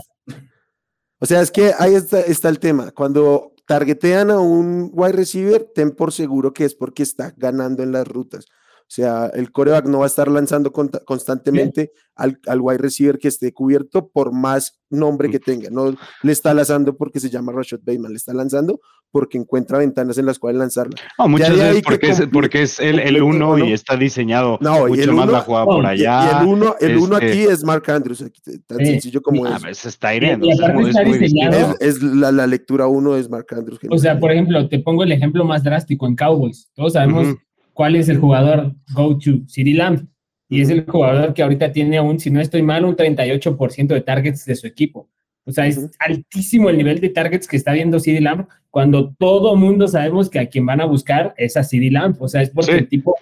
O 1.19 1.27
sea, 1.27 1.41
es 1.41 1.53
que 1.53 1.71
ahí 1.79 1.95
está, 1.95 2.21
está 2.21 2.49
el 2.49 2.59
tema. 2.59 2.91
Cuando 2.91 3.55
targetean 3.65 4.33
a 4.33 4.41
un 4.41 4.91
wide 4.93 5.13
receiver, 5.13 5.71
ten 5.73 5.93
por 5.93 6.13
seguro 6.13 6.53
que 6.53 6.65
es 6.65 6.75
porque 6.75 7.05
está 7.05 7.33
ganando 7.37 7.85
en 7.85 7.93
las 7.93 8.09
rutas. 8.09 8.47
O 8.93 8.95
sea, 8.95 9.31
el 9.33 9.51
coreback 9.53 9.87
no 9.87 10.01
va 10.01 10.05
a 10.05 10.07
estar 10.07 10.29
lanzando 10.29 10.71
constantemente 10.71 11.93
al, 12.15 12.39
al, 12.47 12.61
wide 12.61 12.77
receiver 12.77 13.19
que 13.19 13.29
esté 13.29 13.51
cubierto 13.51 14.11
por 14.11 14.35
más 14.35 14.83
nombre 14.91 15.31
que 15.31 15.39
tenga. 15.39 15.71
No 15.71 15.95
le 16.23 16.33
está 16.33 16.53
lanzando 16.53 16.95
porque 16.95 17.19
se 17.19 17.31
llama 17.31 17.53
Rashad 17.53 17.79
Bateman, 17.79 18.13
le 18.13 18.19
está 18.19 18.35
lanzando 18.35 18.81
porque 19.11 19.39
encuentra 19.39 19.79
ventanas 19.79 20.19
en 20.19 20.27
las 20.27 20.39
cuales 20.39 20.59
lanzarla. 20.59 20.95
No, 21.19 21.27
muchas 21.27 21.57
veces 21.57 21.83
porque 21.83 22.11
es, 22.11 22.23
porque 22.31 22.63
es 22.65 22.81
el, 22.81 22.99
el 22.99 23.23
uno 23.23 23.57
y 23.57 23.73
está 23.73 23.97
didiseñado 23.97 24.59
no, 24.61 24.87
mucho 24.87 25.13
más 25.15 25.31
la 25.31 25.41
jugada 25.41 25.65
por 25.65 25.87
allá. 25.87 26.25
Y, 26.25 26.43
el 26.43 26.49
uno, 26.49 26.75
el 26.79 26.99
uno 26.99 27.17
aquí 27.17 27.41
este 27.41 27.53
es 27.55 27.65
Mark 27.65 27.91
Andrews, 27.91 28.23
tan 28.67 28.79
sencillo 28.85 29.23
como 29.23 29.47
es. 29.47 29.55
A 29.55 29.59
veces 29.69 29.87
está 29.87 30.15
hiriendo. 30.15 30.47
Es, 30.51 31.77
es, 31.81 32.03
la, 32.03 32.31
la, 32.31 32.47
lectura 32.47 32.89
uno 32.89 33.17
es 33.17 33.31
Mark 33.31 33.47
Andrews. 33.57 33.81
O 33.89 33.97
sea, 33.97 34.21
por 34.21 34.33
ejemplo, 34.33 34.69
te 34.69 34.81
pongo 34.81 35.03
el 35.03 35.13
ejemplo 35.13 35.47
más 35.47 35.65
drástico 35.65 36.07
en 36.07 36.15
Cowboys. 36.15 36.71
Todos 36.75 36.93
sabemos 36.93 37.39
cuál 37.73 37.97
es 37.97 38.09
el 38.09 38.19
jugador 38.19 38.75
go-to, 38.95 39.47
City 39.47 39.75
Lamb. 39.75 40.07
Y 40.49 40.61
es 40.61 40.69
el 40.69 40.85
jugador 40.85 41.33
que 41.33 41.43
ahorita 41.43 41.73
tiene 41.73 42.01
un, 42.01 42.21
si 42.21 42.31
no 42.31 42.41
estoy 42.41 42.63
mal, 42.63 42.85
un 42.85 42.95
38% 42.95 43.87
de 43.87 44.01
targets 44.03 44.45
de 44.45 44.55
su 44.55 44.67
equipo. 44.67 45.09
O 45.45 45.53
sea, 45.53 45.67
es 45.67 45.91
altísimo 45.99 46.71
el 46.71 46.77
nivel 46.77 47.01
de 47.01 47.09
targets 47.09 47.49
que 47.49 47.57
está 47.57 47.73
viendo 47.73 47.99
CD 47.99 48.21
Lamb 48.21 48.47
cuando 48.71 49.13
todo 49.19 49.57
mundo 49.57 49.89
sabemos 49.89 50.31
que 50.31 50.39
a 50.39 50.47
quien 50.47 50.65
van 50.65 50.81
a 50.81 50.85
buscar 50.85 51.35
es 51.37 51.57
a 51.57 51.65
CD 51.65 51.91
Lamb. 51.91 52.17
O 52.21 52.29
sea, 52.29 52.43
es 52.43 52.51
porque 52.51 52.73
el 52.73 52.89
tipo 52.89 53.17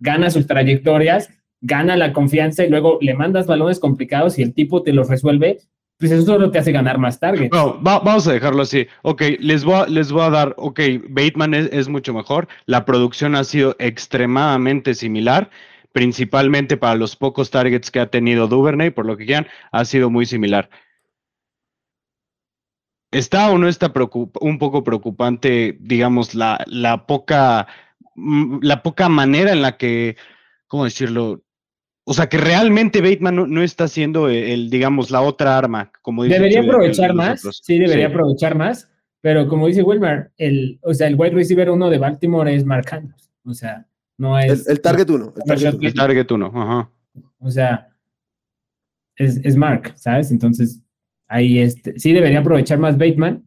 gana 0.00 0.30
sus 0.30 0.46
trayectorias, 0.46 1.30
gana 1.60 1.96
la 1.96 2.12
confianza 2.12 2.64
y 2.64 2.70
luego 2.70 2.98
le 3.00 3.14
mandas 3.14 3.46
balones 3.46 3.78
complicados 3.78 4.38
y 4.38 4.42
el 4.42 4.54
tipo 4.54 4.82
te 4.82 4.92
los 4.92 5.08
resuelve. 5.08 5.58
Pues 5.98 6.12
eso 6.12 6.24
solo 6.24 6.50
te 6.50 6.58
hace 6.58 6.70
ganar 6.70 6.98
más 6.98 7.18
targets. 7.18 7.52
No, 7.52 7.78
vamos 7.80 8.26
a 8.28 8.32
dejarlo 8.32 8.62
así. 8.62 8.86
Ok, 9.02 9.22
les 9.40 9.64
voy 9.64 9.74
a, 9.74 9.86
les 9.86 10.12
voy 10.12 10.22
a 10.22 10.30
dar, 10.30 10.54
ok, 10.56 10.80
Bateman 11.08 11.54
es, 11.54 11.68
es 11.72 11.88
mucho 11.88 12.14
mejor. 12.14 12.46
La 12.66 12.84
producción 12.84 13.34
ha 13.34 13.42
sido 13.42 13.74
extremadamente 13.78 14.94
similar 14.94 15.50
principalmente 15.92 16.76
para 16.76 16.94
los 16.94 17.16
pocos 17.16 17.50
targets 17.50 17.90
que 17.90 18.00
ha 18.00 18.10
tenido 18.10 18.46
Duvernay, 18.46 18.90
por 18.90 19.06
lo 19.06 19.16
que 19.16 19.26
quieran, 19.26 19.48
ha 19.72 19.84
sido 19.84 20.10
muy 20.10 20.26
similar. 20.26 20.70
¿Está 23.10 23.50
o 23.50 23.58
no 23.58 23.68
está 23.68 23.92
un 24.40 24.58
poco 24.58 24.84
preocupante, 24.84 25.76
digamos, 25.80 26.34
la, 26.34 26.62
la, 26.66 27.06
poca, 27.06 27.66
mm, 28.14 28.58
la 28.62 28.82
poca 28.82 29.08
manera 29.08 29.52
en 29.52 29.62
la 29.62 29.78
que, 29.78 30.16
¿cómo 30.66 30.84
decirlo? 30.84 31.42
O 32.10 32.14
sea, 32.14 32.26
que 32.26 32.38
realmente 32.38 33.02
Bateman 33.02 33.52
no, 33.52 33.62
está 33.62 33.84
haciendo 33.84 34.30
el, 34.30 34.70
digamos, 34.70 35.10
la 35.10 35.20
otra 35.20 35.58
arma, 35.58 35.92
como 36.00 36.24
dice 36.24 36.36
Debería 36.36 36.62
aprovechar 36.62 37.12
más, 37.12 37.42
sí, 37.62 37.78
debería 37.78 38.06
aprovechar 38.06 38.56
más, 38.56 38.90
pero 39.20 39.46
como 39.46 39.66
dice 39.66 39.82
Wilmer, 39.82 40.32
el, 40.38 40.78
o 40.80 40.94
sea, 40.94 41.06
el 41.06 41.16
wide 41.16 41.34
receiver 41.34 41.68
uno 41.68 41.90
de 41.90 41.98
Baltimore 41.98 42.54
es 42.54 42.64
Mark 42.64 42.86
Andrews, 42.92 43.30
o 43.44 43.52
sea, 43.52 43.86
no 44.16 44.38
es... 44.38 44.66
El, 44.66 44.80
target 44.80 45.10
uno. 45.10 45.34
El 45.36 45.92
target, 45.92 46.30
uno, 46.30 46.46
ajá. 46.46 46.90
O 47.40 47.50
sea, 47.50 47.88
es, 49.14 49.36
es 49.44 49.54
Mark, 49.54 49.92
¿sabes? 49.96 50.30
Entonces, 50.30 50.80
ahí 51.26 51.58
este, 51.58 51.98
sí 51.98 52.14
debería 52.14 52.38
aprovechar 52.38 52.78
más 52.78 52.96
Bateman, 52.96 53.46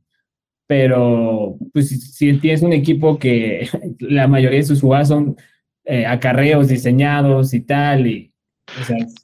pero 0.67 1.57
pues 1.73 1.89
si, 1.89 2.37
tienes 2.37 2.61
un 2.61 2.73
equipo 2.73 3.17
que 3.17 3.67
la 4.01 4.27
mayoría 4.27 4.59
de 4.59 4.65
sus 4.65 4.81
jugadas 4.81 5.07
son 5.07 5.35
eh, 5.83 6.05
acarreos 6.05 6.67
diseñados 6.67 7.55
y 7.55 7.61
tal, 7.61 8.05
y 8.05 8.30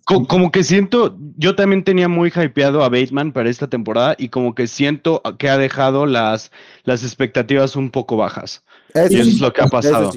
como, 0.03 0.51
que 0.51 0.63
siento, 0.63 1.17
yo 1.37 1.55
también 1.55 1.83
tenía 1.83 2.07
muy 2.07 2.29
hypeado 2.29 2.83
a 2.83 2.89
Bateman 2.89 3.31
para 3.31 3.49
esta 3.49 3.67
temporada 3.67 4.15
y 4.17 4.29
como 4.29 4.55
que 4.55 4.67
siento 4.67 5.21
que 5.37 5.49
ha 5.49 5.57
dejado 5.57 6.05
las, 6.05 6.51
las 6.83 7.03
expectativas 7.03 7.75
un 7.75 7.89
poco 7.89 8.17
bajas. 8.17 8.63
y 8.95 9.15
eso 9.15 9.29
es 9.29 9.39
lo 9.39 9.53
que 9.53 9.61
ha 9.61 9.67
pasado. 9.67 10.11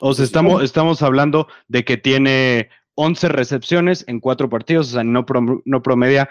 O 0.00 0.12
sea, 0.12 0.24
estamos, 0.24 0.62
estamos 0.62 1.02
hablando 1.02 1.48
de 1.68 1.84
que 1.84 1.96
tiene 1.96 2.68
11 2.96 3.28
recepciones 3.28 4.04
en 4.06 4.20
cuatro 4.20 4.48
partidos, 4.48 4.88
o 4.88 4.92
sea, 4.92 5.04
no, 5.04 5.24
no 5.64 5.82
promedia 5.82 6.28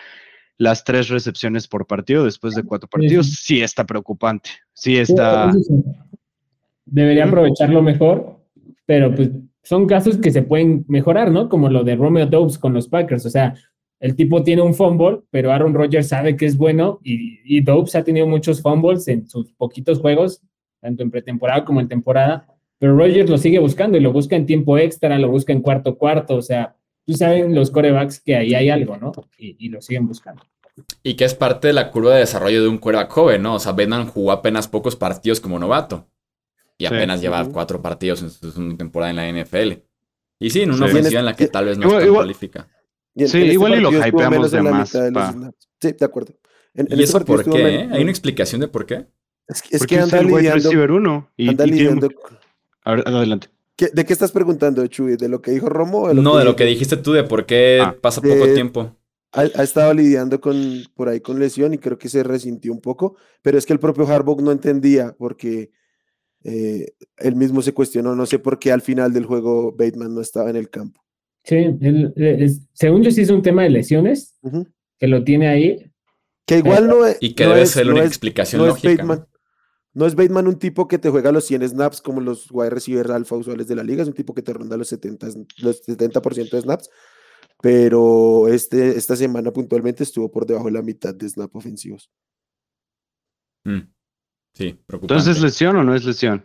las 0.58 0.84
tres 0.84 1.10
recepciones 1.10 1.68
por 1.68 1.88
partido 1.88 2.24
después 2.24 2.56
de 2.56 2.64
cuatro 2.64 2.88
partidos, 2.88 3.28
sí, 3.42 3.62
está 3.62 3.86
preocupante. 3.86 4.52
Sí 4.74 4.98
está. 4.98 5.52
Debería 6.86 7.26
aprovecharlo 7.26 7.82
mejor, 7.82 8.40
pero 8.86 9.14
pues 9.16 9.30
son 9.64 9.88
casos 9.88 10.18
que 10.18 10.32
se 10.32 10.44
pueden 10.44 10.86
mejorar, 10.88 11.32
¿no? 11.32 11.50
Como 11.50 11.70
lo 11.70 11.84
de 11.84 11.96
Romeo 11.96 12.26
Dobbs 12.26 12.58
con 12.58 12.74
los 12.74 12.88
Packers. 12.88 13.26
O 13.26 13.30
sea, 13.30 13.56
el 14.00 14.16
tipo 14.16 14.44
tiene 14.44 14.62
un 14.62 14.74
fumble, 14.74 15.22
pero 15.32 15.52
Aaron 15.52 15.74
Rodgers 15.74 16.10
sabe 16.10 16.36
que 16.36 16.46
es 16.46 16.58
bueno 16.58 17.00
y, 17.04 17.40
y 17.46 17.62
Dobbs 17.62 17.96
ha 17.96 18.04
tenido 18.04 18.28
muchos 18.28 18.62
fumbles 18.62 19.08
en 19.08 19.28
sus 19.28 19.54
poquitos 19.54 20.00
juegos, 20.00 20.42
tanto 20.82 21.04
en 21.04 21.10
pretemporada 21.10 21.64
como 21.64 21.80
en 21.80 21.88
temporada. 21.88 22.46
Pero 22.84 22.98
Rodgers 22.98 23.30
lo 23.30 23.38
sigue 23.38 23.60
buscando 23.60 23.98
y 23.98 24.02
lo 24.02 24.12
busca 24.12 24.36
en 24.36 24.46
tiempo 24.46 24.78
extra, 24.78 25.18
lo 25.18 25.30
busca 25.30 25.54
en 25.54 25.62
cuarto 25.62 25.98
cuarto. 25.98 26.36
O 26.36 26.42
sea, 26.42 26.76
tú 27.06 27.14
saben 27.14 27.56
los 27.56 27.72
corebacks 27.72 28.20
que 28.20 28.36
ahí 28.36 28.54
hay 28.54 28.70
algo, 28.70 28.98
¿no? 28.98 29.14
Y, 29.38 29.70
lo 29.70 29.82
siguen 29.82 30.06
buscando. 30.06 30.44
Y 31.02 31.14
que 31.14 31.24
es 31.24 31.34
parte 31.34 31.68
de 31.68 31.74
la 31.74 31.92
curva 31.92 32.16
de 32.16 32.20
desarrollo 32.20 32.62
de 32.62 32.68
un 32.68 32.80
coreback 32.80 33.10
joven, 33.10 33.42
¿no? 33.42 33.56
O 33.56 33.60
sea, 33.60 33.72
Benham 33.72 34.08
jugó 34.08 34.34
apenas 34.34 34.68
pocos 34.68 34.98
partidos 34.98 35.40
como 35.40 35.60
novato. 35.60 36.08
Y 36.78 36.86
apenas 36.86 37.22
lleva 37.22 37.48
cuatro 37.50 37.82
partidos 37.82 38.22
en 38.22 38.30
su 38.30 38.78
temporada 38.78 39.12
en 39.12 39.16
la 39.36 39.44
NFL. 39.44 39.74
Y 40.40 40.50
sí, 40.50 40.62
en 40.62 40.72
una 40.72 40.88
ofensiva 40.88 41.20
en 41.20 41.26
la 41.26 41.36
que 41.36 41.48
tal 41.48 41.66
vez 41.66 41.78
no 41.78 41.88
igual, 41.88 42.14
cualifica. 42.14 42.68
sí, 43.16 43.38
igual 43.40 43.76
y 43.76 43.80
lo 43.80 43.92
hypeamos 43.92 44.52
de 44.52 44.62
más. 44.62 44.90
sí, 44.90 45.92
de 45.94 46.06
acuerdo. 46.06 46.34
¿Y 46.74 47.04
eso 47.04 47.24
por 47.24 47.50
qué? 47.50 47.76
Eh? 47.76 47.90
¿Hay 47.92 48.02
una 48.02 48.12
explicación 48.12 48.62
de 48.62 48.68
por 48.68 48.86
qué? 48.86 49.06
Es, 49.48 49.86
que 49.86 50.00
anda 50.00 50.22
lidiando, 50.22 50.70
uno 50.96 51.30
y, 51.36 51.50
anda 51.50 51.66
lidiando, 51.66 52.10
adelante. 52.84 53.50
¿De 53.78 54.06
qué 54.06 54.14
estás 54.14 54.32
preguntando, 54.32 54.86
Chuy? 54.88 55.18
¿De 55.18 55.28
lo 55.28 55.42
que 55.42 55.52
dijo 55.52 55.68
Romo? 55.68 56.14
no, 56.14 56.38
de 56.38 56.46
lo 56.46 56.56
que 56.56 56.66
dijiste 56.66 56.98
tú, 56.98 57.12
de 57.12 57.24
por 57.24 57.46
qué 57.46 57.80
ah. 57.82 57.96
pasa 58.00 58.22
poco 58.22 58.46
tiempo. 58.54 58.96
Ha, 59.32 59.64
estado 59.64 59.94
lidiando 59.94 60.40
con, 60.40 60.84
por 60.94 61.10
ahí 61.10 61.20
con 61.20 61.40
lesión 61.40 61.74
y 61.74 61.80
creo 61.80 61.98
que 61.98 62.08
se 62.08 62.22
resintió 62.22 62.72
un 62.72 62.82
poco, 62.82 63.16
pero 63.42 63.58
es 63.58 63.66
que 63.66 63.74
el 63.74 63.80
propio 63.80 64.08
Harbaugh 64.08 64.42
no 64.42 64.52
entendía 64.52 65.16
porque 65.18 65.72
eh, 66.44 66.94
él 67.18 67.36
mismo 67.36 67.62
se 67.62 67.74
cuestionó, 67.74 68.16
no 68.16 68.26
sé 68.26 68.40
por 68.40 68.60
qué 68.60 68.72
al 68.72 68.82
final 68.82 69.14
del 69.14 69.26
juego 69.26 69.72
Bateman 69.72 70.14
no 70.14 70.22
estaba 70.22 70.50
en 70.50 70.58
el 70.58 70.70
campo. 70.70 71.02
Sí, 71.44 71.58
según 72.74 73.04
yo 73.04 73.12
sí 73.12 73.22
es 73.22 73.30
un 73.30 73.42
tema 73.42 73.64
de 73.64 73.70
lesiones, 73.70 74.40
que 74.98 75.08
lo 75.08 75.24
tiene 75.24 75.48
ahí. 75.48 75.92
Que 76.46 76.60
igual 76.60 76.88
no 76.88 77.06
es... 77.06 77.18
Y 77.20 77.34
que 77.34 77.46
debe 77.46 77.66
ser 77.66 77.86
la 77.86 77.92
única 77.94 78.08
explicación 78.08 78.66
lógica. 78.66 79.28
No 79.94 80.08
es 80.08 80.16
Bateman 80.16 80.48
un 80.48 80.58
tipo 80.58 80.88
que 80.88 80.98
te 80.98 81.10
juega 81.10 81.32
los 81.32 81.46
100 81.46 81.70
snaps 81.70 82.02
como 82.02 82.20
los 82.20 82.50
wide 82.50 82.72
receivers 82.72 83.12
alfa 83.12 83.36
usuales 83.36 83.68
de 83.68 83.76
la 83.76 83.84
liga, 83.84 84.02
es 84.02 84.08
un 84.08 84.16
tipo 84.16 84.34
que 84.34 84.42
te 84.42 84.52
ronda 84.52 84.76
los 84.76 84.88
70, 84.88 85.28
los 85.58 85.88
70% 85.88 86.50
de 86.50 86.62
snaps, 86.62 86.90
pero 87.62 88.48
este, 88.48 88.98
esta 88.98 89.16
semana 89.16 89.52
puntualmente 89.52 90.04
estuvo 90.04 90.32
por 90.32 90.48
debajo 90.48 90.66
de 90.66 90.72
la 90.72 90.82
mitad 90.82 91.14
de 91.14 91.30
snaps 91.30 91.56
ofensivos. 91.56 92.10
Mm. 93.66 93.93
Sí, 94.54 94.78
preocupante. 94.86 95.14
Entonces, 95.14 95.38
¿es 95.38 95.44
lesión 95.44 95.76
o 95.76 95.84
no 95.84 95.96
es 95.96 96.06
lesión? 96.06 96.44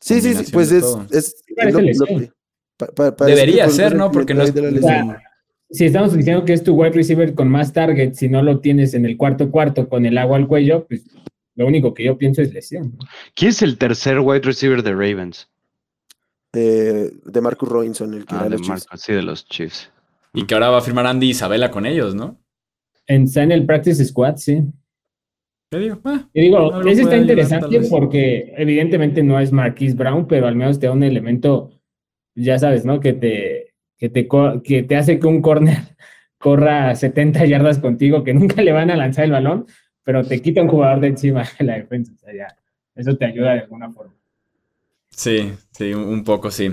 Sí, 0.00 0.20
sí, 0.20 0.34
sí, 0.34 0.52
pues 0.52 0.72
es, 0.72 0.84
es, 1.10 1.44
Debería 3.18 3.68
ser, 3.68 3.94
¿no? 3.94 4.10
Porque 4.10 4.34
no 4.34 4.42
es... 4.42 4.52
si 5.70 5.84
estamos 5.84 6.12
diciendo 6.12 6.44
que 6.44 6.52
es 6.52 6.64
tu 6.64 6.74
wide 6.74 6.92
receiver 6.92 7.34
con 7.34 7.48
más 7.48 7.72
targets, 7.72 8.18
si 8.18 8.28
no 8.28 8.42
lo 8.42 8.60
tienes 8.60 8.94
en 8.94 9.06
el 9.06 9.16
cuarto 9.16 9.50
cuarto 9.50 9.88
con 9.88 10.04
el 10.04 10.18
agua 10.18 10.36
al 10.36 10.48
cuello, 10.48 10.86
pues 10.86 11.04
lo 11.54 11.66
único 11.66 11.94
que 11.94 12.04
yo 12.04 12.18
pienso 12.18 12.42
es 12.42 12.52
lesión. 12.52 12.98
¿Quién 13.34 13.50
es 13.50 13.62
el 13.62 13.78
tercer 13.78 14.18
wide 14.18 14.40
receiver 14.40 14.82
de 14.82 14.92
Ravens? 14.92 15.48
de 16.54 17.40
Marcus 17.40 17.66
Robinson, 17.66 18.12
el 18.12 18.26
que 18.26 18.34
ah, 18.34 18.44
de 18.44 18.50
los 18.50 18.86
Sí, 18.96 19.12
de 19.14 19.22
los 19.22 19.46
Chiefs. 19.46 19.90
Y 20.34 20.44
que 20.44 20.52
ahora 20.52 20.68
va 20.68 20.78
a 20.78 20.82
firmar 20.82 21.06
Andy 21.06 21.30
Isabela 21.30 21.70
con 21.70 21.86
ellos, 21.86 22.14
¿no? 22.14 22.38
En, 23.06 23.26
en 23.34 23.52
el 23.52 23.64
Practice 23.64 24.04
Squad, 24.04 24.36
sí. 24.36 24.62
¿Qué 25.72 25.78
digo? 25.78 26.00
Ah, 26.04 26.28
digo, 26.34 26.82
ese 26.82 27.00
está 27.00 27.16
interesante 27.16 27.80
porque 27.88 28.52
evidentemente 28.58 29.22
no 29.22 29.40
es 29.40 29.52
Marquise 29.52 29.96
Brown, 29.96 30.26
pero 30.26 30.46
al 30.46 30.54
menos 30.54 30.78
te 30.78 30.86
da 30.86 30.92
un 30.92 31.02
elemento, 31.02 31.70
ya 32.34 32.58
sabes, 32.58 32.84
¿no? 32.84 33.00
Que 33.00 33.14
te, 33.14 33.72
que 33.96 34.10
te, 34.10 34.28
que 34.62 34.82
te 34.82 34.96
hace 34.96 35.18
que 35.18 35.26
un 35.26 35.40
corner 35.40 35.78
corra 36.38 36.94
70 36.94 37.46
yardas 37.46 37.78
contigo, 37.78 38.22
que 38.22 38.34
nunca 38.34 38.60
le 38.60 38.72
van 38.72 38.90
a 38.90 38.96
lanzar 38.96 39.24
el 39.24 39.30
balón, 39.30 39.64
pero 40.04 40.22
te 40.22 40.42
quita 40.42 40.60
un 40.60 40.68
jugador 40.68 41.00
de 41.00 41.06
encima 41.06 41.48
de 41.58 41.64
la 41.64 41.76
defensa. 41.76 42.12
O 42.16 42.18
sea, 42.18 42.34
ya, 42.34 42.56
eso 42.94 43.16
te 43.16 43.24
ayuda 43.24 43.54
de 43.54 43.60
alguna 43.60 43.90
forma. 43.90 44.12
Sí, 45.08 45.52
sí, 45.70 45.94
un 45.94 46.22
poco 46.22 46.50
sí. 46.50 46.68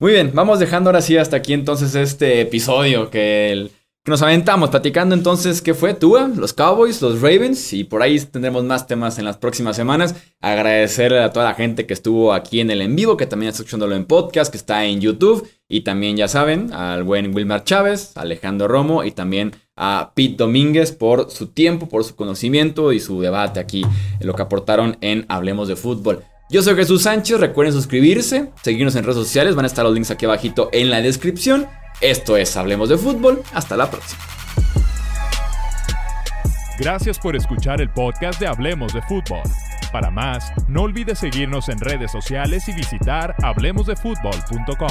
Muy 0.00 0.10
bien, 0.10 0.32
vamos 0.34 0.58
dejando 0.58 0.90
ahora 0.90 1.02
sí 1.02 1.16
hasta 1.16 1.36
aquí 1.36 1.52
entonces 1.52 1.94
este 1.94 2.40
episodio 2.40 3.10
que, 3.10 3.70
nos 4.10 4.22
aventamos 4.22 4.70
platicando 4.70 5.14
entonces 5.14 5.62
qué 5.62 5.72
fue 5.72 5.94
Tua, 5.94 6.28
los 6.28 6.52
Cowboys, 6.52 7.00
los 7.00 7.22
Ravens 7.22 7.72
y 7.72 7.84
por 7.84 8.02
ahí 8.02 8.18
tendremos 8.18 8.64
más 8.64 8.88
temas 8.88 9.18
en 9.20 9.24
las 9.24 9.36
próximas 9.36 9.76
semanas. 9.76 10.16
Agradecerle 10.40 11.22
a 11.22 11.30
toda 11.30 11.46
la 11.46 11.54
gente 11.54 11.86
que 11.86 11.94
estuvo 11.94 12.34
aquí 12.34 12.60
en 12.60 12.72
el 12.72 12.82
en 12.82 12.96
vivo, 12.96 13.16
que 13.16 13.26
también 13.26 13.50
está 13.50 13.62
escuchándolo 13.62 13.94
en 13.94 14.04
podcast, 14.04 14.50
que 14.50 14.58
está 14.58 14.84
en 14.84 15.00
YouTube 15.00 15.48
y 15.68 15.82
también 15.82 16.16
ya 16.16 16.26
saben 16.26 16.72
al 16.72 17.04
buen 17.04 17.32
Wilmar 17.32 17.62
Chávez, 17.62 18.16
Alejandro 18.16 18.66
Romo 18.66 19.04
y 19.04 19.12
también 19.12 19.52
a 19.76 20.10
Pete 20.14 20.34
Domínguez 20.36 20.90
por 20.90 21.30
su 21.30 21.46
tiempo, 21.46 21.88
por 21.88 22.02
su 22.02 22.16
conocimiento 22.16 22.92
y 22.92 22.98
su 22.98 23.20
debate 23.20 23.60
aquí, 23.60 23.86
lo 24.20 24.34
que 24.34 24.42
aportaron 24.42 24.98
en 25.00 25.24
Hablemos 25.28 25.68
de 25.68 25.76
Fútbol. 25.76 26.24
Yo 26.50 26.62
soy 26.62 26.74
Jesús 26.74 27.02
Sánchez, 27.02 27.38
recuerden 27.38 27.72
suscribirse, 27.72 28.50
seguirnos 28.64 28.96
en 28.96 29.04
redes 29.04 29.18
sociales, 29.18 29.54
van 29.54 29.66
a 29.66 29.68
estar 29.68 29.84
los 29.84 29.94
links 29.94 30.10
aquí 30.10 30.24
abajito 30.24 30.68
en 30.72 30.90
la 30.90 31.00
descripción. 31.00 31.68
Esto 32.00 32.38
es 32.38 32.56
Hablemos 32.56 32.88
de 32.88 32.96
Fútbol, 32.96 33.42
hasta 33.52 33.76
la 33.76 33.90
próxima. 33.90 34.22
Gracias 36.78 37.18
por 37.18 37.36
escuchar 37.36 37.82
el 37.82 37.90
podcast 37.90 38.40
de 38.40 38.46
Hablemos 38.46 38.94
de 38.94 39.02
Fútbol. 39.02 39.42
Para 39.92 40.10
más, 40.10 40.50
no 40.66 40.82
olvides 40.82 41.18
seguirnos 41.18 41.68
en 41.68 41.78
redes 41.78 42.10
sociales 42.10 42.66
y 42.68 42.72
visitar 42.72 43.34
hablemosdefutbol.com. 43.42 44.88